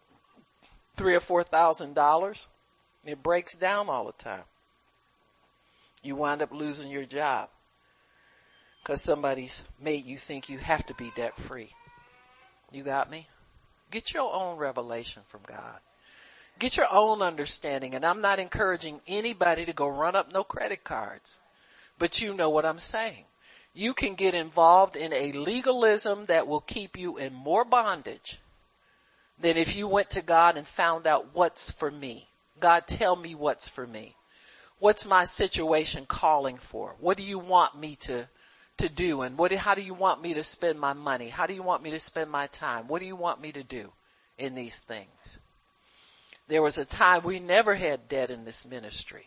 three 0.96 1.14
or 1.14 1.20
four 1.20 1.42
thousand 1.42 1.94
dollars. 1.94 2.48
It 3.04 3.22
breaks 3.22 3.56
down 3.56 3.88
all 3.88 4.06
the 4.06 4.12
time. 4.12 4.42
You 6.02 6.16
wind 6.16 6.42
up 6.42 6.52
losing 6.52 6.90
your 6.90 7.04
job 7.04 7.48
because 8.82 9.00
somebody's 9.00 9.64
made 9.80 10.04
you 10.04 10.18
think 10.18 10.48
you 10.48 10.58
have 10.58 10.84
to 10.86 10.94
be 10.94 11.12
debt 11.14 11.36
free. 11.36 11.70
You 12.72 12.82
got 12.82 13.10
me? 13.10 13.28
Get 13.90 14.12
your 14.12 14.32
own 14.32 14.58
revelation 14.58 15.22
from 15.28 15.42
God. 15.46 15.78
Get 16.58 16.76
your 16.76 16.86
own 16.90 17.22
understanding. 17.22 17.94
And 17.94 18.04
I'm 18.04 18.20
not 18.20 18.38
encouraging 18.38 19.00
anybody 19.06 19.66
to 19.66 19.72
go 19.72 19.88
run 19.88 20.16
up 20.16 20.32
no 20.32 20.42
credit 20.42 20.82
cards, 20.82 21.40
but 21.98 22.20
you 22.20 22.34
know 22.34 22.50
what 22.50 22.64
I'm 22.64 22.78
saying. 22.78 23.24
You 23.74 23.94
can 23.94 24.14
get 24.14 24.34
involved 24.34 24.96
in 24.96 25.12
a 25.12 25.32
legalism 25.32 26.24
that 26.24 26.48
will 26.48 26.62
keep 26.62 26.96
you 26.96 27.18
in 27.18 27.34
more 27.34 27.64
bondage 27.64 28.40
than 29.38 29.56
if 29.56 29.76
you 29.76 29.86
went 29.86 30.10
to 30.10 30.22
God 30.22 30.56
and 30.56 30.66
found 30.66 31.06
out 31.06 31.34
what's 31.34 31.70
for 31.70 31.90
me. 31.90 32.26
God, 32.58 32.86
tell 32.86 33.14
me 33.14 33.34
what's 33.34 33.68
for 33.68 33.86
me. 33.86 34.14
What's 34.78 35.06
my 35.06 35.24
situation 35.24 36.06
calling 36.06 36.58
for? 36.58 36.94
What 37.00 37.16
do 37.16 37.22
you 37.22 37.38
want 37.38 37.78
me 37.78 37.96
to, 37.96 38.28
to 38.78 38.88
do? 38.88 39.22
And 39.22 39.36
what, 39.38 39.52
how 39.52 39.74
do 39.74 39.82
you 39.82 39.94
want 39.94 40.22
me 40.22 40.34
to 40.34 40.44
spend 40.44 40.78
my 40.78 40.92
money? 40.92 41.28
How 41.28 41.46
do 41.46 41.54
you 41.54 41.62
want 41.62 41.82
me 41.82 41.90
to 41.90 42.00
spend 42.00 42.30
my 42.30 42.46
time? 42.48 42.88
What 42.88 43.00
do 43.00 43.06
you 43.06 43.16
want 43.16 43.40
me 43.40 43.52
to 43.52 43.62
do 43.62 43.90
in 44.38 44.54
these 44.54 44.80
things? 44.80 45.38
There 46.48 46.62
was 46.62 46.78
a 46.78 46.84
time 46.84 47.22
we 47.22 47.40
never 47.40 47.74
had 47.74 48.08
debt 48.08 48.30
in 48.30 48.44
this 48.44 48.66
ministry. 48.66 49.26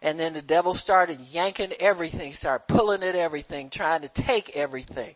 And 0.00 0.18
then 0.18 0.32
the 0.32 0.42
devil 0.42 0.74
started 0.74 1.18
yanking 1.20 1.72
everything, 1.80 2.32
started 2.32 2.68
pulling 2.68 3.02
at 3.02 3.16
everything, 3.16 3.68
trying 3.68 4.02
to 4.02 4.08
take 4.08 4.56
everything. 4.56 5.14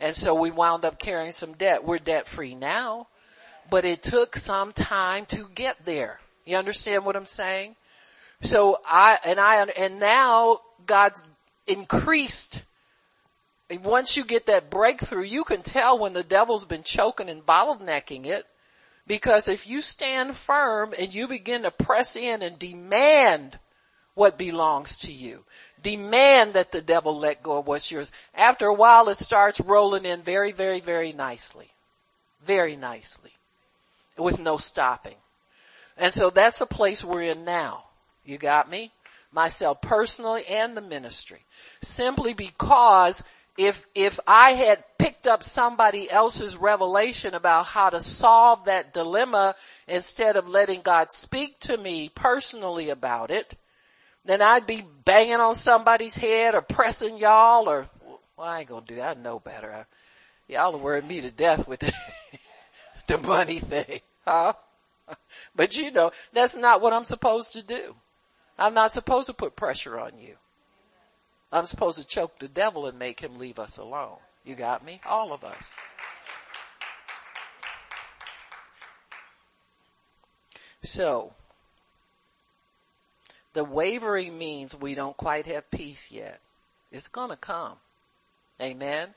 And 0.00 0.14
so 0.14 0.34
we 0.34 0.50
wound 0.50 0.84
up 0.84 0.98
carrying 0.98 1.32
some 1.32 1.52
debt. 1.52 1.84
We're 1.84 1.98
debt 1.98 2.26
free 2.26 2.54
now 2.54 3.06
but 3.70 3.84
it 3.84 4.02
took 4.02 4.36
some 4.36 4.72
time 4.72 5.26
to 5.26 5.48
get 5.54 5.84
there. 5.84 6.20
You 6.44 6.56
understand 6.56 7.04
what 7.04 7.16
I'm 7.16 7.26
saying? 7.26 7.76
So 8.42 8.78
I, 8.84 9.18
and 9.24 9.38
I, 9.38 9.64
and 9.64 9.98
now 10.00 10.60
God's 10.86 11.22
increased. 11.66 12.64
And 13.68 13.84
once 13.84 14.16
you 14.16 14.24
get 14.24 14.46
that 14.46 14.70
breakthrough, 14.70 15.24
you 15.24 15.44
can 15.44 15.62
tell 15.62 15.98
when 15.98 16.12
the 16.12 16.22
devil's 16.22 16.64
been 16.64 16.82
choking 16.82 17.28
and 17.28 17.44
bottlenecking 17.44 18.26
it. 18.26 18.46
Because 19.06 19.48
if 19.48 19.68
you 19.68 19.80
stand 19.80 20.36
firm 20.36 20.94
and 20.98 21.14
you 21.14 21.28
begin 21.28 21.62
to 21.62 21.70
press 21.70 22.14
in 22.16 22.42
and 22.42 22.58
demand 22.58 23.58
what 24.14 24.36
belongs 24.36 24.98
to 24.98 25.12
you, 25.12 25.44
demand 25.82 26.54
that 26.54 26.72
the 26.72 26.82
devil 26.82 27.18
let 27.18 27.42
go 27.42 27.58
of 27.58 27.66
what's 27.66 27.90
yours, 27.90 28.12
after 28.34 28.66
a 28.66 28.74
while 28.74 29.08
it 29.08 29.16
starts 29.16 29.60
rolling 29.60 30.04
in 30.04 30.22
very, 30.22 30.52
very, 30.52 30.80
very 30.80 31.12
nicely. 31.12 31.68
Very 32.44 32.76
nicely. 32.76 33.32
With 34.20 34.38
no 34.40 34.56
stopping. 34.56 35.16
And 35.96 36.12
so 36.12 36.30
that's 36.30 36.60
a 36.60 36.66
place 36.66 37.04
we're 37.04 37.22
in 37.22 37.44
now. 37.44 37.84
You 38.24 38.38
got 38.38 38.70
me? 38.70 38.92
Myself 39.32 39.80
personally 39.80 40.44
and 40.48 40.76
the 40.76 40.80
ministry. 40.80 41.44
Simply 41.82 42.34
because 42.34 43.22
if, 43.58 43.84
if 43.94 44.20
I 44.26 44.52
had 44.52 44.84
picked 44.98 45.26
up 45.26 45.42
somebody 45.42 46.08
else's 46.08 46.56
revelation 46.56 47.34
about 47.34 47.66
how 47.66 47.90
to 47.90 48.00
solve 48.00 48.66
that 48.66 48.94
dilemma 48.94 49.56
instead 49.88 50.36
of 50.36 50.48
letting 50.48 50.82
God 50.82 51.10
speak 51.10 51.58
to 51.60 51.76
me 51.76 52.08
personally 52.08 52.90
about 52.90 53.30
it, 53.30 53.56
then 54.24 54.40
I'd 54.40 54.66
be 54.66 54.82
banging 55.04 55.40
on 55.40 55.54
somebody's 55.54 56.14
head 56.14 56.54
or 56.54 56.62
pressing 56.62 57.18
y'all 57.18 57.68
or, 57.68 57.88
well, 58.36 58.48
I 58.48 58.60
ain't 58.60 58.68
gonna 58.68 58.86
do 58.86 58.96
that. 58.96 59.16
I 59.16 59.20
know 59.20 59.40
better. 59.40 59.72
I, 59.72 59.84
y'all 60.46 60.74
are 60.74 60.78
worried 60.78 61.08
me 61.08 61.22
to 61.22 61.30
death 61.30 61.66
with 61.66 61.82
the, 63.08 63.18
money 63.18 63.58
thing, 63.58 64.00
huh? 64.24 64.52
But 65.56 65.76
you 65.76 65.90
know, 65.90 66.12
that's 66.32 66.54
not 66.56 66.80
what 66.80 66.92
I'm 66.92 67.04
supposed 67.04 67.54
to 67.54 67.62
do. 67.62 67.94
I'm 68.58 68.74
not 68.74 68.92
supposed 68.92 69.26
to 69.26 69.32
put 69.32 69.56
pressure 69.56 69.98
on 69.98 70.18
you. 70.18 70.36
I'm 71.50 71.64
supposed 71.64 71.98
to 71.98 72.06
choke 72.06 72.38
the 72.38 72.48
devil 72.48 72.86
and 72.86 72.98
make 72.98 73.20
him 73.20 73.38
leave 73.38 73.58
us 73.58 73.78
alone. 73.78 74.18
You 74.44 74.54
got 74.54 74.84
me? 74.84 75.00
All 75.06 75.32
of 75.32 75.44
us. 75.44 75.74
So, 80.82 81.32
the 83.54 83.64
wavering 83.64 84.36
means 84.38 84.74
we 84.74 84.94
don't 84.94 85.16
quite 85.16 85.46
have 85.46 85.70
peace 85.70 86.10
yet. 86.10 86.40
It's 86.92 87.08
gonna 87.08 87.36
come. 87.36 87.76
Amen. 88.60 89.14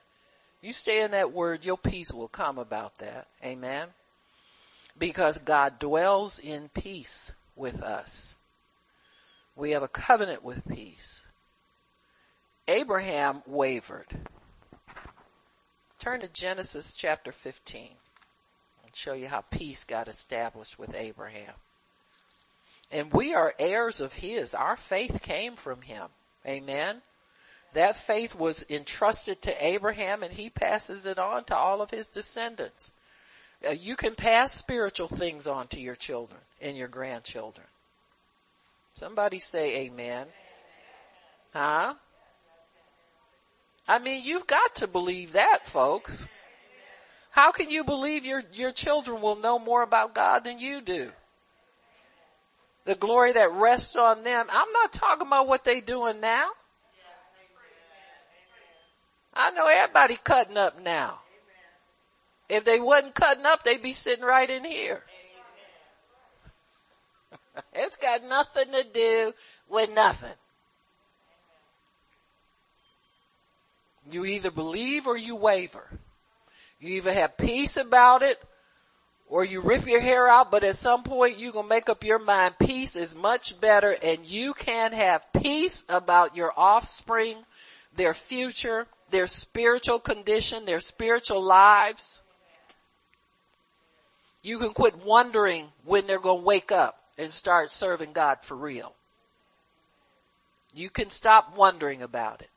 You 0.61 0.73
stay 0.73 1.03
in 1.03 1.11
that 1.11 1.31
word, 1.31 1.65
your 1.65 1.77
peace 1.77 2.11
will 2.11 2.27
come 2.27 2.59
about 2.59 2.95
that. 2.99 3.27
Amen. 3.43 3.87
Because 4.97 5.37
God 5.39 5.79
dwells 5.79 6.39
in 6.39 6.69
peace 6.69 7.31
with 7.55 7.81
us. 7.81 8.35
We 9.55 9.71
have 9.71 9.83
a 9.83 9.87
covenant 9.87 10.43
with 10.43 10.67
peace. 10.67 11.21
Abraham 12.67 13.41
wavered. 13.47 14.07
Turn 15.99 16.21
to 16.21 16.27
Genesis 16.27 16.93
chapter 16.93 17.31
15 17.31 17.89
and 18.83 18.95
show 18.95 19.13
you 19.13 19.27
how 19.27 19.41
peace 19.41 19.83
got 19.83 20.07
established 20.07 20.77
with 20.77 20.95
Abraham. 20.95 21.53
And 22.91 23.11
we 23.11 23.33
are 23.33 23.53
heirs 23.57 24.01
of 24.01 24.13
his. 24.13 24.53
Our 24.53 24.77
faith 24.77 25.21
came 25.23 25.55
from 25.55 25.81
him. 25.81 26.07
Amen. 26.45 27.01
That 27.73 27.95
faith 27.95 28.35
was 28.35 28.65
entrusted 28.69 29.41
to 29.43 29.65
Abraham 29.65 30.23
and 30.23 30.33
he 30.33 30.49
passes 30.49 31.05
it 31.05 31.19
on 31.19 31.45
to 31.45 31.55
all 31.55 31.81
of 31.81 31.89
his 31.89 32.07
descendants. 32.07 32.91
You 33.77 33.95
can 33.95 34.15
pass 34.15 34.51
spiritual 34.51 35.07
things 35.07 35.47
on 35.47 35.67
to 35.69 35.79
your 35.79 35.95
children 35.95 36.39
and 36.61 36.75
your 36.75 36.87
grandchildren. 36.87 37.65
Somebody 38.93 39.39
say 39.39 39.85
amen. 39.85 40.27
Huh? 41.53 41.93
I 43.87 43.99
mean, 43.99 44.23
you've 44.23 44.47
got 44.47 44.75
to 44.77 44.87
believe 44.87 45.33
that, 45.33 45.67
folks. 45.67 46.25
How 47.31 47.51
can 47.51 47.69
you 47.69 47.83
believe 47.83 48.25
your, 48.25 48.43
your 48.53 48.71
children 48.71 49.21
will 49.21 49.37
know 49.37 49.57
more 49.57 49.83
about 49.83 50.13
God 50.13 50.43
than 50.43 50.59
you 50.59 50.81
do? 50.81 51.11
The 52.85 52.95
glory 52.95 53.33
that 53.33 53.53
rests 53.53 53.95
on 53.95 54.23
them. 54.23 54.47
I'm 54.51 54.71
not 54.73 54.91
talking 54.91 55.27
about 55.27 55.47
what 55.47 55.63
they're 55.63 55.81
doing 55.81 56.19
now. 56.19 56.49
I 59.33 59.51
know 59.51 59.67
everybody 59.67 60.17
cutting 60.23 60.57
up 60.57 60.81
now. 60.81 61.19
If 62.49 62.65
they 62.65 62.79
wasn't 62.79 63.15
cutting 63.15 63.45
up, 63.45 63.63
they'd 63.63 63.81
be 63.81 63.93
sitting 63.93 64.25
right 64.25 64.49
in 64.49 64.65
here. 64.65 65.01
it's 67.73 67.95
got 67.95 68.23
nothing 68.25 68.71
to 68.73 68.83
do 68.83 69.33
with 69.69 69.93
nothing. 69.93 70.33
You 74.11 74.25
either 74.25 74.51
believe 74.51 75.07
or 75.07 75.15
you 75.15 75.37
waver. 75.37 75.87
You 76.79 76.95
either 76.95 77.13
have 77.13 77.37
peace 77.37 77.77
about 77.77 78.23
it 78.23 78.41
or 79.29 79.45
you 79.45 79.61
rip 79.61 79.87
your 79.87 80.01
hair 80.01 80.27
out, 80.27 80.51
but 80.51 80.65
at 80.65 80.75
some 80.75 81.03
point 81.03 81.39
you're 81.39 81.53
going 81.53 81.65
to 81.65 81.69
make 81.69 81.87
up 81.87 82.03
your 82.03 82.19
mind 82.19 82.55
peace 82.59 82.97
is 82.97 83.15
much 83.15 83.59
better 83.61 83.95
and 84.03 84.25
you 84.25 84.53
can 84.53 84.91
have 84.91 85.25
peace 85.31 85.85
about 85.87 86.35
your 86.35 86.51
offspring, 86.57 87.37
their 87.95 88.13
future, 88.13 88.87
their 89.11 89.27
spiritual 89.27 89.99
condition, 89.99 90.65
their 90.65 90.79
spiritual 90.79 91.43
lives. 91.43 92.21
You 94.41 94.59
can 94.59 94.73
quit 94.73 94.95
wondering 95.05 95.67
when 95.85 96.07
they're 96.07 96.19
going 96.19 96.39
to 96.39 96.45
wake 96.45 96.71
up 96.71 96.97
and 97.17 97.29
start 97.29 97.69
serving 97.69 98.13
God 98.13 98.39
for 98.41 98.55
real. 98.55 98.93
You 100.73 100.89
can 100.89 101.09
stop 101.09 101.55
wondering 101.55 102.01
about 102.01 102.41
it. 102.41 102.49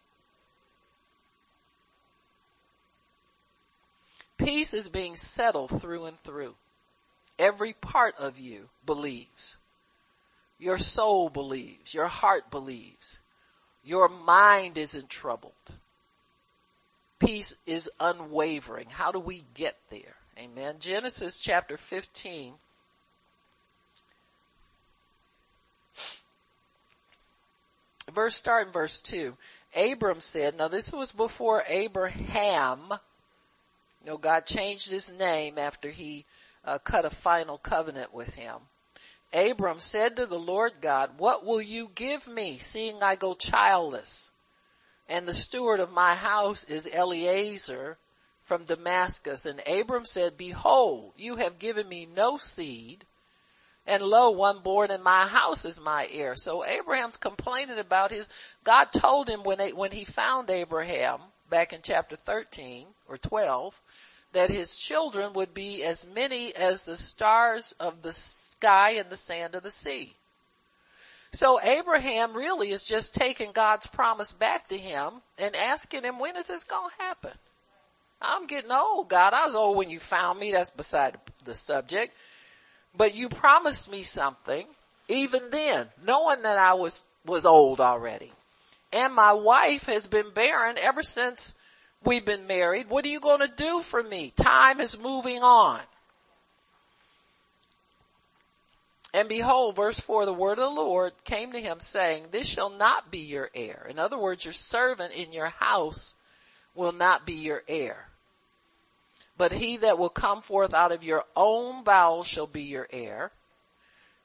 Peace 4.39 4.75
is 4.75 4.89
being 4.89 5.17
settled 5.17 5.81
through 5.81 6.07
and 6.07 6.21
through. 6.23 6.55
Every 7.39 7.73
part 7.73 8.15
of 8.19 8.39
you 8.39 8.69
believes. 8.87 9.57
Your 10.59 10.79
soul 10.79 11.29
believes. 11.29 11.93
Your 11.93 12.07
heart 12.07 12.51
believes. 12.51 13.19
Your 13.85 14.09
mind 14.09 14.79
isn't 14.79 15.09
troubled. 15.09 15.53
Peace 17.25 17.57
is 17.67 17.91
unwavering. 18.01 18.89
How 18.89 19.13
do 19.13 19.19
we 19.19 19.45
get 19.55 19.77
there? 19.91 20.17
Amen. 20.39 20.77
Genesis 20.81 21.39
chapter 21.39 21.77
15. 21.77 22.55
Verse 28.13 28.37
start 28.37 28.67
in 28.67 28.73
verse 28.73 29.01
2. 29.01 29.37
Abram 29.77 30.21
said, 30.21 30.57
now 30.57 30.69
this 30.69 30.93
was 30.93 31.13
before 31.13 31.65
Abraham 31.67 32.93
you 34.05 34.11
know, 34.11 34.19
God 34.19 34.45
changed 34.45 34.91
his 34.91 35.11
name 35.11 35.57
after 35.57 35.89
he 35.89 36.27
uh, 36.65 36.77
cut 36.79 37.07
a 37.07 37.11
final 37.11 37.57
covenant 37.57 38.13
with 38.13 38.35
him. 38.35 38.57
Abram 39.33 39.81
said 39.81 40.17
to 40.17 40.27
the 40.27 40.39
Lord 40.39 40.75
God, 40.83 41.13
what 41.17 41.47
will 41.47 41.63
you 41.63 41.91
give 41.95 42.29
me 42.29 42.59
seeing 42.59 43.03
I 43.03 43.17
go 43.17 43.35
childless? 43.35 44.31
And 45.09 45.27
the 45.27 45.35
steward 45.35 45.81
of 45.81 45.93
my 45.93 46.15
house 46.15 46.65
is 46.65 46.87
Eliezer 46.87 47.99
from 48.45 48.65
Damascus. 48.65 49.47
And 49.47 49.61
Abram 49.67 50.05
said, 50.05 50.37
behold, 50.37 51.13
you 51.17 51.37
have 51.37 51.59
given 51.59 51.89
me 51.89 52.07
no 52.07 52.39
seed 52.39 53.05
and 53.87 54.03
lo, 54.03 54.31
one 54.31 54.61
born 54.61 54.91
in 54.91 55.03
my 55.03 55.27
house 55.27 55.65
is 55.65 55.79
my 55.79 56.09
heir. 56.11 56.37
So 56.37 56.65
Abraham's 56.65 57.19
complaining 57.19 57.79
about 57.79 58.11
his, 58.11 58.29
God 58.65 58.87
told 58.87 59.29
him 59.29 59.43
when, 59.43 59.61
when 59.77 59.93
he 59.93 60.05
found 60.05 60.49
Abraham, 60.51 61.21
back 61.51 61.75
in 61.75 61.81
chapter 61.83 62.17
13 62.17 62.87
or 63.07 63.19
12 63.19 63.81
that 64.33 64.51
his 64.51 64.77
children 64.77 65.35
would 65.35 65.55
be 65.55 65.85
as 65.85 66.07
many 66.07 66.55
as 66.55 66.87
the 66.87 66.97
stars 66.97 67.73
of 67.79 68.03
the 68.03 68.13
sky 68.13 68.93
and 68.93 69.11
the 69.11 69.17
sand 69.17 69.55
of 69.55 69.63
the 69.63 69.71
sea. 69.71 70.17
So 71.35 71.61
Abraham 71.61 72.35
really 72.35 72.71
is 72.71 72.85
just 72.85 73.15
taking 73.15 73.53
God's 73.53 73.87
promise 73.87 74.33
back 74.33 74.69
to 74.69 74.79
him 74.79 75.13
and 75.39 75.55
asking 75.55 76.03
him, 76.03 76.19
when 76.19 76.37
is 76.37 76.49
this 76.49 76.65
going 76.65 76.91
to 76.91 77.03
happen? 77.03 77.33
I'm 78.23 78.47
getting 78.47 78.73
old, 78.73 79.09
God. 79.09 79.35
I 79.35 79.45
was 79.45 79.55
old 79.55 79.77
when 79.77 79.91
you 79.91 80.01
found 80.01 80.39
me. 80.39 80.53
That's 80.53 80.71
beside 80.71 81.17
the 81.45 81.55
subject. 81.55 82.15
But 82.97 83.15
you 83.15 83.29
promised 83.29 83.91
me 83.91 84.03
something 84.03 84.67
even 85.09 85.51
then, 85.51 85.87
knowing 86.05 86.43
that 86.43 86.59
I 86.59 86.75
was, 86.75 87.05
was 87.27 87.45
old 87.45 87.81
already 87.81 88.33
and 88.95 89.13
my 89.13 89.33
wife 89.33 89.87
has 89.87 90.07
been 90.07 90.31
barren 90.31 90.77
ever 90.79 91.03
since 91.03 91.53
we've 92.05 92.25
been 92.25 92.47
married. 92.47 92.89
What 92.89 93.05
are 93.05 93.09
you 93.09 93.19
going 93.19 93.41
to 93.41 93.53
do 93.55 93.81
for 93.81 94.01
me? 94.01 94.33
Time 94.37 94.81
is 94.81 94.97
moving 94.99 95.43
on. 95.43 95.81
And 99.15 99.29
behold, 99.29 99.77
verse 99.77 100.01
4, 100.01 100.27
the 100.27 100.35
word 100.35 100.59
of 100.59 100.75
the 100.75 100.81
Lord 100.81 101.13
came 101.23 101.53
to 101.53 101.61
him 101.61 101.79
saying, 101.79 102.27
this 102.33 102.49
shall 102.49 102.71
not 102.71 103.13
be 103.13 103.21
your 103.21 103.49
heir. 103.55 103.87
In 103.89 104.01
other 104.01 104.19
words, 104.19 104.45
your 104.45 104.53
servant 104.53 105.15
in 105.15 105.33
your 105.33 105.51
house 105.61 106.17
will 106.75 106.91
not 106.91 107.25
be 107.25 107.35
your 107.35 107.63
heir. 107.69 108.09
But 109.39 109.53
he 109.53 109.77
that 109.79 109.99
will 109.99 110.09
come 110.09 110.43
forth 110.43 110.75
out 110.75 110.91
of 110.91 111.05
your 111.05 111.23
own 111.37 111.85
bowels 111.85 112.27
shall 112.27 112.49
be 112.49 112.65
your 112.65 112.89
heir. 112.91 113.31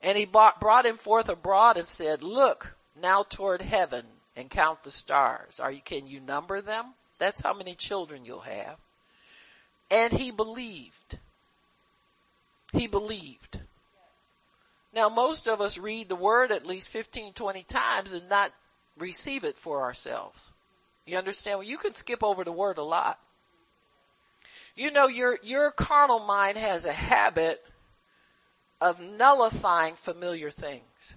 And 0.02 0.18
he 0.18 0.26
brought 0.26 0.88
him 0.88 0.98
forth 0.98 1.30
abroad 1.30 1.78
and 1.78 1.88
said, 1.88 2.24
look 2.24 2.76
now 3.00 3.22
toward 3.22 3.62
heaven 3.62 4.08
and 4.36 4.50
count 4.50 4.82
the 4.82 4.90
stars. 4.90 5.60
Are 5.60 5.72
you, 5.72 5.82
can 5.82 6.08
you 6.08 6.20
number 6.20 6.62
them? 6.62 6.86
That's 7.20 7.42
how 7.42 7.54
many 7.54 7.76
children 7.76 8.26
you'll 8.26 8.40
have. 8.40 8.78
And 9.92 10.12
he 10.12 10.32
believed. 10.32 11.20
He 12.74 12.88
believed. 12.88 13.60
Now 14.94 15.10
most 15.10 15.48
of 15.48 15.62
us 15.62 15.78
read 15.78 16.10
the 16.10 16.16
word 16.16 16.52
at 16.52 16.66
least 16.66 16.90
15, 16.90 17.34
20 17.34 17.64
times 17.64 18.14
and 18.14 18.28
not 18.30 18.52
receive 18.98 19.44
it 19.44 19.58
for 19.58 19.82
ourselves. 19.82 20.52
You 21.06 21.18
understand? 21.18 21.60
Well, 21.60 21.68
you 21.68 21.78
can 21.78 21.94
skip 21.94 22.24
over 22.24 22.44
the 22.44 22.52
word 22.52 22.78
a 22.78 22.84
lot. 22.84 23.20
You 24.76 24.92
know, 24.92 25.08
your, 25.08 25.38
your 25.44 25.72
carnal 25.72 26.20
mind 26.20 26.58
has 26.58 26.86
a 26.86 26.92
habit 26.92 27.64
of 28.80 29.00
nullifying 29.02 29.96
familiar 29.96 30.52
things. 30.52 31.16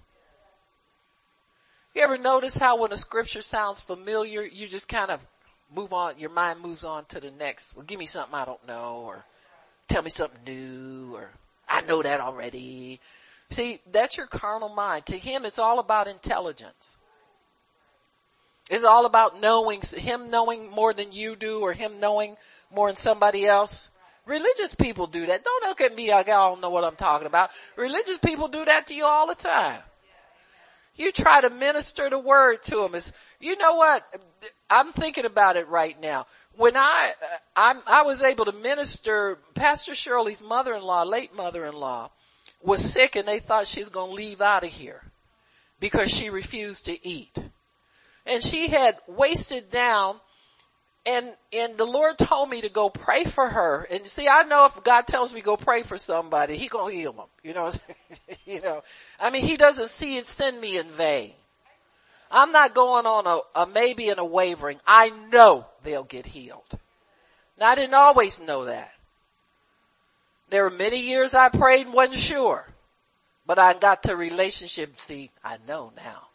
You 1.95 2.01
ever 2.01 2.17
notice 2.17 2.57
how 2.57 2.77
when 2.77 2.91
a 2.91 2.97
scripture 2.97 3.43
sounds 3.43 3.79
familiar, 3.79 4.41
you 4.41 4.67
just 4.67 4.89
kind 4.89 5.11
of 5.11 5.25
move 5.73 5.93
on, 5.93 6.17
your 6.17 6.31
mind 6.31 6.59
moves 6.59 6.83
on 6.83 7.05
to 7.05 7.19
the 7.19 7.31
next. 7.31 7.75
Well, 7.75 7.85
give 7.85 7.99
me 7.99 8.07
something 8.07 8.33
I 8.33 8.45
don't 8.45 8.65
know 8.67 9.03
or 9.05 9.23
tell 9.87 10.01
me 10.01 10.09
something 10.09 10.43
new 10.45 11.15
or 11.15 11.29
I 11.69 11.81
know 11.81 12.01
that 12.01 12.19
already. 12.19 12.99
See, 13.53 13.79
that's 13.91 14.17
your 14.17 14.25
carnal 14.25 14.69
mind. 14.69 15.05
To 15.07 15.17
him, 15.17 15.45
it's 15.45 15.59
all 15.59 15.77
about 15.77 16.07
intelligence. 16.07 16.97
It's 18.71 18.83
all 18.83 19.05
about 19.05 19.39
knowing, 19.39 19.81
him 19.81 20.31
knowing 20.31 20.71
more 20.71 20.91
than 20.91 21.11
you 21.11 21.35
do 21.35 21.61
or 21.61 21.71
him 21.71 21.99
knowing 21.99 22.35
more 22.73 22.87
than 22.87 22.95
somebody 22.95 23.45
else. 23.45 23.91
Religious 24.25 24.73
people 24.73 25.05
do 25.05 25.27
that. 25.27 25.43
Don't 25.43 25.67
look 25.67 25.81
at 25.81 25.95
me 25.95 26.09
like 26.09 26.29
I 26.29 26.31
don't 26.31 26.61
know 26.61 26.71
what 26.71 26.83
I'm 26.83 26.95
talking 26.95 27.27
about. 27.27 27.51
Religious 27.75 28.17
people 28.17 28.47
do 28.47 28.65
that 28.65 28.87
to 28.87 28.95
you 28.95 29.05
all 29.05 29.27
the 29.27 29.35
time. 29.35 29.79
You 30.95 31.11
try 31.11 31.41
to 31.41 31.51
minister 31.51 32.09
the 32.09 32.17
word 32.17 32.63
to 32.63 32.77
them. 32.77 32.95
It's, 32.95 33.11
you 33.39 33.55
know 33.57 33.75
what? 33.75 34.03
I'm 34.67 34.91
thinking 34.91 35.25
about 35.25 35.57
it 35.57 35.67
right 35.67 35.99
now. 36.01 36.25
When 36.55 36.75
I, 36.75 37.11
uh, 37.21 37.37
I'm, 37.55 37.77
I 37.85 38.01
was 38.03 38.23
able 38.23 38.45
to 38.45 38.51
minister, 38.51 39.37
Pastor 39.53 39.93
Shirley's 39.93 40.41
mother-in-law, 40.41 41.03
late 41.03 41.35
mother-in-law, 41.35 42.09
was 42.63 42.83
sick 42.83 43.15
and 43.15 43.27
they 43.27 43.39
thought 43.39 43.67
she's 43.67 43.89
going 43.89 44.11
to 44.11 44.15
leave 44.15 44.41
out 44.41 44.63
of 44.63 44.69
here 44.69 45.01
because 45.79 46.09
she 46.09 46.29
refused 46.29 46.85
to 46.85 47.07
eat. 47.07 47.37
And 48.25 48.41
she 48.41 48.67
had 48.67 48.97
wasted 49.07 49.69
down 49.69 50.15
and, 51.05 51.25
and 51.51 51.77
the 51.77 51.85
Lord 51.85 52.17
told 52.17 52.49
me 52.49 52.61
to 52.61 52.69
go 52.69 52.89
pray 52.89 53.25
for 53.25 53.47
her. 53.47 53.85
And 53.91 54.05
see, 54.07 54.27
I 54.29 54.43
know 54.43 54.65
if 54.65 54.83
God 54.83 55.05
tells 55.05 55.33
me 55.33 55.41
go 55.41 55.57
pray 55.57 55.83
for 55.83 55.97
somebody, 55.97 56.55
He 56.55 56.69
gonna 56.69 56.93
heal 56.93 57.11
them. 57.11 57.25
You 57.43 57.53
know, 57.53 57.71
you 58.45 58.61
know, 58.61 58.83
I 59.19 59.29
mean, 59.29 59.45
He 59.45 59.57
doesn't 59.57 59.89
see 59.89 60.17
it 60.17 60.25
send 60.25 60.59
me 60.59 60.77
in 60.77 60.85
vain. 60.85 61.33
I'm 62.31 62.51
not 62.51 62.73
going 62.73 63.05
on 63.05 63.27
a, 63.27 63.63
a 63.63 63.67
maybe 63.67 64.09
and 64.09 64.19
a 64.19 64.25
wavering. 64.25 64.79
I 64.87 65.09
know 65.31 65.67
they'll 65.83 66.05
get 66.05 66.25
healed. 66.25 66.63
Now 67.59 67.67
I 67.67 67.75
didn't 67.75 67.93
always 67.93 68.41
know 68.41 68.65
that. 68.65 68.92
There 70.49 70.63
were 70.63 70.69
many 70.69 70.99
years 70.99 71.33
I 71.33 71.49
prayed 71.49 71.85
and 71.85 71.93
wasn't 71.93 72.19
sure. 72.19 72.65
But 73.45 73.59
I 73.59 73.73
got 73.73 74.03
to 74.03 74.15
relationship, 74.15 74.99
see, 74.99 75.29
I 75.43 75.57
know 75.67 75.91
now. 75.97 76.27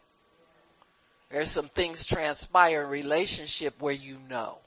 There's 1.31 1.51
some 1.51 1.69
things 1.69 2.07
transpire 2.07 2.85
in 2.85 2.91
relationship 2.91 3.81
where 3.81 3.95
you 3.95 4.19
know. 4.29 4.59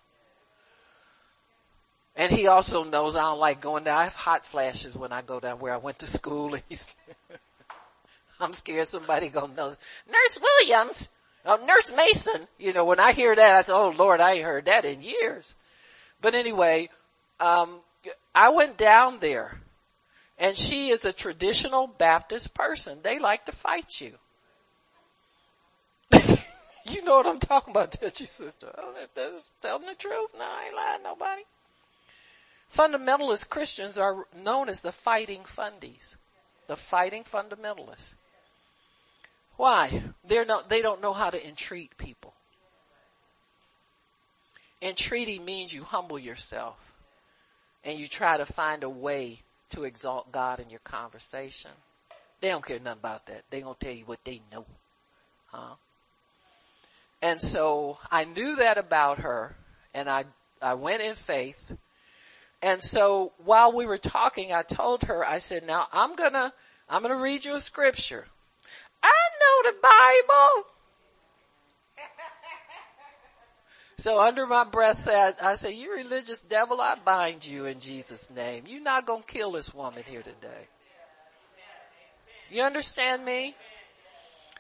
And 2.16 2.32
he 2.32 2.48
also 2.48 2.84
knows 2.84 3.16
I 3.16 3.22
don't 3.22 3.40
like 3.40 3.62
going 3.62 3.84
down. 3.84 4.00
I 4.00 4.04
have 4.04 4.16
hot 4.16 4.46
flashes 4.46 4.96
when 4.96 5.12
I 5.12 5.22
go 5.22 5.40
down 5.40 5.60
where 5.60 5.74
I 5.74 5.78
went 5.78 6.00
to 6.00 6.08
school. 6.08 6.54
And 6.54 6.64
he's 6.70 6.94
I'm 8.40 8.54
scared 8.54 8.88
somebody 8.88 9.30
gonna 9.30 9.54
know. 9.54 9.72
Nurse 10.12 10.40
Williams, 10.42 11.12
oh, 11.46 11.64
Nurse 11.66 11.94
Mason. 11.96 12.48
You 12.58 12.74
know, 12.74 12.86
when 12.86 13.00
I 13.00 13.12
hear 13.14 13.36
that, 13.36 13.56
I 13.56 13.62
say, 13.62 13.74
oh 13.74 13.94
Lord, 13.96 14.20
I 14.20 14.34
ain't 14.34 14.44
heard 14.44 14.66
that 14.66 14.84
in 14.84 15.02
years. 15.02 15.56
But 16.22 16.34
anyway, 16.36 16.90
um, 17.40 17.70
I 18.34 18.50
went 18.50 18.78
down 18.78 19.20
there 19.20 19.60
and 20.38 20.58
she 20.58 20.90
is 20.90 21.06
a 21.06 21.14
traditional 21.14 21.88
Baptist 21.88 22.54
person. 22.54 23.00
They 23.04 23.20
like 23.20 23.46
to 23.46 23.52
fight 23.52 24.02
you. 24.02 24.14
You 26.90 27.04
know 27.06 27.16
what 27.16 27.28
I'm 27.28 27.40
talking 27.40 27.72
about, 27.72 27.96
don't 28.02 28.20
you, 28.20 28.26
sister? 28.26 28.68
Oh, 28.76 28.94
that's 29.14 29.54
telling 29.62 29.86
the 29.86 29.94
truth. 29.94 30.32
No, 30.38 30.44
I 30.44 30.66
ain't 30.66 30.76
lying 30.76 31.04
nobody. 31.04 31.42
Fundamentalist 32.76 33.50
Christians 33.50 33.98
are 33.98 34.26
known 34.44 34.68
as 34.68 34.82
the 34.82 34.92
fighting 34.92 35.42
fundies. 35.42 36.16
The 36.68 36.76
fighting 36.76 37.24
fundamentalists. 37.24 38.14
Why? 39.58 40.04
They're 40.26 40.44
not, 40.44 40.70
they 40.70 40.82
don't 40.82 41.02
know 41.02 41.14
how 41.14 41.30
to 41.30 41.48
entreat 41.48 41.96
people. 41.98 42.34
Entreaty 44.82 45.38
means 45.38 45.72
you 45.72 45.84
humble 45.84 46.18
yourself 46.18 46.91
and 47.84 48.00
you 48.00 48.08
try 48.08 48.38
to 48.38 48.46
find 48.46 48.84
a 48.84 48.90
way 48.90 49.40
to 49.72 49.84
exalt 49.84 50.32
God 50.32 50.60
in 50.60 50.70
your 50.70 50.80
conversation. 50.80 51.72
They 52.42 52.50
don't 52.50 52.66
care 52.66 52.80
nothing 52.80 53.00
about 53.00 53.28
that. 53.28 53.44
They 53.50 53.62
gonna 53.62 53.76
tell 53.80 53.94
you 53.94 54.06
what 54.06 54.24
they 54.26 54.42
know. 54.52 54.66
Huh? 55.48 55.76
And 57.22 57.40
so 57.40 57.98
I 58.10 58.26
knew 58.26 58.58
that 58.58 58.78
about 58.78 59.20
her 59.20 59.56
and 59.94 60.10
I, 60.10 60.26
I 60.62 60.74
went 60.74 61.02
in 61.02 61.16
faith. 61.16 61.76
And 62.64 62.82
so 62.82 63.32
while 63.44 63.74
we 63.74 63.86
were 63.86 63.98
talking, 63.98 64.54
I 64.54 64.64
told 64.64 65.04
her, 65.04 65.26
I 65.26 65.40
said, 65.40 65.66
now 65.66 65.88
I'm 65.92 66.16
gonna, 66.16 66.54
I'm 66.90 67.02
gonna 67.02 67.18
read 67.18 67.46
you 67.46 67.56
a 67.56 67.60
scripture. 67.60 68.26
I 69.04 69.12
know 69.40 69.72
the 69.72 69.78
Bible. 69.82 70.68
So 74.02 74.20
under 74.20 74.48
my 74.48 74.64
breath 74.64 74.98
said, 74.98 75.36
I 75.44 75.54
say, 75.54 75.76
you 75.76 75.94
religious 75.94 76.42
devil, 76.42 76.82
I 76.82 76.96
bind 76.96 77.46
you 77.46 77.66
in 77.66 77.80
Jesus 77.80 78.32
name. 78.32 78.64
You're 78.66 78.82
not 78.82 79.06
going 79.06 79.22
to 79.22 79.28
kill 79.28 79.52
this 79.52 79.76
woman 79.76 80.02
here 80.08 80.24
today. 80.24 80.68
You 82.50 82.64
understand 82.64 83.24
me? 83.24 83.54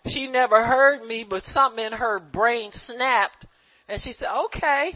She 0.05 0.27
never 0.27 0.63
heard 0.63 1.03
me, 1.03 1.23
but 1.23 1.41
something 1.41 1.83
in 1.83 1.91
her 1.91 2.19
brain 2.19 2.71
snapped 2.71 3.47
and 3.89 3.99
she 3.99 4.11
said, 4.11 4.31
okay. 4.45 4.93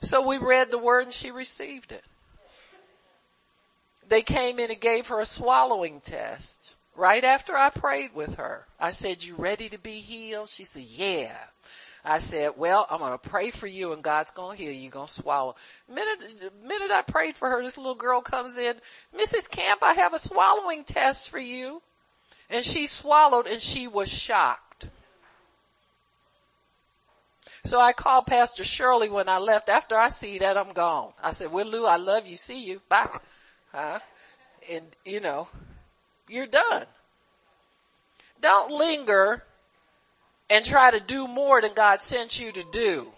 So 0.00 0.26
we 0.26 0.38
read 0.38 0.70
the 0.70 0.78
word 0.78 1.04
and 1.04 1.12
she 1.12 1.32
received 1.32 1.92
it. 1.92 2.04
They 4.08 4.22
came 4.22 4.58
in 4.58 4.70
and 4.70 4.80
gave 4.80 5.08
her 5.08 5.20
a 5.20 5.26
swallowing 5.26 6.00
test 6.00 6.74
right 6.96 7.24
after 7.24 7.54
I 7.54 7.68
prayed 7.68 8.14
with 8.14 8.36
her. 8.36 8.66
I 8.80 8.92
said, 8.92 9.22
you 9.22 9.34
ready 9.34 9.68
to 9.68 9.78
be 9.78 10.00
healed? 10.00 10.48
She 10.48 10.64
said, 10.64 10.84
yeah. 10.84 11.36
I 12.08 12.18
said, 12.18 12.52
well, 12.56 12.86
I'm 12.88 13.00
going 13.00 13.10
to 13.10 13.18
pray 13.18 13.50
for 13.50 13.66
you 13.66 13.92
and 13.92 14.00
God's 14.00 14.30
going 14.30 14.56
to 14.56 14.62
heal 14.62 14.72
you. 14.72 14.90
Going 14.90 15.08
to 15.08 15.12
swallow. 15.12 15.56
Minute, 15.92 16.52
minute 16.62 16.92
I 16.92 17.02
prayed 17.02 17.36
for 17.36 17.50
her, 17.50 17.62
this 17.62 17.76
little 17.76 17.96
girl 17.96 18.20
comes 18.20 18.56
in, 18.56 18.76
Mrs. 19.18 19.50
Camp, 19.50 19.82
I 19.82 19.94
have 19.94 20.14
a 20.14 20.18
swallowing 20.20 20.84
test 20.84 21.30
for 21.30 21.38
you. 21.38 21.82
And 22.48 22.64
she 22.64 22.86
swallowed 22.86 23.48
and 23.48 23.60
she 23.60 23.88
was 23.88 24.08
shocked. 24.08 24.86
So 27.64 27.80
I 27.80 27.92
called 27.92 28.26
Pastor 28.26 28.62
Shirley 28.62 29.08
when 29.08 29.28
I 29.28 29.38
left. 29.38 29.68
After 29.68 29.96
I 29.96 30.10
see 30.10 30.38
that, 30.38 30.56
I'm 30.56 30.74
gone. 30.74 31.10
I 31.20 31.32
said, 31.32 31.50
well, 31.50 31.66
Lou, 31.66 31.84
I 31.84 31.96
love 31.96 32.28
you. 32.28 32.36
See 32.36 32.66
you. 32.66 32.80
Bye. 32.88 33.18
Huh? 33.72 33.98
And, 34.70 34.86
you 35.04 35.18
know, 35.18 35.48
you're 36.28 36.46
done. 36.46 36.86
Don't 38.40 38.70
linger 38.70 39.42
and 40.50 40.64
try 40.64 40.90
to 40.90 41.00
do 41.00 41.26
more 41.26 41.60
than 41.60 41.74
God 41.74 42.00
sent 42.00 42.40
you 42.40 42.52
to 42.52 42.64
do. 42.72 43.08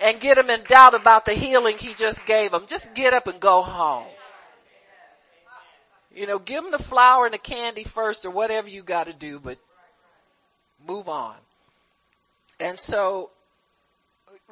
And 0.00 0.20
get 0.20 0.36
them 0.36 0.48
in 0.48 0.62
doubt 0.62 0.94
about 0.94 1.26
the 1.26 1.34
healing 1.34 1.76
he 1.76 1.92
just 1.94 2.24
gave 2.24 2.52
them. 2.52 2.66
Just 2.66 2.94
get 2.94 3.12
up 3.12 3.26
and 3.26 3.40
go 3.40 3.62
home. 3.62 4.06
You 6.14 6.26
know, 6.26 6.38
give 6.38 6.62
them 6.62 6.70
the 6.70 6.78
flour 6.78 7.26
and 7.26 7.34
the 7.34 7.38
candy 7.38 7.84
first 7.84 8.24
or 8.24 8.30
whatever 8.30 8.68
you 8.68 8.82
gotta 8.82 9.12
do, 9.12 9.40
but 9.40 9.58
move 10.86 11.08
on. 11.08 11.34
And 12.60 12.78
so 12.78 13.30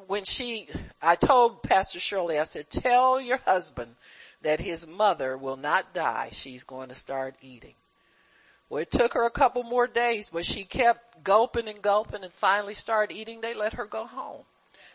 when 0.07 0.23
she, 0.23 0.67
I 1.01 1.15
told 1.15 1.63
Pastor 1.63 1.99
Shirley, 1.99 2.39
I 2.39 2.43
said, 2.43 2.69
tell 2.69 3.19
your 3.19 3.37
husband 3.37 3.95
that 4.43 4.59
his 4.59 4.87
mother 4.87 5.37
will 5.37 5.57
not 5.57 5.93
die. 5.93 6.29
She's 6.33 6.63
going 6.63 6.89
to 6.89 6.95
start 6.95 7.35
eating. 7.41 7.73
Well, 8.69 8.81
it 8.81 8.91
took 8.91 9.13
her 9.13 9.25
a 9.25 9.31
couple 9.31 9.63
more 9.63 9.87
days, 9.87 10.29
but 10.29 10.45
she 10.45 10.65
kept 10.65 11.23
gulping 11.23 11.67
and 11.69 11.81
gulping 11.81 12.23
and 12.23 12.33
finally 12.33 12.73
started 12.73 13.15
eating. 13.15 13.41
They 13.41 13.53
let 13.53 13.73
her 13.73 13.85
go 13.85 14.05
home. 14.05 14.43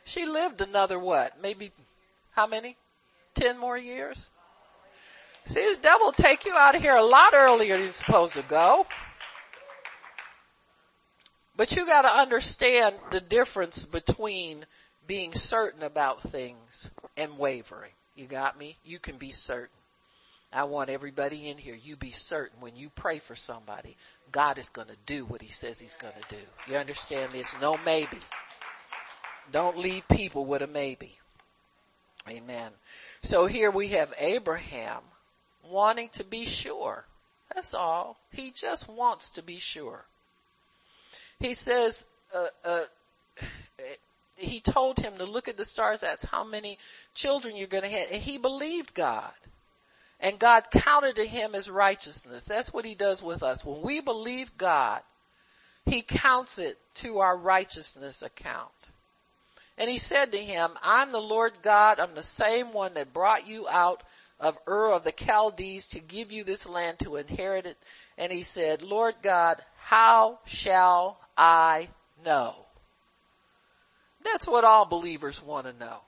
She 0.05 0.27
lived 0.27 0.61
another 0.61 0.99
what? 0.99 1.41
Maybe 1.41 1.73
how 2.33 2.47
many? 2.47 2.77
Ten 3.35 3.59
more 3.59 3.79
years? 3.79 4.29
See, 5.47 5.75
the 5.75 5.81
devil 5.81 6.13
take 6.13 6.45
you 6.45 6.55
out 6.55 6.75
of 6.75 6.83
here 6.83 6.95
a 6.95 7.03
lot 7.03 7.35
earlier 7.35 7.75
than 7.75 7.85
you're 7.85 7.93
supposed 7.93 8.35
to 8.35 8.43
go. 8.43 8.87
But 11.57 11.75
you 11.75 11.87
gotta 11.87 12.09
understand 12.09 12.97
the 13.11 13.21
difference 13.21 13.87
between 13.87 14.65
being 15.07 15.35
certain 15.35 15.83
about 15.83 16.23
things 16.23 16.91
and 17.17 17.39
wavering. 17.39 17.91
You 18.17 18.27
got 18.27 18.59
me? 18.59 18.77
You 18.85 18.99
can 18.99 19.17
be 19.17 19.31
certain. 19.33 19.69
I 20.53 20.65
want 20.65 20.91
everybody 20.91 21.49
in 21.49 21.59
here, 21.59 21.75
you 21.75 21.97
be 21.97 22.11
certain 22.11 22.61
when 22.61 22.77
you 22.77 22.91
pray 22.91 23.19
for 23.19 23.35
somebody, 23.35 23.97
God 24.31 24.59
is 24.59 24.71
gonna 24.71 24.97
do 25.07 25.25
what 25.25 25.43
he 25.43 25.49
says 25.49 25.81
he's 25.81 25.97
gonna 25.97 26.15
do. 26.29 26.37
You 26.69 26.77
understand 26.77 27.33
this? 27.33 27.55
No 27.61 27.79
maybe. 27.85 28.19
Don't 29.51 29.79
leave 29.79 30.07
people 30.09 30.45
with 30.45 30.63
a 30.63 30.67
maybe. 30.67 31.19
Amen. 32.29 32.71
So 33.23 33.47
here 33.47 33.71
we 33.71 33.89
have 33.89 34.13
Abraham 34.19 35.01
wanting 35.69 36.09
to 36.11 36.25
be 36.25 36.47
sure. 36.47 37.05
That's 37.55 37.75
all. 37.75 38.17
He 38.31 38.51
just 38.51 38.89
wants 38.89 39.31
to 39.31 39.43
be 39.43 39.59
sure. 39.59 40.05
He 41.41 41.55
says, 41.55 42.07
uh, 42.35 42.47
uh, 42.65 42.85
he 44.37 44.61
told 44.61 44.99
him 44.99 45.19
to 45.19 45.25
look 45.25 45.49
at 45.49 45.57
the 45.57 45.65
stars. 45.65 46.01
That's 46.01 46.25
how 46.25 46.45
many 46.45 46.79
children 47.15 47.57
you're 47.57 47.67
going 47.67 47.83
to 47.83 47.89
have. 47.89 48.09
And 48.13 48.23
he 48.23 48.39
believed 48.39 48.95
God. 48.95 49.33
And 50.23 50.39
God 50.39 50.71
counted 50.71 51.17
to 51.17 51.27
him 51.27 51.57
as 51.57 51.69
righteousness. 51.69 52.47
That's 52.47 52.73
what 52.73 52.85
he 52.85 52.95
does 52.95 53.23
with 53.23 53.43
us. 53.43 53.65
When 53.65 53.83
we 53.83 54.01
believe 54.01 54.57
God, 54.57 55.03
he 55.85 56.03
counts 56.03 56.59
it 56.59 56.79
to 56.95 57.19
our 57.19 57.37
righteousness 57.37 58.23
account. 58.23 58.71
And 59.77 59.91
he 59.91 59.99
said 59.99 60.31
to 60.33 60.39
him, 60.39 60.71
I'm 60.81 61.11
the 61.11 61.21
Lord 61.21 61.55
God. 61.63 61.99
I'm 61.99 62.15
the 62.15 62.23
same 62.23 62.73
one 62.73 62.95
that 62.95 63.13
brought 63.13 63.49
you 63.49 63.69
out 63.69 64.05
of 64.39 64.57
Ur 64.69 64.93
of 64.93 65.03
the 65.03 65.13
Chaldees 65.13 65.89
to 65.89 66.01
give 66.01 66.31
you 66.31 66.45
this 66.45 66.69
land 66.69 67.01
to 67.01 67.17
inherit 67.17 67.67
it. 67.67 67.77
And 68.17 68.31
he 68.31 68.43
said, 68.43 68.83
Lord 68.83 69.17
God, 69.23 69.61
how 69.79 70.39
shall 70.47 71.19
I 71.37 71.89
know? 72.25 72.55
That's 74.23 74.47
what 74.47 74.63
all 74.63 74.85
believers 74.85 75.43
want 75.43 75.67
to 75.67 75.73
know. 75.73 75.99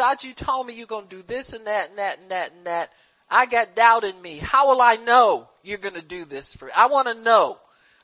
God, 0.00 0.24
you 0.24 0.32
told 0.32 0.66
me 0.66 0.72
you're 0.72 0.86
going 0.86 1.06
to 1.08 1.16
do 1.16 1.22
this 1.22 1.52
and 1.52 1.66
that 1.66 1.90
and 1.90 1.98
that 1.98 2.18
and 2.20 2.30
that 2.30 2.52
and 2.52 2.66
that. 2.66 2.90
I 3.28 3.44
got 3.44 3.76
doubt 3.76 4.02
in 4.04 4.22
me. 4.22 4.38
How 4.38 4.68
will 4.68 4.80
I 4.80 4.96
know 4.96 5.46
you're 5.62 5.76
going 5.76 5.92
to 5.92 6.02
do 6.02 6.24
this 6.24 6.56
for 6.56 6.64
me? 6.64 6.72
I 6.74 6.86
want 6.86 7.08
to 7.08 7.22
know. 7.22 7.58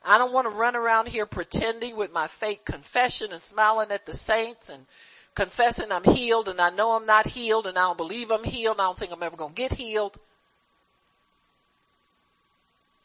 I 0.05 0.19
don't 0.19 0.35
want 0.35 0.47
to 0.47 0.55
run 0.55 0.77
around 0.77 1.09
here 1.09 1.25
pretending 1.25 1.97
with 1.97 2.13
my 2.13 2.27
fake 2.27 2.67
confession 2.67 3.33
and 3.33 3.43
smiling 3.43 3.93
at 3.93 4.05
the 4.05 4.13
saints 4.13 4.69
and 4.69 4.85
confessing 5.35 5.91
I'm 5.91 6.05
healed 6.05 6.51
and 6.51 6.61
I 6.61 6.69
know 6.69 6.93
I'm 6.93 7.07
not 7.07 7.27
healed 7.27 7.67
and 7.67 7.79
I 7.79 7.85
don't 7.85 7.97
believe 7.97 8.31
I'm 8.31 8.45
healed. 8.45 8.79
I 8.79 8.85
don't 8.85 8.99
think 8.99 9.13
I'm 9.13 9.23
ever 9.23 9.39
going 9.39 9.55
to 9.55 9.63
get 9.63 9.73
healed. 9.73 10.19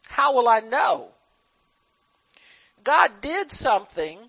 How 0.09 0.33
will 0.33 0.49
I 0.49 0.59
know? 0.59 1.07
God 2.83 3.21
did 3.21 3.53
something 3.53 4.19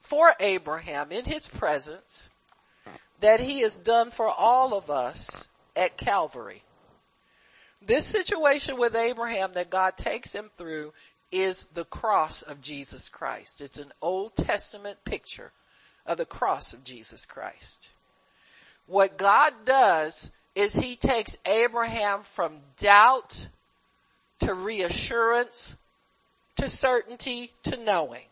for 0.00 0.32
Abraham 0.40 1.12
in 1.12 1.24
his 1.24 1.46
presence 1.46 2.28
that 3.22 3.40
he 3.40 3.60
has 3.60 3.76
done 3.76 4.10
for 4.10 4.28
all 4.28 4.74
of 4.74 4.90
us 4.90 5.46
at 5.74 5.96
Calvary. 5.96 6.62
This 7.80 8.04
situation 8.04 8.78
with 8.78 8.94
Abraham 8.94 9.54
that 9.54 9.70
God 9.70 9.96
takes 9.96 10.34
him 10.34 10.50
through 10.56 10.92
is 11.30 11.64
the 11.74 11.84
cross 11.84 12.42
of 12.42 12.60
Jesus 12.60 13.08
Christ. 13.08 13.60
It's 13.60 13.78
an 13.78 13.92
Old 14.02 14.36
Testament 14.36 14.98
picture 15.04 15.50
of 16.04 16.18
the 16.18 16.26
cross 16.26 16.74
of 16.74 16.84
Jesus 16.84 17.26
Christ. 17.26 17.88
What 18.86 19.16
God 19.16 19.52
does 19.64 20.30
is 20.54 20.74
he 20.74 20.96
takes 20.96 21.38
Abraham 21.46 22.20
from 22.22 22.58
doubt 22.78 23.48
to 24.40 24.52
reassurance 24.52 25.76
to 26.56 26.68
certainty 26.68 27.50
to 27.64 27.76
knowing. 27.76 28.24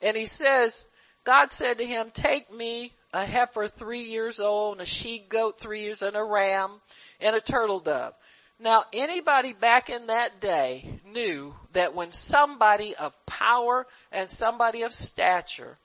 And 0.00 0.16
he 0.16 0.26
says, 0.26 0.86
God 1.24 1.52
said 1.52 1.78
to 1.78 1.84
him, 1.84 2.08
take 2.12 2.52
me 2.52 2.90
a 3.12 3.24
heifer 3.24 3.68
three 3.68 4.04
years 4.04 4.40
old 4.40 4.74
and 4.74 4.82
a 4.82 4.86
she 4.86 5.18
goat 5.18 5.60
three 5.60 5.82
years 5.82 6.02
and 6.02 6.16
a 6.16 6.22
ram 6.22 6.70
and 7.20 7.36
a 7.36 7.40
turtle 7.40 7.78
dove. 7.78 8.14
Now 8.58 8.84
anybody 8.92 9.52
back 9.52 9.90
in 9.90 10.06
that 10.06 10.40
day 10.40 11.00
knew 11.06 11.54
that 11.72 11.94
when 11.94 12.12
somebody 12.12 12.94
of 12.94 13.14
power 13.26 13.86
and 14.12 14.30
somebody 14.30 14.82
of 14.82 14.92
stature 14.92 15.76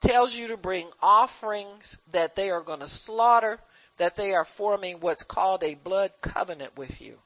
tells 0.00 0.36
you 0.36 0.48
to 0.48 0.56
bring 0.56 0.88
offerings 1.02 1.96
that 2.12 2.36
they 2.36 2.50
are 2.50 2.60
going 2.60 2.80
to 2.80 2.86
slaughter, 2.86 3.58
that 3.96 4.16
they 4.16 4.34
are 4.34 4.44
forming 4.44 5.00
what's 5.00 5.24
called 5.24 5.64
a 5.64 5.74
blood 5.74 6.12
covenant 6.20 6.76
with 6.76 7.00
you. 7.00 7.16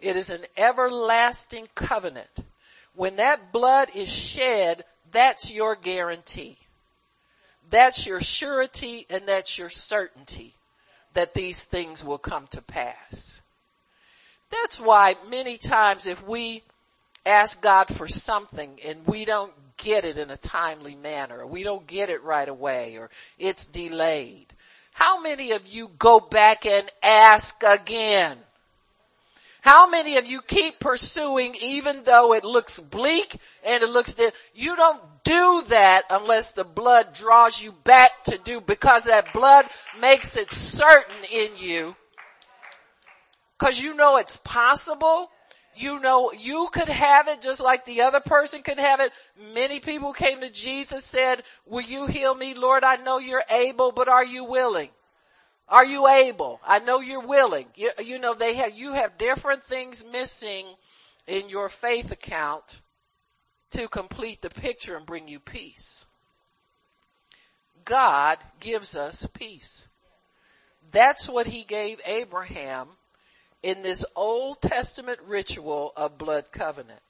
It 0.00 0.16
is 0.16 0.30
an 0.30 0.44
everlasting 0.56 1.66
covenant. 1.74 2.30
When 2.94 3.16
that 3.16 3.52
blood 3.52 3.88
is 3.94 4.08
shed, 4.08 4.84
that's 5.10 5.50
your 5.50 5.74
guarantee. 5.74 6.56
That's 7.70 8.06
your 8.06 8.20
surety 8.20 9.06
and 9.10 9.26
that's 9.26 9.58
your 9.58 9.70
certainty 9.70 10.54
that 11.14 11.34
these 11.34 11.64
things 11.64 12.04
will 12.04 12.18
come 12.18 12.46
to 12.48 12.62
pass. 12.62 13.42
That's 14.50 14.80
why 14.80 15.16
many 15.30 15.56
times 15.56 16.06
if 16.06 16.26
we 16.26 16.62
ask 17.26 17.60
God 17.60 17.88
for 17.88 18.08
something 18.08 18.78
and 18.86 19.06
we 19.06 19.24
don't 19.24 19.52
get 19.76 20.04
it 20.04 20.16
in 20.16 20.30
a 20.30 20.36
timely 20.36 20.94
manner, 20.94 21.46
we 21.46 21.62
don't 21.62 21.86
get 21.86 22.08
it 22.10 22.22
right 22.22 22.48
away, 22.48 22.96
or 22.96 23.10
it's 23.38 23.66
delayed, 23.66 24.46
how 24.92 25.20
many 25.20 25.52
of 25.52 25.66
you 25.66 25.90
go 25.98 26.18
back 26.20 26.66
and 26.66 26.88
ask 27.02 27.62
again? 27.62 28.36
How 29.68 29.86
many 29.86 30.16
of 30.16 30.24
you 30.24 30.40
keep 30.40 30.80
pursuing 30.80 31.54
even 31.60 32.02
though 32.04 32.32
it 32.32 32.42
looks 32.42 32.80
bleak 32.80 33.36
and 33.66 33.82
it 33.82 33.90
looks 33.90 34.14
dead? 34.14 34.32
You 34.54 34.74
don't 34.76 35.02
do 35.24 35.62
that 35.68 36.04
unless 36.08 36.52
the 36.52 36.64
blood 36.64 37.12
draws 37.12 37.62
you 37.62 37.72
back 37.84 38.24
to 38.24 38.38
do 38.38 38.62
because 38.62 39.04
that 39.04 39.34
blood 39.34 39.66
makes 40.00 40.38
it 40.38 40.50
certain 40.50 41.22
in 41.30 41.50
you. 41.58 41.94
Cause 43.58 43.78
you 43.78 43.94
know 43.94 44.16
it's 44.16 44.38
possible. 44.38 45.28
You 45.76 46.00
know 46.00 46.32
you 46.32 46.70
could 46.72 46.88
have 46.88 47.28
it 47.28 47.42
just 47.42 47.60
like 47.60 47.84
the 47.84 48.00
other 48.00 48.20
person 48.20 48.62
could 48.62 48.78
have 48.78 49.00
it. 49.00 49.12
Many 49.52 49.80
people 49.80 50.14
came 50.14 50.40
to 50.40 50.48
Jesus 50.48 51.04
said, 51.04 51.42
will 51.66 51.82
you 51.82 52.06
heal 52.06 52.34
me? 52.34 52.54
Lord, 52.54 52.84
I 52.84 52.96
know 52.96 53.18
you're 53.18 53.44
able, 53.50 53.92
but 53.92 54.08
are 54.08 54.24
you 54.24 54.44
willing? 54.44 54.88
Are 55.68 55.84
you 55.84 56.08
able? 56.08 56.60
I 56.66 56.78
know 56.78 57.00
you're 57.00 57.26
willing. 57.26 57.66
You, 57.74 57.90
you 58.02 58.18
know, 58.18 58.34
they 58.34 58.54
have, 58.54 58.76
you 58.76 58.94
have 58.94 59.18
different 59.18 59.62
things 59.64 60.04
missing 60.10 60.66
in 61.26 61.48
your 61.48 61.68
faith 61.68 62.10
account 62.10 62.80
to 63.70 63.86
complete 63.88 64.40
the 64.40 64.50
picture 64.50 64.96
and 64.96 65.04
bring 65.04 65.28
you 65.28 65.40
peace. 65.40 66.06
God 67.84 68.38
gives 68.60 68.96
us 68.96 69.26
peace. 69.34 69.88
That's 70.90 71.28
what 71.28 71.46
he 71.46 71.64
gave 71.64 72.00
Abraham 72.06 72.88
in 73.62 73.82
this 73.82 74.06
Old 74.16 74.60
Testament 74.62 75.18
ritual 75.26 75.92
of 75.96 76.16
blood 76.16 76.50
covenant. 76.50 77.00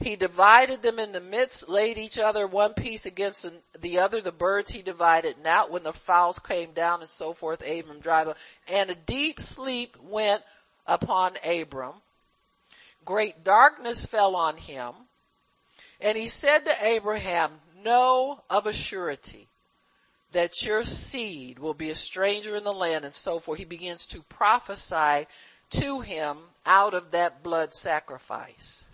He 0.00 0.14
divided 0.14 0.80
them 0.80 1.00
in 1.00 1.10
the 1.10 1.20
midst, 1.20 1.68
laid 1.68 1.98
each 1.98 2.18
other 2.18 2.46
one 2.46 2.72
piece 2.74 3.04
against 3.04 3.46
the 3.80 3.98
other. 3.98 4.20
The 4.20 4.30
birds 4.30 4.70
he 4.70 4.82
divided 4.82 5.38
not 5.38 5.72
when 5.72 5.82
the 5.82 5.92
fowls 5.92 6.38
came 6.38 6.72
down 6.72 7.00
and 7.00 7.10
so 7.10 7.32
forth. 7.32 7.66
Abram 7.66 7.98
drive 7.98 8.36
and 8.68 8.90
a 8.90 8.94
deep 8.94 9.40
sleep 9.40 9.96
went 10.00 10.42
upon 10.86 11.36
Abram. 11.44 11.94
Great 13.04 13.42
darkness 13.42 14.06
fell 14.06 14.36
on 14.36 14.56
him. 14.56 14.94
And 16.00 16.16
he 16.16 16.28
said 16.28 16.66
to 16.66 16.84
Abraham, 16.84 17.60
know 17.82 18.40
of 18.48 18.68
a 18.68 18.72
surety 18.72 19.48
that 20.30 20.62
your 20.62 20.84
seed 20.84 21.58
will 21.58 21.74
be 21.74 21.90
a 21.90 21.96
stranger 21.96 22.54
in 22.54 22.62
the 22.62 22.72
land 22.72 23.04
and 23.04 23.14
so 23.14 23.40
forth. 23.40 23.58
He 23.58 23.64
begins 23.64 24.06
to 24.08 24.22
prophesy 24.22 25.26
to 25.70 26.00
him 26.02 26.38
out 26.64 26.94
of 26.94 27.10
that 27.10 27.42
blood 27.42 27.74
sacrifice 27.74 28.84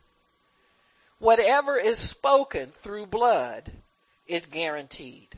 whatever 1.18 1.76
is 1.76 1.98
spoken 1.98 2.70
through 2.70 3.06
blood 3.06 3.70
is 4.26 4.46
guaranteed. 4.46 5.28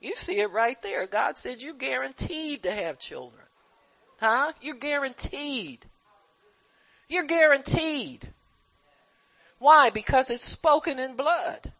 You 0.00 0.16
see 0.16 0.40
it 0.40 0.50
right 0.50 0.80
there. 0.82 1.06
God 1.06 1.38
said 1.38 1.62
you're 1.62 1.74
guaranteed 1.74 2.64
to 2.64 2.72
have 2.72 2.98
children. 2.98 3.44
Huh? 4.18 4.52
You're 4.60 4.76
guaranteed. 4.76 5.84
You're 7.08 7.24
guaranteed. 7.24 8.28
Why? 9.58 9.90
Because 9.90 10.30
it's 10.30 10.44
spoken 10.44 10.98
in 10.98 11.14
blood. 11.14 11.72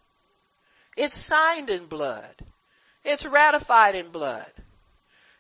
It's 0.97 1.17
signed 1.17 1.71
in 1.71 1.87
blood. 1.87 2.35
It's 3.05 3.27
ratified 3.27 3.97
in 3.97 4.11
blood. 4.11 4.51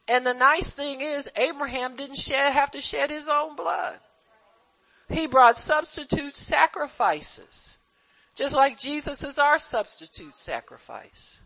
And 0.08 0.26
the 0.26 0.34
nice 0.34 0.74
thing 0.74 1.00
is 1.00 1.30
Abraham 1.36 1.94
didn't 1.94 2.16
shed, 2.16 2.52
have 2.52 2.72
to 2.72 2.80
shed 2.80 3.10
his 3.10 3.28
own 3.28 3.54
blood. 3.54 3.98
He 5.12 5.26
brought 5.26 5.56
substitute 5.56 6.34
sacrifices. 6.34 7.78
Just 8.34 8.56
like 8.56 8.78
Jesus 8.78 9.22
is 9.22 9.38
our 9.38 9.58
substitute 9.58 10.34
sacrifice. 10.34 11.38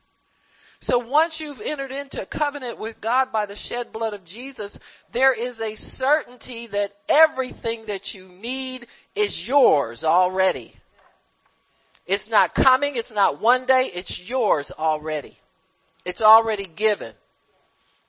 So 0.81 0.99
once 0.99 1.41
you've 1.41 1.61
entered 1.61 1.91
into 1.91 2.23
a 2.23 2.27
covenant 2.27 2.79
with 2.79 3.01
God 3.01 3.33
by 3.33 3.47
the 3.47 3.57
shed 3.57 3.93
blood 3.93 4.15
of 4.15 4.25
Jesus, 4.25 4.79
there 5.11 5.33
is 5.33 5.61
a 5.61 5.75
certainty 5.75 6.69
that 6.69 6.93
everything 7.09 7.87
that 7.87 8.15
you 8.15 8.29
need 8.29 8.87
is 9.15 9.49
yours 9.49 10.05
already. 10.05 10.73
It's 12.07 12.31
not 12.31 12.55
coming, 12.55 12.95
it's 12.95 13.13
not 13.13 13.41
one 13.41 13.65
day, 13.65 13.91
it's 13.93 14.29
yours 14.29 14.71
already. 14.71 15.37
It's 16.05 16.23
already 16.23 16.67
given 16.67 17.13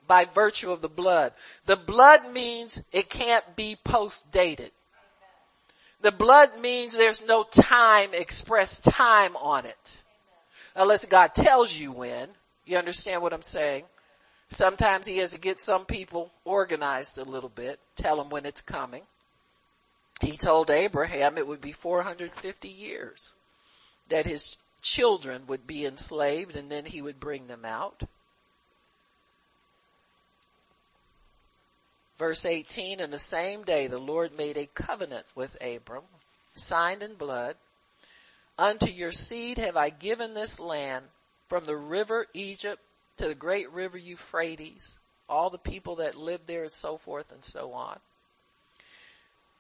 by 0.08 0.26
virtue 0.26 0.72
of 0.72 0.82
the 0.82 0.90
blood. 0.90 1.34
The 1.66 1.78
blood 1.78 2.32
means 2.32 2.80
it 2.92 3.10
can't 3.10 3.56
be 3.56 3.76
post 3.84 4.32
dated. 4.32 4.72
The 6.02 6.12
blood 6.12 6.60
means 6.60 6.96
there's 6.96 7.26
no 7.26 7.44
time, 7.44 8.14
express 8.14 8.82
time 8.82 9.36
on 9.36 9.66
it. 9.66 10.04
Unless 10.76 11.06
God 11.06 11.34
tells 11.34 11.78
you 11.78 11.92
when. 11.92 12.30
You 12.66 12.78
understand 12.78 13.22
what 13.22 13.34
I'm 13.34 13.42
saying? 13.42 13.86
Sometimes 14.50 15.06
he 15.06 15.18
has 15.18 15.32
to 15.32 15.40
get 15.40 15.60
some 15.60 15.86
people 15.86 16.32
organized 16.46 17.18
a 17.18 17.24
little 17.24 17.50
bit, 17.50 17.80
tell 17.96 18.18
them 18.18 18.30
when 18.30 18.46
it's 18.46 18.62
coming. 18.62 19.04
He 20.22 20.38
told 20.38 20.70
Abraham 20.70 21.38
it 21.38 21.48
would 21.48 21.62
be 21.62 21.74
450 21.74 22.70
years 22.70 23.36
that 24.10 24.26
his 24.26 24.58
children 24.82 25.48
would 25.48 25.68
be 25.68 25.86
enslaved 25.86 26.56
and 26.56 26.72
then 26.72 26.86
he 26.86 27.02
would 27.02 27.20
bring 27.20 27.48
them 27.48 27.66
out. 27.66 28.04
Verse 32.18 32.46
18, 32.46 33.00
in 33.00 33.12
the 33.12 33.20
same 33.20 33.64
day 33.64 33.88
the 33.88 34.00
Lord 34.00 34.38
made 34.38 34.58
a 34.58 34.66
covenant 34.66 35.26
with 35.36 35.56
Abram, 35.62 36.04
signed 36.54 37.04
in 37.04 37.14
blood. 37.14 37.56
Unto 38.58 38.88
your 38.88 39.12
seed 39.12 39.60
have 39.60 39.78
I 39.78 39.90
given 39.90 40.34
this 40.34 40.60
land 40.60 41.06
from 41.48 41.66
the 41.66 41.76
river 41.76 42.26
Egypt 42.34 42.82
to 43.18 43.28
the 43.28 43.36
great 43.36 43.72
river 43.72 43.98
Euphrates, 43.98 44.98
all 45.30 45.52
the 45.52 45.60
people 45.60 45.98
that 45.98 46.16
live 46.16 46.42
there 46.48 46.64
and 46.64 46.74
so 46.74 46.98
forth 46.98 47.32
and 47.32 47.44
so 47.44 47.74
on. 47.74 48.00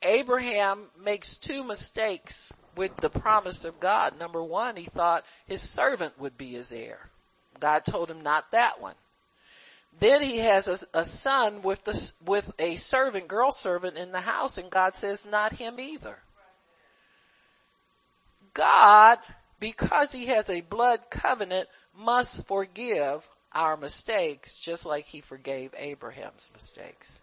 Abraham 0.01 0.85
makes 1.03 1.37
two 1.37 1.63
mistakes 1.63 2.51
with 2.75 2.95
the 2.97 3.09
promise 3.09 3.65
of 3.65 3.79
God. 3.79 4.17
Number 4.19 4.43
one, 4.43 4.75
he 4.75 4.85
thought 4.85 5.25
his 5.47 5.61
servant 5.61 6.19
would 6.19 6.37
be 6.37 6.51
his 6.51 6.71
heir. 6.71 6.99
God 7.59 7.85
told 7.85 8.09
him 8.09 8.21
not 8.21 8.49
that 8.51 8.79
one. 8.79 8.93
Then 9.99 10.21
he 10.21 10.37
has 10.37 10.67
a, 10.67 10.99
a 10.99 11.05
son 11.05 11.63
with 11.63 11.83
the, 11.83 12.11
with 12.25 12.51
a 12.59 12.75
servant, 12.75 13.27
girl 13.27 13.51
servant 13.51 13.97
in 13.97 14.11
the 14.11 14.21
house 14.21 14.57
and 14.57 14.69
God 14.69 14.93
says 14.93 15.25
not 15.25 15.53
him 15.53 15.79
either. 15.79 16.17
God, 18.53 19.19
because 19.59 20.11
he 20.11 20.27
has 20.27 20.49
a 20.49 20.61
blood 20.61 20.99
covenant, 21.09 21.67
must 21.95 22.45
forgive 22.47 23.27
our 23.51 23.75
mistakes 23.75 24.59
just 24.59 24.85
like 24.85 25.05
he 25.05 25.21
forgave 25.21 25.73
Abraham's 25.77 26.51
mistakes. 26.53 27.21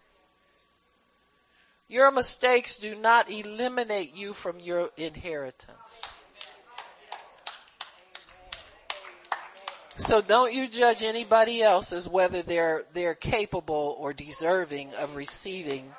Your 1.87 2.11
mistakes 2.11 2.77
do 2.77 2.95
not 2.95 3.29
eliminate 3.29 4.15
you 4.15 4.33
from 4.33 4.59
your 4.59 4.89
inheritance. 4.97 6.01
So 9.97 10.21
don't 10.21 10.53
you 10.53 10.67
judge 10.67 11.03
anybody 11.03 11.61
else 11.61 11.93
as 11.93 12.07
whether 12.07 12.41
they're, 12.41 12.83
they're 12.93 13.15
capable 13.15 13.95
or 13.97 14.13
deserving 14.13 14.93
of 14.95 15.15
receiving 15.15 15.91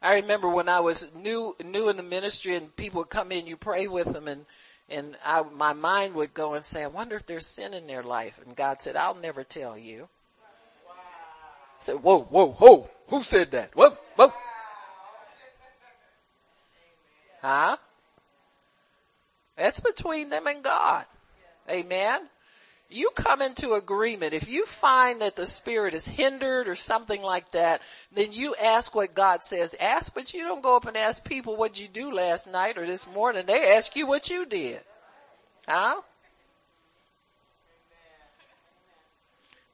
I 0.00 0.14
remember 0.14 0.48
when 0.48 0.68
I 0.68 0.80
was 0.80 1.12
new, 1.14 1.56
new 1.64 1.88
in 1.88 1.96
the 1.96 2.02
ministry 2.04 2.54
and 2.54 2.74
people 2.76 3.00
would 3.00 3.10
come 3.10 3.32
in, 3.32 3.46
you 3.46 3.56
pray 3.56 3.88
with 3.88 4.12
them 4.12 4.28
and, 4.28 4.46
and 4.88 5.16
I, 5.24 5.42
my 5.42 5.72
mind 5.72 6.14
would 6.14 6.32
go 6.32 6.54
and 6.54 6.64
say, 6.64 6.84
I 6.84 6.86
wonder 6.86 7.16
if 7.16 7.26
there's 7.26 7.46
sin 7.46 7.74
in 7.74 7.86
their 7.86 8.04
life. 8.04 8.38
And 8.46 8.54
God 8.54 8.80
said, 8.80 8.94
I'll 8.94 9.16
never 9.16 9.42
tell 9.42 9.76
you. 9.76 10.08
I 10.88 11.80
said, 11.80 11.96
whoa, 11.96 12.20
whoa, 12.20 12.52
whoa, 12.52 12.90
who 13.08 13.22
said 13.22 13.50
that? 13.52 13.74
Whoa, 13.74 13.96
whoa. 14.16 14.32
Huh? 17.42 17.76
That's 19.58 19.80
between 19.80 20.30
them 20.30 20.46
and 20.46 20.62
God. 20.62 21.04
Amen. 21.68 22.20
You 22.90 23.10
come 23.14 23.42
into 23.42 23.74
agreement. 23.74 24.32
If 24.32 24.48
you 24.48 24.64
find 24.64 25.20
that 25.20 25.36
the 25.36 25.44
spirit 25.44 25.92
is 25.92 26.08
hindered 26.08 26.68
or 26.68 26.74
something 26.74 27.20
like 27.20 27.50
that, 27.52 27.82
then 28.12 28.32
you 28.32 28.54
ask 28.54 28.94
what 28.94 29.14
God 29.14 29.42
says. 29.42 29.74
Ask, 29.78 30.14
but 30.14 30.32
you 30.32 30.44
don't 30.44 30.62
go 30.62 30.76
up 30.76 30.86
and 30.86 30.96
ask 30.96 31.22
people 31.22 31.56
what 31.56 31.78
you 31.78 31.88
do 31.88 32.12
last 32.12 32.46
night 32.50 32.78
or 32.78 32.86
this 32.86 33.06
morning. 33.06 33.44
They 33.44 33.76
ask 33.76 33.94
you 33.96 34.06
what 34.06 34.30
you 34.30 34.46
did. 34.46 34.80
Huh? 35.66 36.00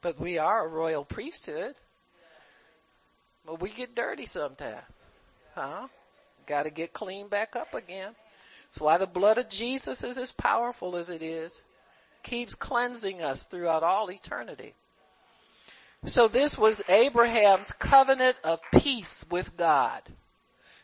But 0.03 0.19
we 0.19 0.39
are 0.39 0.67
a 0.67 0.69
royal 0.69 1.05
priesthood. 1.05 1.75
But 3.47 3.61
we 3.61 3.69
get 3.69 3.95
dirty 3.95 4.27
sometimes. 4.27 4.83
Huh? 5.55 5.87
Gotta 6.47 6.71
get 6.71 6.93
clean 6.93 7.29
back 7.29 7.55
up 7.55 7.75
again. 7.75 8.15
That's 8.75 8.81
why 8.81 8.99
the 8.99 9.07
blood 9.07 9.39
of 9.39 9.49
Jesus 9.49 10.03
is 10.03 10.19
as 10.19 10.33
powerful 10.33 10.97
as 10.97 11.09
it 11.09 11.23
is. 11.23 11.63
Keeps 12.25 12.57
cleansing 12.57 13.23
us 13.23 13.47
throughout 13.47 13.85
all 13.85 14.11
eternity. 14.11 14.75
So 16.07 16.27
this 16.27 16.59
was 16.59 16.83
Abraham's 16.89 17.71
covenant 17.71 18.37
of 18.43 18.61
peace 18.73 19.25
with 19.31 19.57
God. 19.57 20.03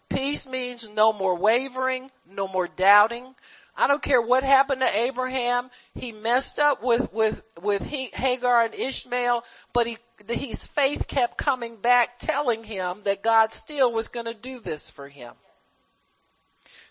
Peace 0.08 0.46
means 0.46 0.88
no 0.88 1.12
more 1.12 1.34
wavering, 1.34 2.12
no 2.30 2.46
more 2.46 2.68
doubting. 2.68 3.34
I 3.76 3.88
don't 3.88 4.00
care 4.00 4.22
what 4.22 4.44
happened 4.44 4.82
to 4.82 4.98
Abraham. 5.00 5.68
He 5.96 6.12
messed 6.12 6.60
up 6.60 6.84
with, 6.84 7.12
with, 7.12 7.42
with 7.60 7.84
Hagar 7.84 8.66
and 8.66 8.74
Ishmael, 8.74 9.42
but 9.72 9.88
he, 9.88 9.98
his 10.28 10.64
faith 10.64 11.08
kept 11.08 11.36
coming 11.36 11.74
back 11.74 12.20
telling 12.20 12.62
him 12.62 13.00
that 13.02 13.24
God 13.24 13.52
still 13.52 13.90
was 13.90 14.06
going 14.06 14.26
to 14.26 14.34
do 14.34 14.60
this 14.60 14.90
for 14.90 15.08
him. 15.08 15.34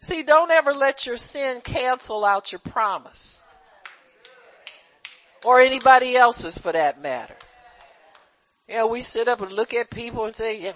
See, 0.01 0.23
don't 0.23 0.51
ever 0.51 0.73
let 0.73 1.05
your 1.05 1.17
sin 1.17 1.61
cancel 1.61 2.23
out 2.23 2.51
your 2.51 2.59
promise. 2.59 3.41
Or 5.45 5.59
anybody 5.59 6.15
else's 6.15 6.57
for 6.57 6.71
that 6.71 7.01
matter. 7.01 7.35
You 8.67 8.75
know, 8.75 8.87
we 8.87 9.01
sit 9.01 9.27
up 9.27 9.41
and 9.41 9.51
look 9.51 9.73
at 9.73 9.89
people 9.89 10.25
and 10.25 10.35
say, 10.35 10.61
yeah, 10.61 10.73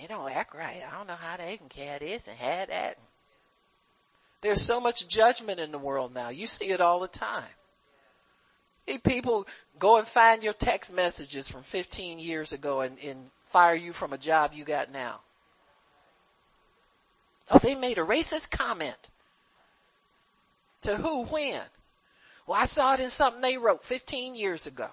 they 0.00 0.06
don't 0.06 0.30
act 0.30 0.54
right. 0.54 0.82
I 0.86 0.98
don't 0.98 1.06
know 1.06 1.14
how 1.14 1.36
they 1.36 1.56
can 1.56 1.68
care 1.68 1.98
this 1.98 2.26
and 2.26 2.36
have 2.38 2.68
that. 2.68 2.98
There's 4.42 4.62
so 4.62 4.80
much 4.80 5.08
judgment 5.08 5.60
in 5.60 5.72
the 5.72 5.78
world 5.78 6.14
now. 6.14 6.28
You 6.28 6.46
see 6.46 6.66
it 6.66 6.80
all 6.80 7.00
the 7.00 7.08
time. 7.08 7.44
People 9.04 9.46
go 9.78 9.98
and 9.98 10.06
find 10.06 10.42
your 10.42 10.52
text 10.52 10.94
messages 10.94 11.48
from 11.48 11.62
15 11.62 12.18
years 12.18 12.52
ago 12.52 12.80
and, 12.80 12.96
and 13.04 13.30
fire 13.50 13.74
you 13.74 13.92
from 13.92 14.12
a 14.12 14.18
job 14.18 14.52
you 14.54 14.64
got 14.64 14.92
now. 14.92 15.20
Oh, 17.50 17.58
they 17.58 17.74
made 17.74 17.98
a 17.98 18.02
racist 18.02 18.50
comment. 18.50 18.96
To 20.82 20.96
who, 20.96 21.24
when? 21.24 21.60
Well, 22.46 22.60
I 22.60 22.66
saw 22.66 22.94
it 22.94 23.00
in 23.00 23.10
something 23.10 23.40
they 23.40 23.58
wrote 23.58 23.84
15 23.84 24.34
years 24.34 24.66
ago. 24.66 24.88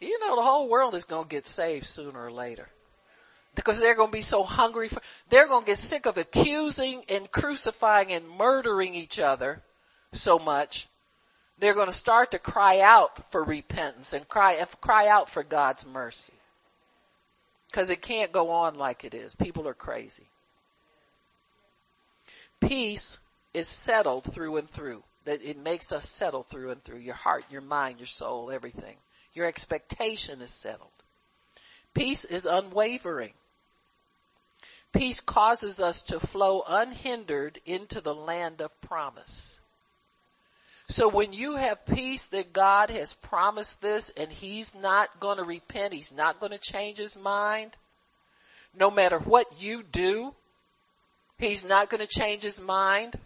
You 0.00 0.18
know, 0.20 0.36
the 0.36 0.42
whole 0.42 0.68
world 0.68 0.94
is 0.94 1.04
going 1.04 1.24
to 1.24 1.28
get 1.28 1.46
saved 1.46 1.86
sooner 1.86 2.26
or 2.26 2.30
later. 2.30 2.68
Because 3.54 3.80
they're 3.80 3.94
going 3.94 4.10
to 4.10 4.12
be 4.12 4.20
so 4.20 4.42
hungry 4.42 4.88
for, 4.88 5.00
they're 5.30 5.48
going 5.48 5.64
to 5.64 5.70
get 5.70 5.78
sick 5.78 6.04
of 6.04 6.18
accusing 6.18 7.02
and 7.08 7.30
crucifying 7.30 8.12
and 8.12 8.28
murdering 8.28 8.94
each 8.94 9.18
other 9.18 9.62
so 10.12 10.38
much. 10.38 10.86
They're 11.58 11.74
going 11.74 11.86
to 11.86 11.92
start 11.92 12.32
to 12.32 12.38
cry 12.38 12.80
out 12.80 13.30
for 13.30 13.42
repentance 13.42 14.12
and 14.12 14.28
cry, 14.28 14.62
cry 14.82 15.08
out 15.08 15.30
for 15.30 15.42
God's 15.42 15.86
mercy. 15.86 16.34
Cause 17.72 17.90
it 17.90 18.00
can't 18.00 18.32
go 18.32 18.50
on 18.50 18.76
like 18.76 19.04
it 19.04 19.14
is. 19.14 19.34
People 19.34 19.68
are 19.68 19.74
crazy. 19.74 20.26
Peace 22.60 23.18
is 23.52 23.68
settled 23.68 24.24
through 24.24 24.56
and 24.56 24.70
through. 24.70 25.02
That 25.24 25.42
it 25.42 25.58
makes 25.58 25.92
us 25.92 26.08
settle 26.08 26.42
through 26.42 26.70
and 26.70 26.82
through. 26.82 26.98
Your 26.98 27.14
heart, 27.14 27.44
your 27.50 27.60
mind, 27.60 27.98
your 27.98 28.06
soul, 28.06 28.50
everything. 28.50 28.96
Your 29.34 29.46
expectation 29.46 30.40
is 30.40 30.50
settled. 30.50 30.90
Peace 31.92 32.24
is 32.24 32.46
unwavering. 32.46 33.32
Peace 34.92 35.20
causes 35.20 35.80
us 35.80 36.04
to 36.04 36.20
flow 36.20 36.62
unhindered 36.66 37.60
into 37.66 38.00
the 38.00 38.14
land 38.14 38.62
of 38.62 38.80
promise. 38.80 39.60
So 40.88 41.08
when 41.08 41.32
you 41.32 41.56
have 41.56 41.84
peace 41.86 42.28
that 42.28 42.52
God 42.52 42.90
has 42.90 43.12
promised 43.14 43.82
this 43.82 44.10
and 44.10 44.30
he's 44.30 44.74
not 44.74 45.08
going 45.18 45.38
to 45.38 45.44
repent, 45.44 45.92
he's 45.92 46.14
not 46.14 46.38
going 46.38 46.52
to 46.52 46.58
change 46.58 46.98
his 46.98 47.18
mind, 47.18 47.76
no 48.78 48.90
matter 48.90 49.18
what 49.18 49.46
you 49.60 49.82
do, 49.82 50.34
he's 51.38 51.64
not 51.64 51.90
going 51.90 52.02
to 52.02 52.06
change 52.06 52.42
his 52.42 52.60
mind. 52.60 53.18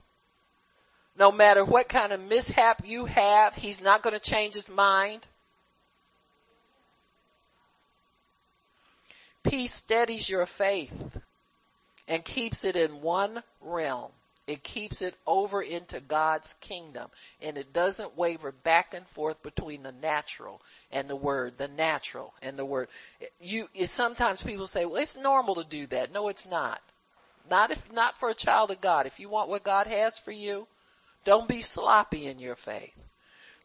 No 1.18 1.30
matter 1.30 1.64
what 1.64 1.88
kind 1.88 2.12
of 2.12 2.20
mishap 2.20 2.82
you 2.86 3.04
have, 3.04 3.54
he's 3.54 3.82
not 3.82 4.02
going 4.02 4.18
to 4.18 4.30
change 4.30 4.54
his 4.54 4.70
mind. 4.70 5.20
Peace 9.42 9.74
steadies 9.74 10.28
your 10.30 10.46
faith 10.46 11.18
and 12.08 12.24
keeps 12.24 12.64
it 12.64 12.76
in 12.76 13.02
one 13.02 13.42
realm. 13.60 14.12
It 14.50 14.64
keeps 14.64 15.00
it 15.00 15.14
over 15.28 15.62
into 15.62 16.00
God's 16.00 16.54
kingdom 16.54 17.08
and 17.40 17.56
it 17.56 17.72
doesn't 17.72 18.16
waver 18.16 18.50
back 18.50 18.94
and 18.94 19.06
forth 19.06 19.40
between 19.44 19.84
the 19.84 19.92
natural 19.92 20.60
and 20.90 21.08
the 21.08 21.14
word, 21.14 21.56
the 21.56 21.68
natural 21.68 22.34
and 22.42 22.58
the 22.58 22.64
word. 22.64 22.88
You, 23.38 23.68
sometimes 23.84 24.42
people 24.42 24.66
say, 24.66 24.86
well, 24.86 25.00
it's 25.00 25.16
normal 25.16 25.54
to 25.54 25.64
do 25.64 25.86
that. 25.86 26.12
No, 26.12 26.26
it's 26.26 26.50
not. 26.50 26.80
Not 27.48 27.70
if, 27.70 27.92
not 27.92 28.18
for 28.18 28.28
a 28.28 28.34
child 28.34 28.72
of 28.72 28.80
God. 28.80 29.06
If 29.06 29.20
you 29.20 29.28
want 29.28 29.50
what 29.50 29.62
God 29.62 29.86
has 29.86 30.18
for 30.18 30.32
you, 30.32 30.66
don't 31.24 31.46
be 31.46 31.62
sloppy 31.62 32.26
in 32.26 32.40
your 32.40 32.56
faith. 32.56 32.98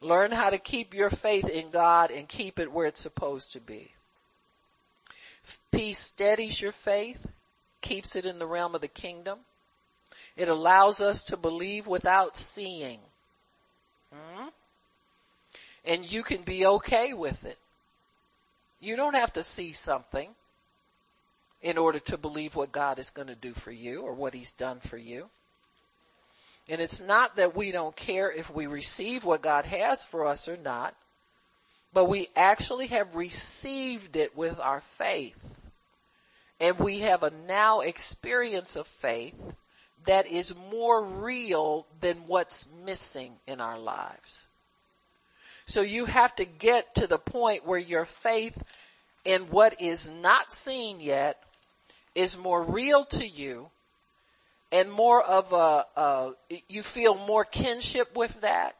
Learn 0.01 0.31
how 0.31 0.51
to 0.51 0.59
keep 0.59 0.93
your 0.93 1.09
faith 1.09 1.49
in 1.49 1.71
God 1.71 2.11
and 2.11 2.27
keep 2.27 2.59
it 2.59 2.71
where 2.71 2.85
it's 2.85 3.01
supposed 3.01 3.53
to 3.53 3.59
be. 3.59 3.91
Peace 5.71 5.97
steadies 5.97 6.61
your 6.61 6.73
faith, 6.73 7.25
keeps 7.81 8.15
it 8.15 8.27
in 8.27 8.37
the 8.37 8.45
realm 8.45 8.75
of 8.75 8.81
the 8.81 8.87
kingdom. 8.87 9.39
It 10.37 10.49
allows 10.49 11.01
us 11.01 11.25
to 11.25 11.37
believe 11.37 11.87
without 11.87 12.35
seeing. 12.35 12.99
Hmm? 14.13 14.47
And 15.85 16.11
you 16.11 16.23
can 16.23 16.41
be 16.41 16.65
okay 16.65 17.13
with 17.13 17.45
it. 17.45 17.57
You 18.81 18.95
don't 18.95 19.15
have 19.15 19.33
to 19.33 19.43
see 19.43 19.71
something 19.71 20.29
in 21.61 21.77
order 21.77 21.99
to 21.99 22.17
believe 22.17 22.55
what 22.55 22.71
God 22.71 22.99
is 22.99 23.11
going 23.11 23.29
to 23.29 23.35
do 23.35 23.53
for 23.53 23.71
you 23.71 24.01
or 24.01 24.13
what 24.13 24.33
he's 24.33 24.53
done 24.53 24.79
for 24.81 24.97
you. 24.97 25.29
And 26.67 26.81
it's 26.81 27.01
not 27.01 27.35
that 27.37 27.55
we 27.55 27.71
don't 27.71 27.95
care 27.95 28.31
if 28.31 28.49
we 28.49 28.67
receive 28.67 29.23
what 29.23 29.41
God 29.41 29.65
has 29.65 30.03
for 30.03 30.25
us 30.25 30.49
or 30.49 30.57
not, 30.57 30.95
but 31.93 32.05
we 32.05 32.27
actually 32.35 32.87
have 32.87 33.15
received 33.15 34.15
it 34.15 34.35
with 34.35 34.59
our 34.59 34.81
faith. 34.81 35.57
And 36.59 36.77
we 36.79 36.99
have 36.99 37.23
a 37.23 37.31
now 37.47 37.81
experience 37.81 38.75
of 38.75 38.87
faith 38.87 39.55
that 40.05 40.27
is 40.27 40.55
more 40.71 41.03
real 41.03 41.85
than 42.01 42.17
what's 42.27 42.67
missing 42.85 43.33
in 43.47 43.61
our 43.61 43.79
lives. 43.79 44.45
So 45.65 45.81
you 45.81 46.05
have 46.05 46.35
to 46.35 46.45
get 46.45 46.95
to 46.95 47.07
the 47.07 47.17
point 47.17 47.65
where 47.65 47.79
your 47.79 48.05
faith 48.05 48.61
in 49.23 49.43
what 49.43 49.81
is 49.81 50.09
not 50.09 50.51
seen 50.51 50.99
yet 50.99 51.41
is 52.13 52.37
more 52.37 52.63
real 52.63 53.05
to 53.05 53.27
you 53.27 53.69
and 54.71 54.91
more 54.91 55.23
of 55.23 55.51
a, 55.53 56.33
you 56.69 56.83
feel 56.83 57.15
more 57.15 57.45
kinship 57.45 58.15
with 58.15 58.41
that 58.41 58.75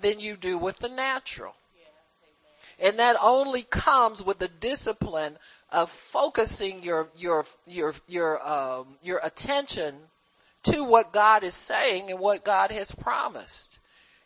than 0.00 0.20
you 0.20 0.36
do 0.36 0.58
with 0.58 0.78
the 0.78 0.88
natural. 0.88 1.54
And 2.80 2.98
that 2.98 3.16
only 3.20 3.62
comes 3.62 4.22
with 4.22 4.38
the 4.38 4.48
discipline 4.48 5.36
of 5.70 5.90
focusing 5.90 6.82
your, 6.82 7.08
your, 7.16 7.44
your, 7.66 7.94
your, 8.06 8.48
um, 8.48 8.86
your 9.02 9.20
attention 9.22 9.94
to 10.64 10.84
what 10.84 11.12
God 11.12 11.44
is 11.44 11.54
saying 11.54 12.10
and 12.10 12.20
what 12.20 12.44
God 12.44 12.70
has 12.70 12.92
promised. 12.92 13.78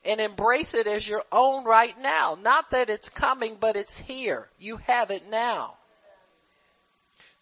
And 0.05 0.21
embrace 0.21 0.75
it 0.75 0.89
as 0.89 1.07
your 1.07 1.23
own 1.31 1.65
right 1.65 1.97
now. 2.01 2.37
Not 2.41 2.71
that 2.71 2.91
it's 2.91 3.09
coming, 3.09 3.57
but 3.61 3.77
it's 3.77 3.99
here. 3.99 4.49
You 4.59 4.79
have 4.79 5.13
it 5.13 5.31
now. 5.31 5.75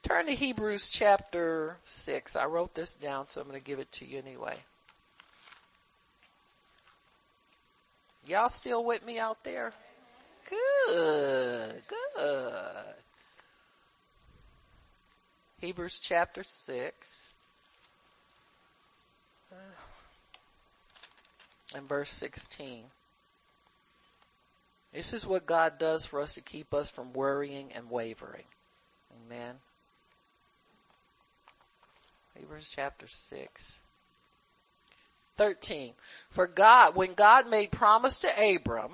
Turn 0.02 0.26
to 0.26 0.32
Hebrews 0.32 0.90
chapter 0.90 1.78
6. 1.84 2.36
I 2.36 2.44
wrote 2.46 2.74
this 2.74 2.96
down, 2.96 3.28
so 3.28 3.40
I'm 3.40 3.48
going 3.48 3.58
to 3.58 3.64
give 3.64 3.78
it 3.78 3.90
to 3.92 4.06
you 4.06 4.18
anyway. 4.18 4.56
Y'all 8.26 8.50
still 8.50 8.84
with 8.84 9.04
me 9.04 9.18
out 9.18 9.42
there? 9.44 9.72
Good, 10.48 11.82
good. 12.16 12.94
Hebrews 15.60 15.98
chapter 15.98 16.42
6 16.42 17.29
Uh, 19.52 19.56
and 21.74 21.88
verse 21.88 22.10
16. 22.10 22.84
This 24.92 25.12
is 25.12 25.26
what 25.26 25.46
God 25.46 25.78
does 25.78 26.04
for 26.06 26.20
us 26.20 26.34
to 26.34 26.40
keep 26.40 26.74
us 26.74 26.90
from 26.90 27.12
worrying 27.12 27.72
and 27.74 27.90
wavering. 27.90 28.44
Amen. 29.26 29.54
Hebrews 32.38 32.72
chapter 32.74 33.06
6. 33.06 33.80
13. 35.36 35.92
For 36.30 36.46
God, 36.46 36.96
when 36.96 37.14
God 37.14 37.48
made 37.48 37.70
promise 37.70 38.20
to 38.20 38.28
Abram, 38.28 38.92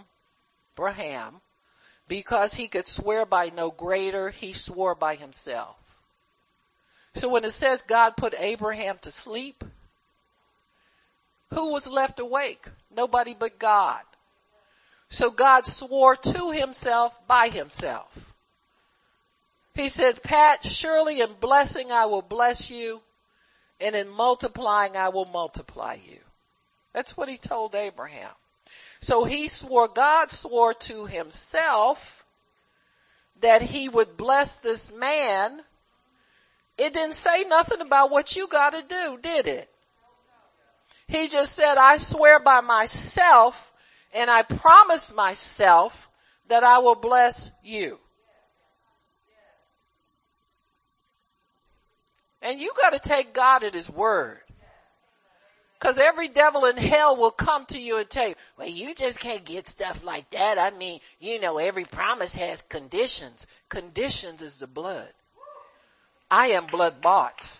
Abraham, 0.75 1.41
because 2.09 2.55
he 2.55 2.69
could 2.69 2.87
swear 2.87 3.27
by 3.27 3.51
no 3.51 3.71
greater, 3.71 4.31
he 4.31 4.53
swore 4.53 4.95
by 4.95 5.17
himself. 5.17 5.77
So 7.15 7.31
when 7.31 7.45
it 7.45 7.53
says 7.53 7.83
God 7.83 8.17
put 8.17 8.35
Abraham 8.39 8.99
to 9.03 9.11
sleep, 9.11 9.65
who 11.51 11.73
was 11.73 11.89
left 11.89 12.21
awake? 12.21 12.67
Nobody 12.95 13.35
but 13.39 13.59
God. 13.59 14.03
So 15.09 15.31
God 15.31 15.65
swore 15.65 16.17
to 16.17 16.51
himself 16.51 17.19
by 17.29 17.49
himself. 17.49 18.35
He 19.75 19.89
said, 19.89 20.23
Pat, 20.23 20.65
surely 20.65 21.21
in 21.21 21.33
blessing 21.35 21.93
I 21.93 22.07
will 22.07 22.23
bless 22.23 22.71
you 22.71 23.01
and 23.81 23.95
in 23.95 24.09
multiplying 24.09 24.97
I 24.97 25.11
will 25.11 25.27
multiply 25.27 25.95
you. 25.95 26.19
That's 26.93 27.17
what 27.17 27.29
he 27.29 27.37
told 27.37 27.75
Abraham. 27.75 28.31
So 29.01 29.25
he 29.25 29.49
swore, 29.49 29.89
God 29.89 30.31
swore 30.31 30.75
to 30.75 31.07
himself 31.07 32.25
that 33.41 33.61
he 33.61 33.89
would 33.89 34.17
bless 34.17 34.57
this 34.57 34.93
man. 34.97 35.61
It 36.79 36.95
didn't 36.95 37.15
say 37.15 37.45
nothing 37.45 37.83
about 37.83 38.11
what 38.11 38.35
you 38.35 38.49
gotta 38.49 38.83
do, 38.83 39.19
did 39.23 39.47
it? 39.47 39.71
He 41.09 41.29
just 41.29 41.55
said, 41.55 41.77
I 41.77 41.99
swear 41.99 42.41
by 42.41 42.61
myself 42.61 43.73
and 44.13 44.31
I 44.31 44.43
promise 44.43 45.15
myself 45.15 46.11
that 46.49 46.65
I 46.65 46.79
will 46.79 46.95
bless 46.95 47.51
you. 47.63 47.99
And 52.43 52.61
you 52.61 52.73
gotta 52.81 52.99
take 52.99 53.35
God 53.35 53.65
at 53.65 53.75
His 53.75 53.91
word. 53.91 54.41
Cause 55.79 55.99
every 55.99 56.29
devil 56.29 56.65
in 56.65 56.77
hell 56.77 57.17
will 57.17 57.31
come 57.31 57.67
to 57.67 57.81
you 57.81 57.99
and 57.99 58.09
tell 58.09 58.29
you, 58.29 58.35
well, 58.57 58.69
you 58.69 58.95
just 58.95 59.21
can't 59.21 59.45
get 59.45 59.69
stuff 59.69 60.03
like 60.03 60.29
that. 60.31 60.59
I 60.59 60.71
mean, 60.71 61.01
you 61.21 61.39
know, 61.39 61.59
every 61.59 61.85
promise 61.85 62.35
has 62.37 62.63
conditions. 62.63 63.47
Conditions 63.69 64.43
is 64.43 64.59
the 64.59 64.67
blood. 64.67 65.13
I 66.31 66.49
am 66.49 66.67
blood 66.67 67.01
bought. 67.03 67.59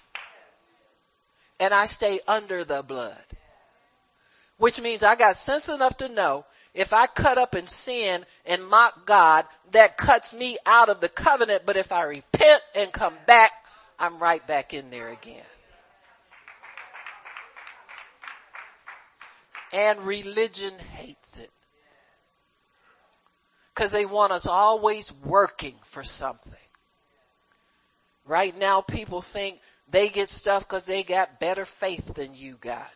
And 1.59 1.73
I 1.73 1.87
stay 1.87 2.21
under 2.29 2.65
the 2.65 2.83
blood. 2.83 3.25
Which 4.59 4.81
means 4.81 5.03
I 5.03 5.17
got 5.17 5.37
sense 5.37 5.69
enough 5.69 5.99
to 5.99 6.09
know 6.09 6.45
if 6.75 6.93
I 6.93 7.07
cut 7.07 7.39
up 7.39 7.55
in 7.55 7.67
sin 7.67 8.25
and 8.45 8.69
mock 8.69 9.07
God, 9.07 9.47
that 9.73 9.97
cuts 9.97 10.35
me 10.35 10.59
out 10.67 10.89
of 10.89 11.01
the 11.01 11.09
covenant. 11.09 11.63
But 11.65 11.77
if 11.77 11.93
I 11.93 12.03
repent 12.03 12.63
and 12.75 12.93
come 12.93 13.15
back, 13.27 13.53
I'm 13.99 14.19
right 14.19 14.47
back 14.47 14.75
in 14.75 14.91
there 14.91 15.09
again. 15.09 15.43
And 19.73 20.01
religion 20.03 20.73
hates 20.95 21.39
it. 21.39 21.51
Cause 23.75 23.93
they 23.93 24.07
want 24.07 24.33
us 24.33 24.47
always 24.47 25.13
working 25.13 25.75
for 25.83 26.03
something. 26.03 26.53
Right 28.27 28.57
now 28.59 28.81
people 28.81 29.21
think 29.21 29.61
they 29.91 30.09
get 30.09 30.31
stuff 30.31 30.67
cause 30.67 30.87
they 30.87 31.03
got 31.03 31.41
better 31.41 31.65
faith 31.65 32.15
than 32.15 32.35
you 32.35 32.55
got. 32.55 32.91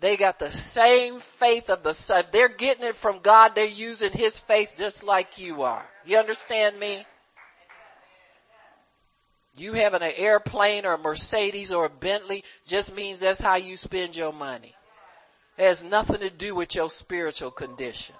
They 0.00 0.16
got 0.16 0.38
the 0.38 0.52
same 0.52 1.20
faith 1.20 1.70
of 1.70 1.82
the 1.82 1.94
son. 1.94 2.24
They're 2.30 2.48
getting 2.48 2.84
it 2.84 2.96
from 2.96 3.20
God. 3.20 3.54
They're 3.54 3.64
using 3.64 4.12
his 4.12 4.38
faith 4.38 4.74
just 4.76 5.04
like 5.04 5.38
you 5.38 5.62
are. 5.62 5.84
You 6.04 6.18
understand 6.18 6.78
me? 6.78 7.04
You 9.56 9.72
having 9.74 10.02
an 10.02 10.12
airplane 10.16 10.84
or 10.84 10.94
a 10.94 10.98
Mercedes 10.98 11.70
or 11.70 11.86
a 11.86 11.90
Bentley 11.90 12.42
just 12.66 12.94
means 12.94 13.20
that's 13.20 13.40
how 13.40 13.54
you 13.54 13.76
spend 13.76 14.16
your 14.16 14.32
money. 14.32 14.74
It 15.56 15.64
has 15.64 15.84
nothing 15.84 16.18
to 16.18 16.30
do 16.30 16.54
with 16.54 16.74
your 16.74 16.90
spiritual 16.90 17.52
condition. 17.52 18.16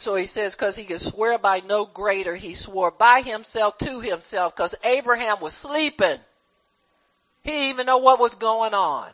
So 0.00 0.14
he 0.14 0.24
says, 0.24 0.54
cause 0.54 0.76
he 0.76 0.86
could 0.86 1.02
swear 1.02 1.36
by 1.36 1.60
no 1.60 1.84
greater, 1.84 2.34
he 2.34 2.54
swore 2.54 2.90
by 2.90 3.20
himself 3.20 3.76
to 3.78 4.00
himself, 4.00 4.56
cause 4.56 4.74
Abraham 4.82 5.40
was 5.40 5.52
sleeping. 5.52 6.18
He 7.42 7.50
didn't 7.50 7.68
even 7.68 7.86
know 7.86 7.98
what 7.98 8.18
was 8.18 8.36
going 8.36 8.72
on. 8.72 9.10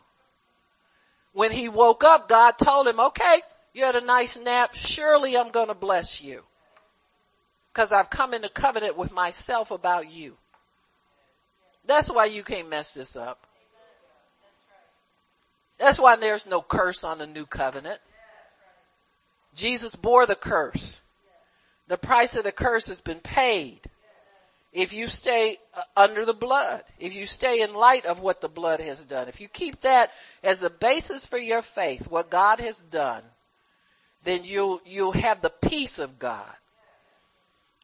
When 1.33 1.51
he 1.51 1.67
woke 1.67 2.05
up, 2.05 2.29
God 2.29 2.51
told 2.51 2.87
him, 2.87 3.01
okay, 3.01 3.41
you 3.73 3.83
had 3.83 3.97
a 3.97 4.05
nice 4.05 4.39
nap. 4.39 4.75
Surely 4.75 5.35
I'm 5.35 5.49
going 5.49 5.67
to 5.67 5.75
bless 5.75 6.23
you. 6.23 6.41
Cause 7.73 7.91
I've 7.91 8.09
come 8.09 8.33
into 8.33 8.47
covenant 8.47 8.97
with 8.97 9.11
myself 9.11 9.71
about 9.71 10.09
you. 10.09 10.37
That's 11.85 12.09
why 12.09 12.25
you 12.25 12.43
can't 12.43 12.69
mess 12.69 12.93
this 12.93 13.17
up. 13.17 13.45
That's 15.79 15.99
why 15.99 16.15
there's 16.15 16.45
no 16.45 16.61
curse 16.61 17.03
on 17.03 17.17
the 17.17 17.27
new 17.27 17.45
covenant. 17.45 17.99
Jesus 19.57 19.95
bore 19.95 20.25
the 20.25 20.35
curse. 20.35 21.01
The 21.87 21.97
price 21.97 22.35
of 22.35 22.43
the 22.43 22.51
curse 22.51 22.87
has 22.87 23.01
been 23.01 23.19
paid. 23.19 23.81
If 24.71 24.93
you 24.93 25.07
stay 25.07 25.57
uh, 25.75 25.81
under 25.95 26.25
the 26.25 26.33
blood, 26.33 26.83
if 26.99 27.15
you 27.15 27.25
stay 27.25 27.61
in 27.61 27.73
light 27.73 28.05
of 28.05 28.19
what 28.19 28.41
the 28.41 28.49
blood 28.49 28.79
has 28.79 29.05
done, 29.05 29.27
if 29.27 29.41
you 29.41 29.47
keep 29.47 29.81
that 29.81 30.11
as 30.43 30.61
a 30.61 30.69
basis 30.69 31.25
for 31.25 31.37
your 31.37 31.61
faith, 31.61 32.07
what 32.07 32.29
God 32.29 32.59
has 32.59 32.81
done, 32.81 33.23
then 34.23 34.41
you'll, 34.43 34.79
you'll 34.85 35.13
have 35.13 35.41
the 35.41 35.49
peace 35.49 35.99
of 35.99 36.19
God. 36.19 36.45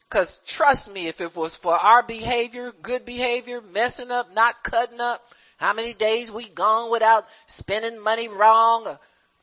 Cause 0.09 0.39
trust 0.45 0.93
me, 0.93 1.07
if 1.07 1.21
it 1.21 1.35
was 1.35 1.55
for 1.55 1.73
our 1.73 2.03
behavior, 2.03 2.71
good 2.83 3.05
behavior, 3.05 3.61
messing 3.73 4.11
up, 4.11 4.35
not 4.35 4.61
cutting 4.61 5.01
up, 5.01 5.23
how 5.57 5.73
many 5.73 5.93
days 5.93 6.29
we 6.29 6.47
gone 6.47 6.91
without 6.91 7.25
spending 7.47 8.03
money 8.03 8.27
wrong 8.27 8.85
or 8.85 8.99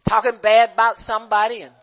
talking 0.09 0.39
bad 0.41 0.73
about 0.75 0.97
somebody 0.97 1.63
and 1.63 1.75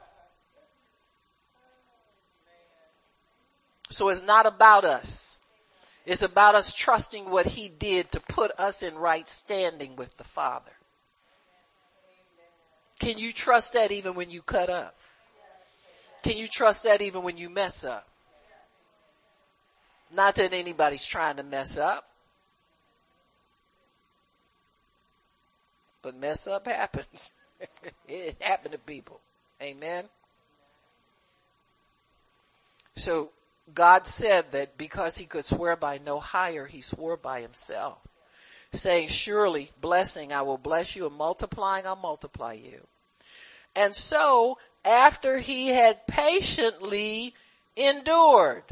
so 3.89 4.09
it's 4.09 4.23
not 4.23 4.45
about 4.45 4.85
us. 4.85 5.39
It's 6.05 6.21
about 6.21 6.55
us 6.55 6.73
trusting 6.73 7.29
what 7.29 7.45
he 7.45 7.69
did 7.69 8.11
to 8.13 8.19
put 8.21 8.51
us 8.57 8.81
in 8.81 8.95
right 8.95 9.27
standing 9.27 9.95
with 9.95 10.15
the 10.17 10.23
Father. 10.23 10.71
Can 12.99 13.17
you 13.17 13.31
trust 13.31 13.73
that 13.73 13.91
even 13.91 14.15
when 14.15 14.29
you 14.29 14.41
cut 14.41 14.69
up? 14.69 14.95
Can 16.23 16.38
you 16.38 16.47
trust 16.47 16.83
that 16.85 17.01
even 17.01 17.23
when 17.23 17.38
you 17.38 17.49
mess 17.49 17.83
up? 17.83 18.07
Not 20.13 20.35
that 20.35 20.53
anybody's 20.53 21.05
trying 21.05 21.38
to 21.38 21.43
mess 21.43 21.77
up. 21.77 22.07
But 26.01 26.15
mess 26.15 26.47
up 26.47 26.65
happens. 26.67 27.33
it 28.07 28.41
happened 28.41 28.71
to 28.71 28.77
people. 28.77 29.19
Amen. 29.61 30.05
So 32.95 33.29
God 33.74 34.07
said 34.07 34.51
that 34.51 34.78
because 34.78 35.18
he 35.18 35.26
could 35.26 35.45
swear 35.45 35.76
by 35.76 35.97
no 35.97 36.20
higher, 36.20 36.65
he 36.65 36.82
swore 36.82 37.18
by 37.18 37.41
himself, 37.41 37.97
saying, 38.74 39.09
surely 39.09 39.72
blessing, 39.82 40.32
I 40.32 40.43
will 40.43 40.57
bless 40.57 40.95
you 40.95 41.07
and 41.07 41.15
multiplying, 41.15 41.86
I'll 41.86 41.95
multiply 41.95 42.53
you. 42.53 42.86
And 43.76 43.93
so 43.93 44.57
after 44.86 45.38
he 45.38 45.68
had 45.68 46.07
patiently 46.07 47.34
endured, 47.76 48.63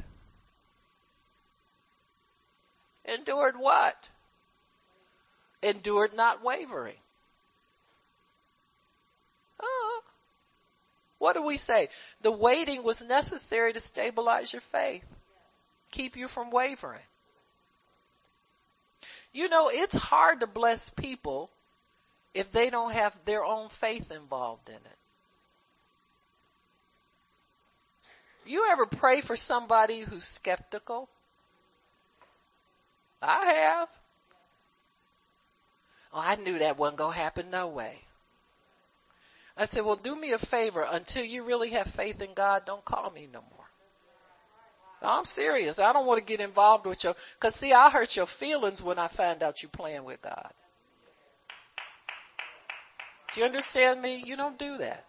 endured 3.05 3.55
what? 3.57 4.09
Endured 5.61 6.15
not 6.15 6.43
wavering. 6.43 6.97
Oh, 9.61 9.94
what 11.17 11.33
do 11.33 11.41
we 11.43 11.57
say? 11.57 11.89
The 12.21 12.31
waiting 12.31 12.83
was 12.83 13.03
necessary 13.03 13.73
to 13.73 13.79
stabilize 13.79 14.51
your 14.51 14.61
faith. 14.61 15.05
Keep 15.91 16.17
you 16.17 16.27
from 16.27 16.51
wavering. 16.51 17.01
You 19.31 19.49
know, 19.49 19.69
it's 19.69 19.95
hard 19.95 20.41
to 20.41 20.47
bless 20.47 20.89
people 20.89 21.49
if 22.33 22.51
they 22.51 22.69
don't 22.69 22.91
have 22.91 23.17
their 23.25 23.43
own 23.43 23.69
faith 23.69 24.11
involved 24.11 24.69
in 24.69 24.75
it. 24.75 24.97
You 28.45 28.67
ever 28.71 28.85
pray 28.85 29.21
for 29.21 29.35
somebody 29.35 30.01
who's 30.01 30.23
skeptical? 30.23 31.09
I 33.21 33.45
have. 33.45 33.89
Oh, 36.13 36.19
I 36.19 36.35
knew 36.35 36.59
that 36.59 36.77
wasn't 36.77 36.99
gonna 36.99 37.15
happen 37.15 37.49
no 37.49 37.67
way. 37.67 37.99
I 39.57 39.65
said, 39.65 39.85
well, 39.85 39.95
do 39.95 40.15
me 40.15 40.33
a 40.33 40.37
favor. 40.37 40.85
Until 40.89 41.23
you 41.23 41.43
really 41.43 41.71
have 41.71 41.87
faith 41.87 42.21
in 42.21 42.33
God, 42.33 42.65
don't 42.65 42.83
call 42.83 43.09
me 43.11 43.27
no 43.31 43.41
more. 43.41 43.65
I'm 45.01 45.25
serious. 45.25 45.79
I 45.79 45.93
don't 45.93 46.05
want 46.05 46.19
to 46.19 46.25
get 46.25 46.39
involved 46.39 46.85
with 46.85 47.03
your, 47.03 47.15
cause 47.39 47.55
see, 47.55 47.73
I 47.73 47.89
hurt 47.89 48.15
your 48.15 48.25
feelings 48.25 48.81
when 48.81 48.97
I 48.97 49.07
find 49.07 49.43
out 49.43 49.61
you're 49.61 49.69
playing 49.69 50.03
with 50.03 50.21
God. 50.21 50.51
Do 53.33 53.41
you 53.41 53.45
understand 53.45 54.01
me? 54.01 54.23
You 54.25 54.35
don't 54.35 54.57
do 54.57 54.77
that. 54.77 55.05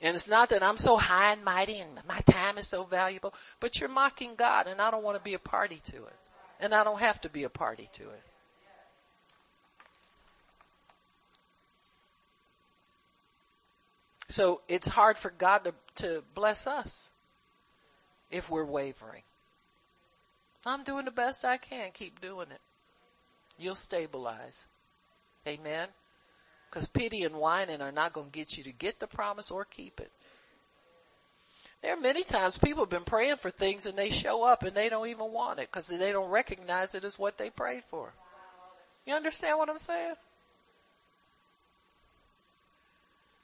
And 0.00 0.14
it's 0.14 0.28
not 0.28 0.50
that 0.50 0.62
I'm 0.62 0.76
so 0.76 0.96
high 0.96 1.32
and 1.32 1.44
mighty 1.44 1.78
and 1.78 1.90
my 2.06 2.20
time 2.20 2.56
is 2.56 2.68
so 2.68 2.84
valuable, 2.84 3.34
but 3.60 3.80
you're 3.80 3.88
mocking 3.88 4.34
God 4.36 4.66
and 4.66 4.80
I 4.80 4.90
don't 4.90 5.02
want 5.02 5.16
to 5.16 5.22
be 5.22 5.34
a 5.34 5.38
party 5.38 5.80
to 5.86 5.96
it. 5.96 6.16
And 6.60 6.74
I 6.74 6.84
don't 6.84 7.00
have 7.00 7.20
to 7.22 7.28
be 7.28 7.44
a 7.44 7.50
party 7.50 7.88
to 7.94 8.02
it. 8.02 8.22
So 14.28 14.60
it's 14.68 14.86
hard 14.86 15.18
for 15.18 15.30
God 15.30 15.64
to, 15.64 15.74
to 16.02 16.22
bless 16.34 16.66
us 16.66 17.10
if 18.30 18.50
we're 18.50 18.64
wavering. 18.64 19.22
I'm 20.66 20.82
doing 20.84 21.06
the 21.06 21.10
best 21.10 21.44
I 21.44 21.56
can. 21.56 21.90
Keep 21.92 22.20
doing 22.20 22.48
it. 22.50 22.60
You'll 23.58 23.74
stabilize. 23.74 24.66
Amen. 25.46 25.88
Cause 26.70 26.86
pity 26.86 27.22
and 27.22 27.36
whining 27.36 27.80
are 27.80 27.92
not 27.92 28.12
going 28.12 28.30
to 28.30 28.38
get 28.38 28.58
you 28.58 28.64
to 28.64 28.72
get 28.72 28.98
the 28.98 29.06
promise 29.06 29.50
or 29.50 29.64
keep 29.64 30.00
it. 30.00 30.10
There 31.80 31.94
are 31.94 32.00
many 32.00 32.24
times 32.24 32.58
people 32.58 32.82
have 32.82 32.90
been 32.90 33.04
praying 33.04 33.36
for 33.36 33.50
things 33.50 33.86
and 33.86 33.96
they 33.96 34.10
show 34.10 34.42
up 34.42 34.64
and 34.64 34.76
they 34.76 34.88
don't 34.88 35.06
even 35.06 35.32
want 35.32 35.60
it 35.60 35.68
because 35.70 35.88
they 35.88 36.12
don't 36.12 36.30
recognize 36.30 36.94
it 36.94 37.04
as 37.04 37.18
what 37.18 37.38
they 37.38 37.50
prayed 37.50 37.84
for. 37.84 38.12
You 39.06 39.14
understand 39.14 39.58
what 39.58 39.70
I'm 39.70 39.78
saying? 39.78 40.14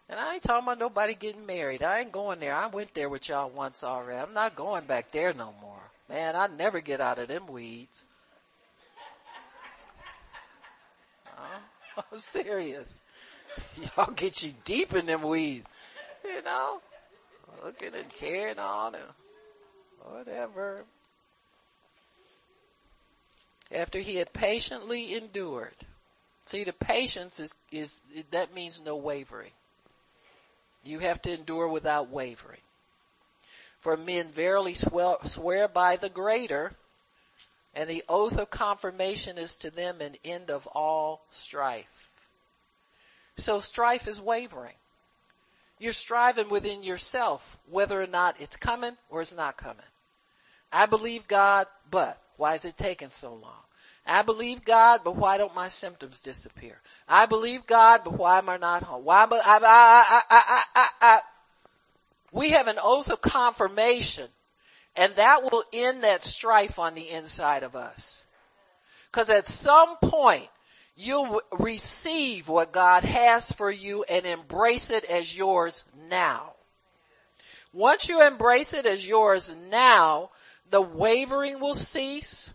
And 0.09 0.21
I 0.21 0.35
ain't 0.35 0.43
talking 0.43 0.67
about 0.67 0.79
nobody 0.79 1.15
getting 1.15 1.47
married. 1.47 1.83
I 1.83 2.01
ain't 2.01 2.13
going 2.13 2.39
there. 2.39 2.55
I 2.55 2.67
went 2.67 2.93
there 2.95 3.09
with 3.09 3.29
y'all 3.29 3.49
once 3.49 3.83
already. 3.83 4.21
I'm 4.21 4.35
not 4.35 4.55
going 4.55 4.85
back 4.85 5.11
there 5.11 5.33
no 5.33 5.55
more. 5.61 5.81
Man, 6.09 6.37
I 6.37 6.47
never 6.47 6.81
get 6.81 7.01
out 7.01 7.19
of 7.19 7.29
them 7.29 7.47
weeds. 7.47 8.05
Uh, 11.27 12.03
I'm 12.13 12.19
serious. 12.19 13.01
Y'all 13.97 14.13
get 14.13 14.43
you 14.43 14.53
deep 14.65 14.93
in 14.95 15.07
them 15.07 15.23
weeds. 15.23 15.67
You 16.25 16.43
know? 16.43 16.81
Looking 17.65 17.95
and 17.95 18.09
carrying 18.11 18.59
on 18.59 18.95
and 18.95 19.05
whatever. 20.03 20.85
After 23.73 23.99
he 23.99 24.17
had 24.17 24.33
patiently 24.33 25.15
endured. 25.15 25.75
See, 26.47 26.65
the 26.65 26.75
patience 26.75 27.41
is, 27.41 27.57
is, 27.73 28.03
that 28.33 28.55
means 28.55 28.83
no 28.85 28.97
wavering. 28.97 29.51
You 30.85 30.99
have 30.99 31.21
to 31.23 31.33
endure 31.33 31.69
without 31.69 32.11
wavering. 32.11 32.61
For 33.81 33.97
men 33.97 34.29
verily 34.29 34.75
swear 34.75 35.69
by 35.69 35.97
the 35.97 36.09
greater, 36.09 36.73
and 37.75 37.89
the 37.89 38.05
oath 38.09 38.39
of 38.39 38.51
confirmation 38.51 39.37
is 39.37 39.57
to 39.59 39.71
them 39.71 40.01
an 40.01 40.17
end 40.25 40.51
of 40.51 40.67
all 40.69 41.23
strife. 41.31 42.09
So 43.37 43.61
strife 43.61 44.07
is 44.09 44.21
wavering. 44.21 44.75
You're 45.79 45.93
striving 45.93 46.49
within 46.49 46.83
yourself 46.83 47.59
whether 47.69 48.01
or 48.01 48.07
not 48.07 48.41
it's 48.41 48.57
coming 48.57 48.97
or 49.11 49.21
it's 49.21 49.35
not 49.35 49.57
coming. 49.57 49.85
I 50.73 50.87
believe 50.87 51.29
God, 51.29 51.67
but 51.91 52.21
why 52.37 52.55
is 52.55 52.65
it 52.65 52.77
taking 52.77 53.11
so 53.11 53.35
long? 53.35 53.63
I 54.07 54.23
believe 54.23 54.65
God, 54.65 55.01
but 55.05 55.17
why 55.17 55.39
don't 55.39 55.55
my 55.55 55.69
symptoms 55.69 56.21
disappear? 56.21 56.79
I 57.09 57.27
believe 57.27 57.67
God, 57.67 58.03
but 58.05 58.15
why 58.15 58.39
am 58.39 58.49
I 58.49 58.59
not 58.59 58.83
home? 58.83 59.05
Why, 59.05 59.27
but 59.27 59.41
I, 59.45 59.59
I, 59.59 60.21
I, 60.31 60.63
I, 60.75 60.89
I, 61.01 61.21
we 62.33 62.51
have 62.51 62.67
an 62.67 62.79
oath 62.83 63.11
of 63.11 63.23
confirmation 63.23 64.29
and 64.97 65.15
that 65.17 65.43
will 65.43 65.65
end 65.73 66.05
that 66.05 66.23
strife 66.23 66.79
on 66.79 66.95
the 66.95 67.09
inside 67.11 67.63
of 67.63 67.75
us. 67.75 68.27
Cause 69.13 69.31
at 69.31 69.47
some 69.47 69.97
point, 69.97 70.49
you'll 70.97 71.41
receive 71.53 72.49
what 72.49 72.73
God 72.73 73.05
has 73.05 73.51
for 73.53 73.71
you 73.71 74.05
and 74.05 74.27
embrace 74.27 74.91
it 74.91 75.05
as 75.05 75.37
yours 75.37 75.85
now. 76.09 76.53
Once 77.73 78.09
you 78.09 78.25
embrace 78.25 78.75
it 78.75 78.87
as 78.87 79.07
yours 79.07 79.57
now, 79.71 80.31
the 80.71 80.81
wavering 80.81 81.59
will 81.59 81.75
cease. 81.75 82.55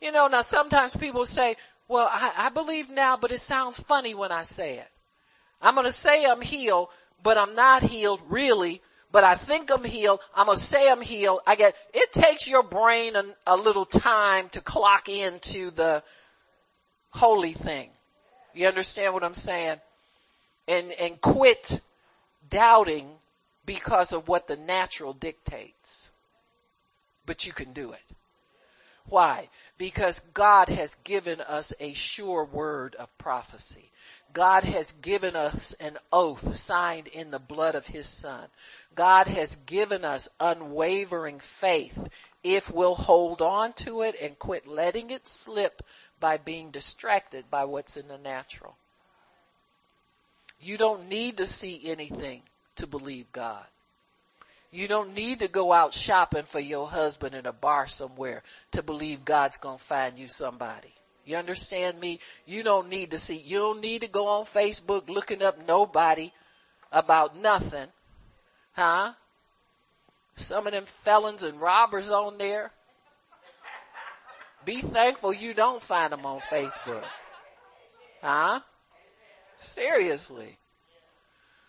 You 0.00 0.12
know, 0.12 0.28
now 0.28 0.40
sometimes 0.40 0.96
people 0.96 1.26
say, 1.26 1.56
well, 1.88 2.08
I, 2.10 2.32
I 2.36 2.48
believe 2.50 2.90
now, 2.90 3.16
but 3.16 3.32
it 3.32 3.40
sounds 3.40 3.78
funny 3.78 4.14
when 4.14 4.32
I 4.32 4.42
say 4.42 4.78
it. 4.78 4.88
I'm 5.60 5.74
going 5.74 5.86
to 5.86 5.92
say 5.92 6.24
I'm 6.24 6.40
healed, 6.40 6.88
but 7.22 7.36
I'm 7.36 7.54
not 7.54 7.82
healed 7.82 8.20
really, 8.28 8.80
but 9.12 9.24
I 9.24 9.34
think 9.34 9.70
I'm 9.70 9.84
healed. 9.84 10.20
I'm 10.34 10.46
going 10.46 10.56
to 10.56 10.62
say 10.62 10.90
I'm 10.90 11.02
healed. 11.02 11.40
I 11.46 11.56
get, 11.56 11.74
it 11.92 12.12
takes 12.12 12.48
your 12.48 12.62
brain 12.62 13.16
a, 13.16 13.24
a 13.46 13.56
little 13.56 13.84
time 13.84 14.48
to 14.50 14.60
clock 14.60 15.08
into 15.08 15.70
the 15.70 16.02
holy 17.10 17.52
thing. 17.52 17.90
You 18.54 18.68
understand 18.68 19.12
what 19.12 19.24
I'm 19.24 19.34
saying? 19.34 19.76
And, 20.66 20.92
and 20.92 21.20
quit 21.20 21.80
doubting 22.48 23.08
because 23.66 24.12
of 24.12 24.28
what 24.28 24.46
the 24.46 24.56
natural 24.56 25.12
dictates. 25.12 26.10
But 27.26 27.46
you 27.46 27.52
can 27.52 27.72
do 27.72 27.92
it. 27.92 28.16
Why? 29.10 29.48
Because 29.76 30.20
God 30.34 30.68
has 30.68 30.94
given 30.94 31.40
us 31.40 31.72
a 31.80 31.92
sure 31.94 32.44
word 32.44 32.94
of 32.94 33.18
prophecy. 33.18 33.90
God 34.32 34.62
has 34.62 34.92
given 34.92 35.34
us 35.34 35.72
an 35.80 35.98
oath 36.12 36.56
signed 36.56 37.08
in 37.08 37.32
the 37.32 37.40
blood 37.40 37.74
of 37.74 37.88
his 37.88 38.06
son. 38.06 38.46
God 38.94 39.26
has 39.26 39.56
given 39.56 40.04
us 40.04 40.28
unwavering 40.38 41.40
faith 41.40 42.08
if 42.44 42.72
we'll 42.72 42.94
hold 42.94 43.42
on 43.42 43.72
to 43.72 44.02
it 44.02 44.14
and 44.22 44.38
quit 44.38 44.68
letting 44.68 45.10
it 45.10 45.26
slip 45.26 45.82
by 46.20 46.36
being 46.36 46.70
distracted 46.70 47.50
by 47.50 47.64
what's 47.64 47.96
in 47.96 48.06
the 48.06 48.18
natural. 48.18 48.76
You 50.60 50.78
don't 50.78 51.08
need 51.08 51.38
to 51.38 51.46
see 51.46 51.80
anything 51.84 52.42
to 52.76 52.86
believe 52.86 53.32
God. 53.32 53.66
You 54.72 54.86
don't 54.86 55.14
need 55.14 55.40
to 55.40 55.48
go 55.48 55.72
out 55.72 55.94
shopping 55.94 56.44
for 56.44 56.60
your 56.60 56.88
husband 56.88 57.34
in 57.34 57.46
a 57.46 57.52
bar 57.52 57.88
somewhere 57.88 58.42
to 58.72 58.82
believe 58.82 59.24
God's 59.24 59.56
gonna 59.56 59.78
find 59.78 60.18
you 60.18 60.28
somebody. 60.28 60.92
You 61.24 61.36
understand 61.36 61.98
me? 61.98 62.20
You 62.46 62.62
don't 62.62 62.88
need 62.88 63.10
to 63.10 63.18
see, 63.18 63.36
you 63.36 63.58
don't 63.58 63.80
need 63.80 64.02
to 64.02 64.08
go 64.08 64.28
on 64.28 64.44
Facebook 64.44 65.08
looking 65.08 65.42
up 65.42 65.66
nobody 65.66 66.32
about 66.92 67.36
nothing. 67.36 67.88
Huh? 68.72 69.12
Some 70.36 70.66
of 70.66 70.72
them 70.72 70.84
felons 70.84 71.42
and 71.42 71.60
robbers 71.60 72.10
on 72.10 72.38
there. 72.38 72.70
Be 74.64 74.76
thankful 74.76 75.32
you 75.32 75.52
don't 75.52 75.82
find 75.82 76.12
them 76.12 76.24
on 76.24 76.40
Facebook. 76.40 77.04
Huh? 78.22 78.60
Seriously. 79.58 80.56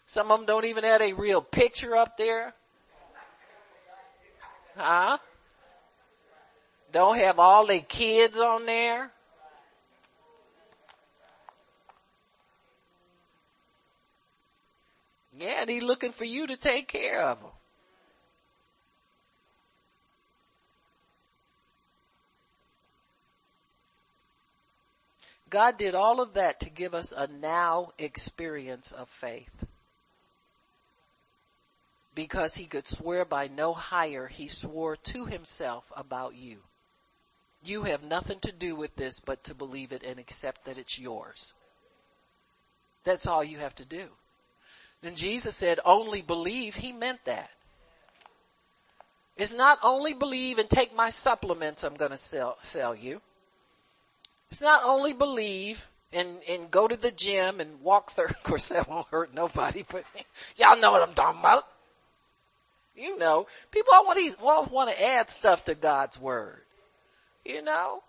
Some 0.05 0.29
of 0.29 0.39
them 0.39 0.45
don't 0.45 0.65
even 0.65 0.83
have 0.83 1.01
a 1.01 1.13
real 1.13 1.41
picture 1.41 1.95
up 1.95 2.17
there. 2.17 2.53
Huh? 4.75 5.17
Don't 6.91 7.17
have 7.17 7.39
all 7.39 7.65
their 7.65 7.81
kids 7.81 8.37
on 8.37 8.65
there. 8.65 9.11
Yeah, 15.37 15.61
and 15.61 15.69
he 15.69 15.79
looking 15.79 16.11
for 16.11 16.25
you 16.25 16.47
to 16.47 16.57
take 16.57 16.87
care 16.87 17.21
of 17.21 17.39
them. 17.39 17.49
God 25.49 25.77
did 25.77 25.95
all 25.95 26.21
of 26.21 26.35
that 26.35 26.61
to 26.61 26.69
give 26.69 26.93
us 26.93 27.11
a 27.11 27.27
now 27.27 27.91
experience 27.97 28.91
of 28.93 29.09
faith. 29.09 29.51
Because 32.13 32.55
he 32.55 32.65
could 32.65 32.87
swear 32.87 33.23
by 33.23 33.47
no 33.47 33.73
higher, 33.73 34.27
he 34.27 34.49
swore 34.49 34.97
to 34.97 35.25
himself 35.25 35.91
about 35.95 36.35
you. 36.35 36.57
You 37.63 37.83
have 37.83 38.03
nothing 38.03 38.39
to 38.41 38.51
do 38.51 38.75
with 38.75 38.95
this 38.95 39.19
but 39.19 39.43
to 39.45 39.55
believe 39.55 39.91
it 39.91 40.03
and 40.03 40.19
accept 40.19 40.65
that 40.65 40.77
it's 40.77 40.99
yours. 40.99 41.53
That's 43.03 43.27
all 43.27 43.43
you 43.43 43.59
have 43.59 43.75
to 43.75 43.85
do. 43.85 44.07
Then 45.01 45.15
Jesus 45.15 45.55
said, 45.55 45.79
only 45.85 46.21
believe. 46.21 46.75
He 46.75 46.91
meant 46.91 47.23
that. 47.25 47.49
It's 49.37 49.55
not 49.55 49.79
only 49.81 50.13
believe 50.13 50.59
and 50.59 50.69
take 50.69 50.95
my 50.95 51.09
supplements 51.09 51.83
I'm 51.83 51.95
going 51.95 52.11
to 52.11 52.17
sell, 52.17 52.57
sell 52.61 52.93
you. 52.93 53.21
It's 54.51 54.61
not 54.61 54.83
only 54.83 55.13
believe 55.13 55.87
and, 56.13 56.37
and 56.49 56.69
go 56.69 56.87
to 56.87 56.97
the 56.97 57.11
gym 57.11 57.59
and 57.59 57.81
walk 57.81 58.11
through. 58.11 58.25
Of 58.29 58.43
course 58.43 58.69
that 58.69 58.87
won't 58.87 59.07
hurt 59.07 59.33
nobody, 59.33 59.83
but 59.89 60.03
y'all 60.57 60.79
know 60.79 60.91
what 60.91 61.07
I'm 61.07 61.15
talking 61.15 61.39
about. 61.39 61.63
You 62.95 63.17
know, 63.17 63.47
people 63.71 63.93
all 63.93 64.05
want 64.05 64.19
all 64.43 64.65
want 64.65 64.89
to 64.89 65.03
add 65.03 65.29
stuff 65.29 65.65
to 65.65 65.75
God's 65.75 66.19
word. 66.19 66.61
You 67.45 67.61
know? 67.61 68.03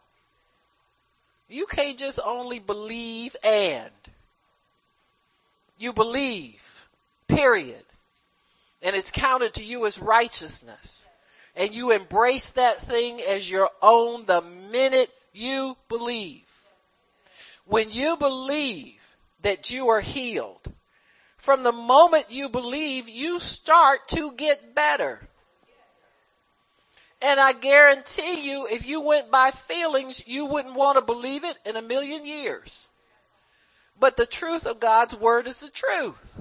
You 1.49 1.67
can't 1.67 1.99
just 1.99 2.19
only 2.25 2.59
believe 2.59 3.37
and. 3.45 3.91
You 5.79 5.93
believe. 5.93 6.89
Period. 7.29 7.85
And 8.83 8.97
it's 8.97 9.13
counted 9.13 9.55
to 9.55 9.65
you 9.65 9.87
as 9.87 9.99
righteousness. 9.99 11.05
And 11.55 11.75
you 11.75 11.93
embrace 11.93 12.53
that 12.53 12.79
thing 12.79 13.21
as 13.21 13.49
your 13.49 13.71
own 13.81 14.25
the 14.27 14.41
minute 14.41 15.11
you 15.33 15.77
believe. 15.89 16.47
When 17.67 17.91
you 17.91 18.17
believe 18.17 18.99
that 19.43 19.71
you 19.71 19.89
are 19.89 20.01
healed, 20.01 20.61
from 21.43 21.65
the 21.65 21.73
moment 21.73 22.27
you 22.31 22.49
believe, 22.49 23.09
you 23.09 23.41
start 23.41 24.07
to 24.07 24.31
get 24.31 24.77
better. 24.77 25.21
And 27.21 27.41
I 27.41 27.53
guarantee 27.53 28.49
you, 28.49 28.69
if 28.71 28.89
you 28.89 29.01
went 29.01 29.29
by 29.33 29.51
feelings, 29.51 30.23
you 30.29 30.47
wouldn't 30.47 30.77
want 30.77 30.99
to 30.99 31.05
believe 31.05 31.43
it 31.43 31.57
in 31.67 31.75
a 31.75 31.83
million 31.83 32.25
years. 32.25 32.89
But 33.99 34.17
the 34.17 34.25
truth 34.25 34.67
of 34.67 34.79
God's 34.79 35.17
word 35.17 35.49
is 35.49 35.59
the 35.59 35.71
truth. 35.71 36.41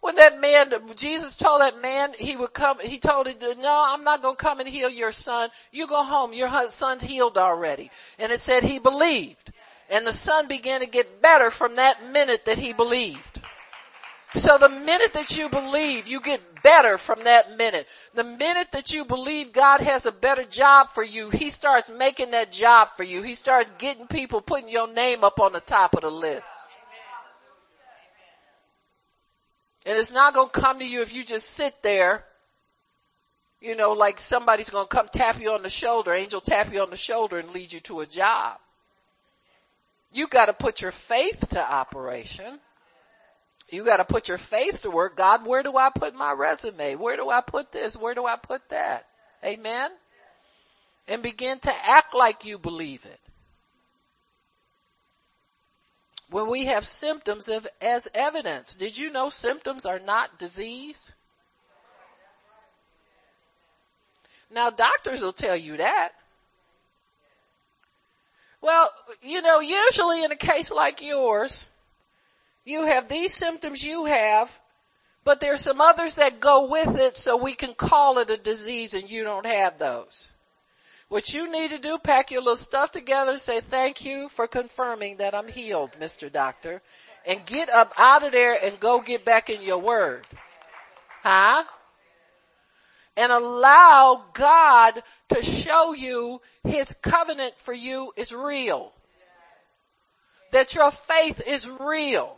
When 0.00 0.16
that 0.16 0.38
man, 0.38 0.70
Jesus 0.94 1.36
told 1.36 1.62
that 1.62 1.80
man 1.80 2.12
he 2.18 2.36
would 2.36 2.52
come, 2.52 2.78
he 2.78 2.98
told 2.98 3.26
him, 3.26 3.36
no, 3.40 3.84
I'm 3.88 4.04
not 4.04 4.20
going 4.20 4.36
to 4.36 4.42
come 4.42 4.60
and 4.60 4.68
heal 4.68 4.90
your 4.90 5.12
son. 5.12 5.48
You 5.72 5.86
go 5.86 6.02
home. 6.02 6.34
Your 6.34 6.50
son's 6.68 7.02
healed 7.02 7.38
already. 7.38 7.90
And 8.18 8.32
it 8.32 8.40
said 8.40 8.64
he 8.64 8.80
believed. 8.80 9.50
And 9.88 10.06
the 10.06 10.12
son 10.12 10.46
began 10.46 10.80
to 10.80 10.86
get 10.86 11.22
better 11.22 11.50
from 11.50 11.76
that 11.76 12.12
minute 12.12 12.44
that 12.44 12.58
he 12.58 12.74
believed. 12.74 13.40
So 14.36 14.58
the 14.58 14.68
minute 14.68 15.14
that 15.14 15.36
you 15.36 15.48
believe, 15.48 16.08
you 16.08 16.20
get 16.20 16.62
better 16.62 16.98
from 16.98 17.24
that 17.24 17.56
minute. 17.56 17.86
The 18.14 18.24
minute 18.24 18.68
that 18.72 18.92
you 18.92 19.06
believe 19.06 19.52
God 19.52 19.80
has 19.80 20.04
a 20.04 20.12
better 20.12 20.44
job 20.44 20.88
for 20.88 21.02
you, 21.02 21.30
He 21.30 21.48
starts 21.48 21.90
making 21.90 22.32
that 22.32 22.52
job 22.52 22.88
for 22.96 23.02
you. 23.02 23.22
He 23.22 23.34
starts 23.34 23.72
getting 23.78 24.06
people 24.06 24.42
putting 24.42 24.68
your 24.68 24.92
name 24.92 25.24
up 25.24 25.40
on 25.40 25.52
the 25.52 25.60
top 25.60 25.94
of 25.94 26.02
the 26.02 26.10
list. 26.10 26.74
And 29.86 29.96
it's 29.96 30.12
not 30.12 30.34
going 30.34 30.50
to 30.50 30.60
come 30.60 30.80
to 30.80 30.86
you 30.86 31.00
if 31.00 31.14
you 31.14 31.24
just 31.24 31.48
sit 31.48 31.74
there, 31.82 32.24
you 33.60 33.74
know, 33.74 33.92
like 33.92 34.18
somebody's 34.18 34.68
going 34.68 34.86
to 34.86 34.94
come 34.94 35.08
tap 35.10 35.40
you 35.40 35.52
on 35.52 35.62
the 35.62 35.70
shoulder, 35.70 36.12
angel 36.12 36.40
tap 36.40 36.72
you 36.72 36.82
on 36.82 36.90
the 36.90 36.96
shoulder 36.96 37.38
and 37.38 37.50
lead 37.52 37.72
you 37.72 37.80
to 37.80 38.00
a 38.00 38.06
job. 38.06 38.58
You 40.12 40.26
got 40.26 40.46
to 40.46 40.52
put 40.52 40.82
your 40.82 40.92
faith 40.92 41.50
to 41.50 41.60
operation. 41.60 42.58
You 43.70 43.84
got 43.84 43.96
to 43.96 44.04
put 44.04 44.28
your 44.28 44.38
faith 44.38 44.82
to 44.82 44.90
work. 44.90 45.16
God, 45.16 45.44
where 45.46 45.62
do 45.62 45.76
I 45.76 45.90
put 45.90 46.14
my 46.14 46.32
resume? 46.32 46.94
Where 46.94 47.16
do 47.16 47.28
I 47.28 47.40
put 47.40 47.72
this? 47.72 47.96
Where 47.96 48.14
do 48.14 48.24
I 48.24 48.36
put 48.36 48.68
that? 48.68 49.04
Amen. 49.44 49.90
And 51.08 51.22
begin 51.22 51.58
to 51.60 51.72
act 51.86 52.14
like 52.14 52.44
you 52.44 52.58
believe 52.58 53.04
it 53.04 53.20
when 56.30 56.48
we 56.48 56.66
have 56.66 56.84
symptoms 56.84 57.48
of, 57.48 57.66
as 57.80 58.08
evidence. 58.14 58.74
Did 58.74 58.98
you 58.98 59.10
know 59.10 59.30
symptoms 59.30 59.86
are 59.86 59.98
not 59.98 60.38
disease? 60.38 61.12
Now 64.50 64.70
doctors 64.70 65.22
will 65.22 65.32
tell 65.32 65.56
you 65.56 65.76
that. 65.76 66.12
Well, 68.60 68.90
you 69.22 69.42
know, 69.42 69.60
usually 69.60 70.24
in 70.24 70.32
a 70.32 70.36
case 70.36 70.72
like 70.72 71.02
yours, 71.02 71.66
you 72.66 72.86
have 72.86 73.08
these 73.08 73.32
symptoms 73.32 73.82
you 73.82 74.04
have, 74.06 74.60
but 75.24 75.40
there's 75.40 75.60
some 75.60 75.80
others 75.80 76.16
that 76.16 76.40
go 76.40 76.68
with 76.68 76.98
it 76.98 77.16
so 77.16 77.36
we 77.36 77.54
can 77.54 77.74
call 77.74 78.18
it 78.18 78.30
a 78.30 78.36
disease 78.36 78.92
and 78.92 79.08
you 79.08 79.24
don't 79.24 79.46
have 79.46 79.78
those. 79.78 80.32
What 81.08 81.32
you 81.32 81.50
need 81.50 81.70
to 81.70 81.78
do, 81.78 81.98
pack 81.98 82.32
your 82.32 82.40
little 82.42 82.56
stuff 82.56 82.90
together, 82.90 83.38
say 83.38 83.60
thank 83.60 84.04
you 84.04 84.28
for 84.30 84.48
confirming 84.48 85.18
that 85.18 85.36
I'm 85.36 85.46
healed, 85.46 85.92
Mr. 86.00 86.30
Doctor, 86.30 86.82
and 87.24 87.46
get 87.46 87.70
up 87.70 87.92
out 87.96 88.24
of 88.24 88.32
there 88.32 88.58
and 88.60 88.78
go 88.80 89.00
get 89.00 89.24
back 89.24 89.48
in 89.48 89.62
your 89.62 89.78
word. 89.78 90.26
Huh? 91.22 91.62
And 93.16 93.30
allow 93.30 94.24
God 94.32 95.00
to 95.28 95.42
show 95.42 95.94
you 95.94 96.40
His 96.64 96.92
covenant 96.94 97.54
for 97.58 97.72
you 97.72 98.12
is 98.16 98.32
real. 98.32 98.92
That 100.50 100.74
your 100.74 100.90
faith 100.90 101.46
is 101.46 101.68
real. 101.68 102.36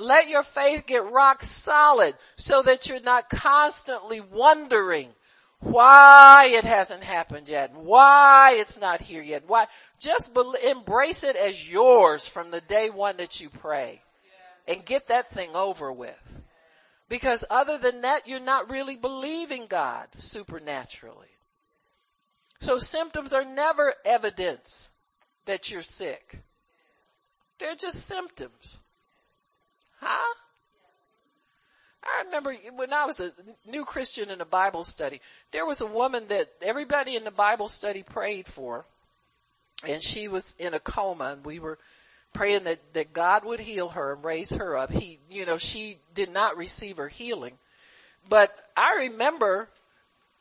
Let 0.00 0.28
your 0.28 0.42
faith 0.42 0.86
get 0.86 1.10
rock 1.10 1.42
solid 1.42 2.14
so 2.36 2.62
that 2.62 2.88
you're 2.88 3.02
not 3.02 3.28
constantly 3.28 4.20
wondering 4.20 5.10
why 5.60 6.52
it 6.54 6.64
hasn't 6.64 7.04
happened 7.04 7.48
yet, 7.48 7.74
why 7.74 8.54
it's 8.56 8.80
not 8.80 9.02
here 9.02 9.20
yet, 9.20 9.44
why, 9.46 9.66
just 9.98 10.34
be, 10.34 10.42
embrace 10.70 11.22
it 11.22 11.36
as 11.36 11.70
yours 11.70 12.26
from 12.26 12.50
the 12.50 12.62
day 12.62 12.88
one 12.88 13.18
that 13.18 13.40
you 13.40 13.50
pray 13.50 14.00
and 14.66 14.84
get 14.86 15.08
that 15.08 15.30
thing 15.32 15.54
over 15.54 15.92
with. 15.92 16.42
Because 17.10 17.44
other 17.50 17.76
than 17.76 18.02
that, 18.02 18.26
you're 18.26 18.40
not 18.40 18.70
really 18.70 18.96
believing 18.96 19.66
God 19.66 20.06
supernaturally. 20.16 21.26
So 22.60 22.78
symptoms 22.78 23.32
are 23.32 23.44
never 23.44 23.92
evidence 24.04 24.90
that 25.44 25.70
you're 25.70 25.82
sick. 25.82 26.38
They're 27.58 27.74
just 27.74 28.06
symptoms. 28.06 28.78
Huh? 30.00 30.34
I 32.02 32.24
remember 32.24 32.54
when 32.76 32.92
I 32.92 33.04
was 33.04 33.20
a 33.20 33.32
new 33.66 33.84
Christian 33.84 34.30
in 34.30 34.40
a 34.40 34.46
Bible 34.46 34.84
study, 34.84 35.20
there 35.52 35.66
was 35.66 35.80
a 35.80 35.86
woman 35.86 36.26
that 36.28 36.50
everybody 36.62 37.16
in 37.16 37.24
the 37.24 37.30
Bible 37.30 37.68
study 37.68 38.02
prayed 38.02 38.46
for, 38.46 38.84
and 39.86 40.02
she 40.02 40.28
was 40.28 40.56
in 40.58 40.74
a 40.74 40.80
coma, 40.80 41.32
and 41.32 41.44
we 41.44 41.58
were 41.58 41.78
praying 42.32 42.64
that, 42.64 42.78
that 42.94 43.12
God 43.12 43.44
would 43.44 43.60
heal 43.60 43.88
her 43.88 44.14
and 44.14 44.24
raise 44.24 44.50
her 44.50 44.76
up. 44.76 44.90
He, 44.90 45.18
you 45.30 45.46
know, 45.46 45.58
she 45.58 45.98
did 46.14 46.32
not 46.32 46.56
receive 46.56 46.96
her 46.96 47.08
healing, 47.08 47.58
but 48.28 48.54
I 48.76 49.08
remember 49.10 49.68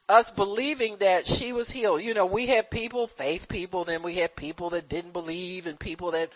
us 0.08 0.30
believing 0.32 0.98
that 0.98 1.28
she 1.28 1.54
was 1.54 1.70
healed. 1.70 2.02
You 2.02 2.14
know, 2.14 2.26
we 2.26 2.48
had 2.48 2.72
people, 2.72 3.08
faith 3.08 3.48
people, 3.48 3.84
then 3.84 4.02
we 4.02 4.16
had 4.16 4.36
people 4.36 4.72
that 4.72 4.90
didn't 4.90 5.14
believe 5.14 5.68
and 5.68 5.80
people 5.80 6.12
that, 6.12 6.30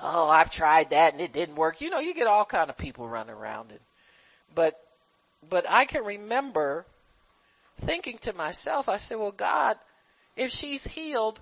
oh, 0.00 0.28
I've 0.28 0.50
tried 0.50 0.90
that 0.90 1.12
and 1.12 1.20
it 1.20 1.32
didn't 1.32 1.56
work. 1.56 1.80
You 1.80 1.90
know, 1.90 1.98
you 1.98 2.14
get 2.14 2.26
all 2.26 2.44
kind 2.44 2.70
of 2.70 2.76
people 2.76 3.08
running 3.08 3.34
around 3.34 3.70
and 3.70 3.80
but, 4.54 4.78
but 5.48 5.64
I 5.68 5.86
can 5.86 6.04
remember 6.04 6.84
thinking 7.78 8.18
to 8.18 8.32
myself, 8.32 8.88
I 8.88 8.98
said, 8.98 9.18
well 9.18 9.32
God, 9.32 9.76
if 10.36 10.50
she's 10.50 10.86
healed, 10.86 11.40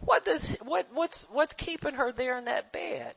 what 0.00 0.24
does, 0.24 0.56
what, 0.62 0.88
what's, 0.92 1.28
what's 1.30 1.54
keeping 1.54 1.94
her 1.94 2.12
there 2.12 2.36
in 2.38 2.46
that 2.46 2.72
bed? 2.72 3.14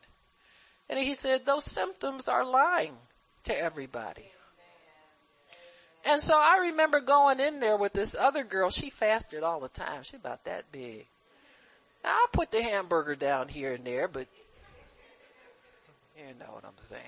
And 0.90 1.00
he 1.00 1.16
said, 1.16 1.46
those 1.46 1.66
symptoms 1.66 2.28
are 2.28 2.46
lying 2.46 2.96
to 3.46 3.58
everybody. 3.58 4.30
And 6.06 6.22
so 6.22 6.40
I 6.40 6.68
remember 6.70 7.00
going 7.00 7.40
in 7.40 7.60
there 7.60 7.78
with 7.78 7.94
this 7.94 8.16
other 8.16 8.44
girl. 8.44 8.70
She 8.70 8.92
fasted 8.92 9.42
all 9.42 9.60
the 9.60 9.70
time. 9.70 10.04
She 10.04 10.16
about 10.16 10.44
that 10.46 10.72
big. 10.72 11.08
Now 12.04 12.12
I 12.12 12.26
put 12.32 12.52
the 12.52 12.62
hamburger 12.62 13.16
down 13.16 13.48
here 13.48 13.74
and 13.74 13.84
there, 13.84 14.08
but 14.08 14.28
you 16.18 16.34
know 16.40 16.52
what 16.54 16.66
I'm 16.66 16.84
saying 16.84 17.04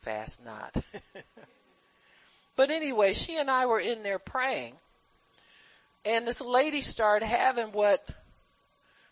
fast 0.00 0.44
not. 0.44 0.74
but 2.56 2.70
anyway, 2.70 3.14
she 3.14 3.36
and 3.36 3.50
I 3.50 3.66
were 3.66 3.80
in 3.80 4.02
there 4.02 4.18
praying. 4.18 4.74
And 6.04 6.26
this 6.26 6.40
lady 6.40 6.80
started 6.80 7.26
having 7.26 7.72
what 7.72 8.06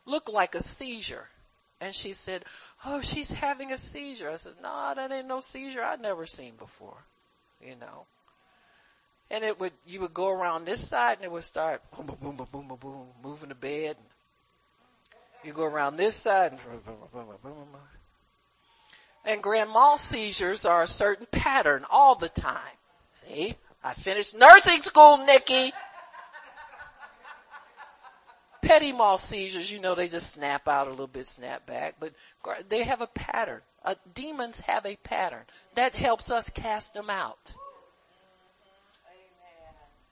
looked 0.07 0.31
like 0.31 0.55
a 0.55 0.63
seizure. 0.63 1.27
And 1.81 1.95
she 1.95 2.13
said, 2.13 2.45
oh, 2.87 3.01
she's 3.03 3.31
having 3.31 3.73
a 3.73 3.79
seizure. 3.79 4.31
I 4.31 4.37
said, 4.37 4.55
no, 4.63 4.93
that 4.95 5.13
ain't 5.13 5.29
no 5.29 5.41
seizure 5.41 5.83
I'd 5.83 6.01
never 6.01 6.27
seen 6.27 6.55
before, 6.59 6.97
you 7.65 7.77
know. 7.77 8.07
And 9.31 9.45
it 9.45 9.61
would, 9.61 9.73
you 9.87 10.01
would 10.01 10.15
go 10.15 10.29
around 10.31 10.65
this 10.65 10.89
side 10.89 11.19
and 11.19 11.25
it 11.25 11.31
would 11.31 11.45
start 11.45 11.83
boom, 11.95 12.07
boom, 12.07 12.17
boom, 12.21 12.37
boom, 12.37 12.49
boom, 12.51 12.69
boom, 12.69 12.79
boom, 12.81 13.07
moving 13.23 13.51
the 13.51 13.55
bed. 13.55 13.97
You 15.45 15.53
go 15.53 15.65
around 15.65 15.97
this 15.97 16.17
side 16.17 16.59
and 19.29 19.43
grand 19.43 19.71
mal 19.71 19.99
seizures 19.99 20.65
are 20.65 20.83
a 20.83 20.87
certain 20.87 21.27
pattern 21.31 21.85
all 21.91 22.15
the 22.15 22.31
time. 22.31 22.77
See? 23.27 23.55
I 23.85 23.95
finished 23.95 24.37
nursing 24.37 24.83
school, 24.83 25.19
Nikki. 25.19 25.73
Petit 28.63 28.93
mal 28.93 29.19
seizures, 29.19 29.71
you 29.71 29.81
know, 29.81 29.95
they 29.95 30.09
just 30.09 30.33
snap 30.33 30.67
out 30.67 30.89
a 30.89 30.91
little 30.91 31.07
bit, 31.07 31.27
snap 31.27 31.65
back, 31.67 31.97
but 32.01 32.13
they 32.69 32.83
have 32.83 33.03
a 33.03 33.07
pattern. 33.07 33.61
Uh, 33.85 33.95
demons 34.15 34.61
have 34.61 34.85
a 34.85 34.97
pattern. 34.97 35.45
That 35.75 35.95
helps 35.95 36.31
us 36.31 36.49
cast 36.51 36.95
them 36.95 37.09
out. 37.09 37.55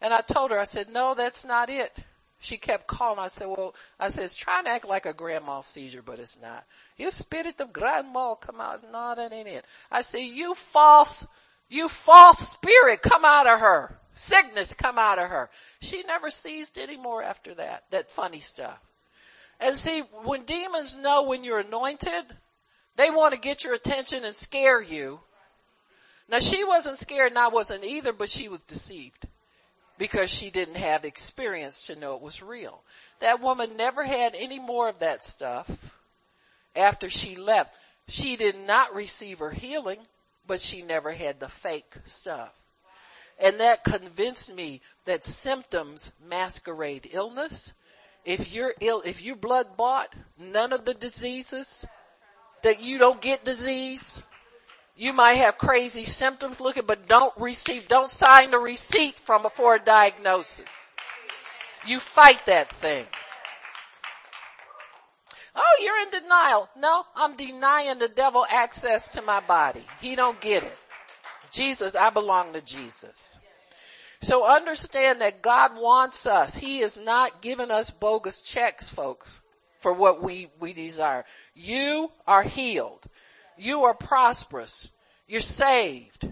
And 0.01 0.13
I 0.15 0.21
told 0.21 0.53
her, 0.53 0.59
I 0.59 0.65
said, 0.65 0.91
no, 0.91 1.15
that's 1.15 1.45
not 1.45 1.71
it. 1.71 1.93
She 2.41 2.59
kept 2.59 2.87
calling. 2.87 3.19
I 3.19 3.29
said, 3.29 3.49
well, 3.49 3.75
I 3.99 4.09
said, 4.09 4.25
it's 4.25 4.37
trying 4.37 4.65
to 4.65 4.71
act 4.71 4.87
like 4.87 5.07
a 5.07 5.13
grand 5.13 5.45
mal 5.47 5.63
seizure, 5.63 6.03
but 6.03 6.19
it's 6.19 6.41
not. 6.41 6.65
You 6.97 7.11
spirit 7.11 7.61
of 7.61 7.73
grand 7.73 8.13
mal 8.13 8.37
come 8.37 8.61
out. 8.61 8.83
No, 8.83 9.15
that 9.15 9.33
ain't 9.33 9.49
it. 9.49 9.65
I 9.91 10.03
said, 10.03 10.21
you 10.21 10.55
false, 10.55 11.27
you 11.69 11.89
false 11.89 12.39
spirit 12.39 13.03
come 13.03 13.25
out 13.25 13.47
of 13.47 13.61
her. 13.61 13.99
Sickness 14.13 14.75
come 14.75 14.99
out 14.99 15.19
of 15.19 15.29
her. 15.29 15.51
She 15.81 16.03
never 16.03 16.31
seized 16.31 16.79
anymore 16.79 17.23
after 17.23 17.55
that, 17.55 17.85
that 17.91 18.11
funny 18.11 18.41
stuff. 18.41 18.79
And 19.59 19.75
see, 19.75 20.01
when 20.25 20.45
demons 20.45 20.97
know 20.97 21.25
when 21.25 21.43
you're 21.43 21.61
anointed, 21.61 22.25
they 22.97 23.11
want 23.11 23.35
to 23.35 23.41
get 23.41 23.65
your 23.65 23.75
attention 23.75 24.25
and 24.25 24.35
scare 24.35 24.83
you. 24.83 25.21
Now 26.29 26.41
she 26.41 26.65
wasn't 26.65 26.99
scared 26.99 27.33
and 27.33 27.39
I 27.39 27.49
wasn't 27.49 27.85
either, 27.85 28.13
but 28.13 28.29
she 28.29 28.49
was 28.49 28.63
deceived 28.63 29.27
because 29.99 30.31
she 30.31 30.51
didn't 30.51 30.77
have 30.77 31.05
experience 31.05 31.87
to 31.87 31.97
know 31.97 32.15
it 32.15 32.23
was 32.23 32.43
real. 32.43 32.83
That 33.21 33.41
woman 33.41 33.77
never 33.77 34.05
had 34.05 34.35
any 34.35 34.59
more 34.59 34.89
of 34.89 34.99
that 35.01 35.25
stuff 35.25 35.69
after 36.75 37.09
she 37.09 37.37
left. 37.37 37.75
She 38.09 38.37
did 38.37 38.57
not 38.67 38.95
receive 38.95 39.41
her 39.41 39.51
healing, 39.51 39.99
but 40.47 40.61
she 40.61 40.83
never 40.83 41.11
had 41.11 41.41
the 41.41 41.49
fake 41.49 41.93
stuff. 42.05 42.53
And 43.39 43.61
that 43.61 43.85
convinced 43.85 44.55
me 44.55 44.81
that 45.05 45.25
symptoms 45.25 46.13
masquerade 46.27 47.09
illness. 47.13 47.73
If 48.25 48.55
you're 48.55 48.75
ill, 48.81 49.03
if 49.05 49.25
you 49.25 49.37
blood 49.37 49.77
bought, 49.77 50.13
none 50.39 50.73
of 50.73 50.85
the 50.85 50.95
diseases 50.95 51.87
that 52.63 52.83
you 52.83 52.99
don't 52.99 53.21
get 53.21 53.45
disease, 53.45 54.27
you 54.97 55.13
might 55.13 55.35
have 55.35 55.59
crazy 55.59 56.05
symptoms 56.05 56.61
looking, 56.61 56.87
but 56.87 57.07
don't 57.07 57.33
receive, 57.37 57.87
don't 57.87 58.11
sign 58.11 58.51
the 58.51 58.59
receipt 58.59 59.15
from 59.15 59.43
before 59.43 59.75
a 59.75 59.79
diagnosis. 59.79 60.97
You 61.87 62.01
fight 62.01 62.45
that 62.47 62.71
thing. 62.71 63.07
Oh, 65.55 65.77
you're 65.83 65.99
in 66.01 66.23
denial. 66.23 66.69
No, 66.77 67.05
I'm 67.15 67.37
denying 67.37 67.99
the 67.99 68.09
devil 68.09 68.45
access 68.49 69.13
to 69.13 69.23
my 69.23 69.41
body. 69.41 69.85
He 70.01 70.17
don't 70.17 70.41
get 70.41 70.63
it. 70.63 70.79
Jesus, 71.51 71.95
I 71.95 72.11
belong 72.11 72.53
to 72.55 72.61
Jesus. 72.61 73.39
So 74.23 74.47
understand 74.47 75.21
that 75.21 75.43
God 75.43 75.77
wants 75.77 76.27
us. 76.27 76.55
He 76.55 76.81
is 76.81 76.99
not 76.99 77.43
giving 77.43 77.71
us 77.71 77.91
bogus 77.91 78.43
checks, 78.43 78.89
folks, 78.89 79.41
for 79.79 79.93
what 79.93 80.23
we, 80.23 80.49
we 80.59 80.73
desire. 80.73 81.25
You 81.55 82.11
are 82.27 82.43
healed. 82.43 83.07
You 83.59 83.85
are 83.85 83.95
prosperous. 83.95 84.91
You're 85.27 85.41
saved. 85.41 86.29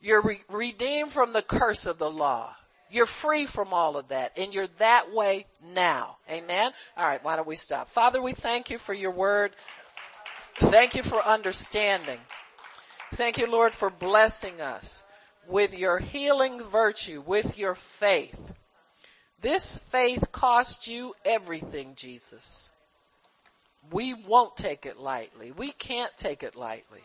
You're 0.00 0.22
re- 0.22 0.40
redeemed 0.48 1.10
from 1.10 1.32
the 1.32 1.42
curse 1.42 1.86
of 1.86 1.98
the 1.98 2.10
law. 2.10 2.54
You're 2.90 3.06
free 3.06 3.46
from 3.46 3.74
all 3.74 3.96
of 3.96 4.08
that 4.08 4.38
and 4.38 4.54
you're 4.54 4.68
that 4.78 5.12
way 5.12 5.46
now. 5.74 6.16
Amen. 6.30 6.72
All 6.96 7.04
right. 7.04 7.22
Why 7.22 7.36
don't 7.36 7.48
we 7.48 7.56
stop? 7.56 7.88
Father, 7.88 8.22
we 8.22 8.32
thank 8.32 8.70
you 8.70 8.78
for 8.78 8.94
your 8.94 9.10
word. 9.10 9.52
Thank 10.56 10.94
you 10.94 11.02
for 11.02 11.20
understanding. 11.22 12.18
Thank 13.14 13.38
you, 13.38 13.50
Lord, 13.50 13.74
for 13.74 13.90
blessing 13.90 14.60
us 14.60 15.04
with 15.48 15.78
your 15.78 15.98
healing 15.98 16.62
virtue, 16.62 17.22
with 17.26 17.58
your 17.58 17.74
faith. 17.74 18.40
This 19.40 19.76
faith 19.90 20.32
cost 20.32 20.88
you 20.88 21.14
everything, 21.24 21.94
Jesus 21.94 22.70
we 23.90 24.14
won't 24.14 24.56
take 24.56 24.86
it 24.86 24.98
lightly. 24.98 25.52
We 25.52 25.70
can't 25.70 26.14
take 26.16 26.42
it 26.42 26.56
lightly. 26.56 27.02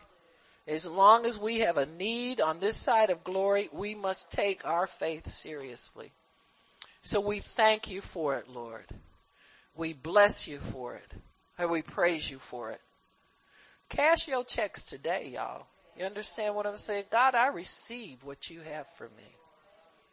As 0.66 0.86
long 0.86 1.26
as 1.26 1.38
we 1.38 1.60
have 1.60 1.76
a 1.76 1.86
need 1.86 2.40
on 2.40 2.58
this 2.58 2.76
side 2.76 3.10
of 3.10 3.24
glory, 3.24 3.68
we 3.72 3.94
must 3.94 4.32
take 4.32 4.66
our 4.66 4.86
faith 4.86 5.28
seriously. 5.30 6.10
So 7.02 7.20
we 7.20 7.40
thank 7.40 7.90
you 7.90 8.00
for 8.00 8.36
it, 8.36 8.48
Lord. 8.48 8.86
We 9.76 9.92
bless 9.92 10.48
you 10.48 10.58
for 10.58 10.94
it. 10.94 11.12
And 11.58 11.70
we 11.70 11.82
praise 11.82 12.28
you 12.28 12.38
for 12.38 12.70
it. 12.70 12.80
Cash 13.90 14.26
your 14.26 14.44
checks 14.44 14.86
today, 14.86 15.30
y'all. 15.34 15.66
You 15.98 16.06
understand 16.06 16.54
what 16.54 16.66
I'm 16.66 16.76
saying? 16.76 17.04
God, 17.10 17.34
I 17.34 17.48
receive 17.48 18.24
what 18.24 18.50
you 18.50 18.60
have 18.60 18.86
for 18.96 19.04
me. 19.04 19.36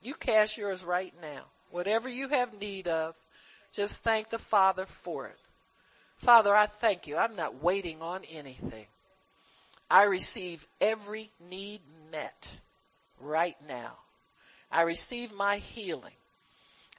You 0.03 0.13
cash 0.13 0.57
yours 0.57 0.83
right 0.83 1.13
now. 1.21 1.41
Whatever 1.71 2.09
you 2.09 2.27
have 2.27 2.59
need 2.59 2.87
of, 2.87 3.15
just 3.73 4.03
thank 4.03 4.29
the 4.29 4.37
Father 4.37 4.85
for 4.85 5.27
it. 5.27 5.37
Father, 6.21 6.55
I 6.55 6.67
thank 6.67 7.07
you. 7.07 7.17
I'm 7.17 7.35
not 7.35 7.63
waiting 7.63 8.03
on 8.03 8.21
anything. 8.31 8.85
I 9.89 10.03
receive 10.03 10.65
every 10.79 11.31
need 11.49 11.81
met 12.11 12.49
right 13.19 13.57
now. 13.67 13.93
I 14.71 14.83
receive 14.83 15.33
my 15.33 15.57
healing. 15.57 16.13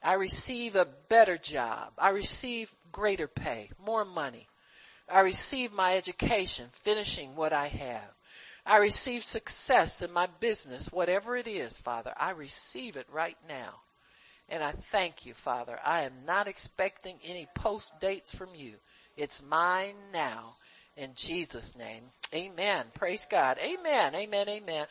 I 0.03 0.15
receive 0.15 0.75
a 0.75 0.87
better 1.07 1.37
job. 1.37 1.93
I 1.97 2.09
receive 2.09 2.75
greater 2.91 3.27
pay, 3.27 3.69
more 3.85 4.03
money. 4.03 4.45
I 5.09 5.21
receive 5.21 5.71
my 5.71 5.95
education, 5.95 6.67
finishing 6.73 7.37
what 7.37 7.53
I 7.53 7.67
have. 7.67 8.13
I 8.65 8.77
receive 8.77 9.23
success 9.23 10.01
in 10.01 10.11
my 10.11 10.27
business, 10.41 10.91
whatever 10.91 11.37
it 11.37 11.47
is, 11.47 11.77
Father. 11.77 12.13
I 12.17 12.31
receive 12.31 12.97
it 12.97 13.07
right 13.09 13.37
now. 13.47 13.73
And 14.49 14.61
I 14.61 14.73
thank 14.73 15.25
you, 15.25 15.33
Father. 15.33 15.79
I 15.83 16.01
am 16.01 16.25
not 16.25 16.49
expecting 16.49 17.17
any 17.23 17.47
post 17.55 17.99
dates 18.01 18.35
from 18.35 18.49
you. 18.53 18.73
It's 19.17 19.43
mine 19.43 19.95
now. 20.13 20.55
In 20.95 21.11
Jesus' 21.15 21.75
name. 21.75 22.03
Amen. 22.33 22.85
Praise 22.93 23.25
God. 23.29 23.57
Amen. 23.59 24.13
Amen. 24.15 24.47
Amen. 24.49 24.85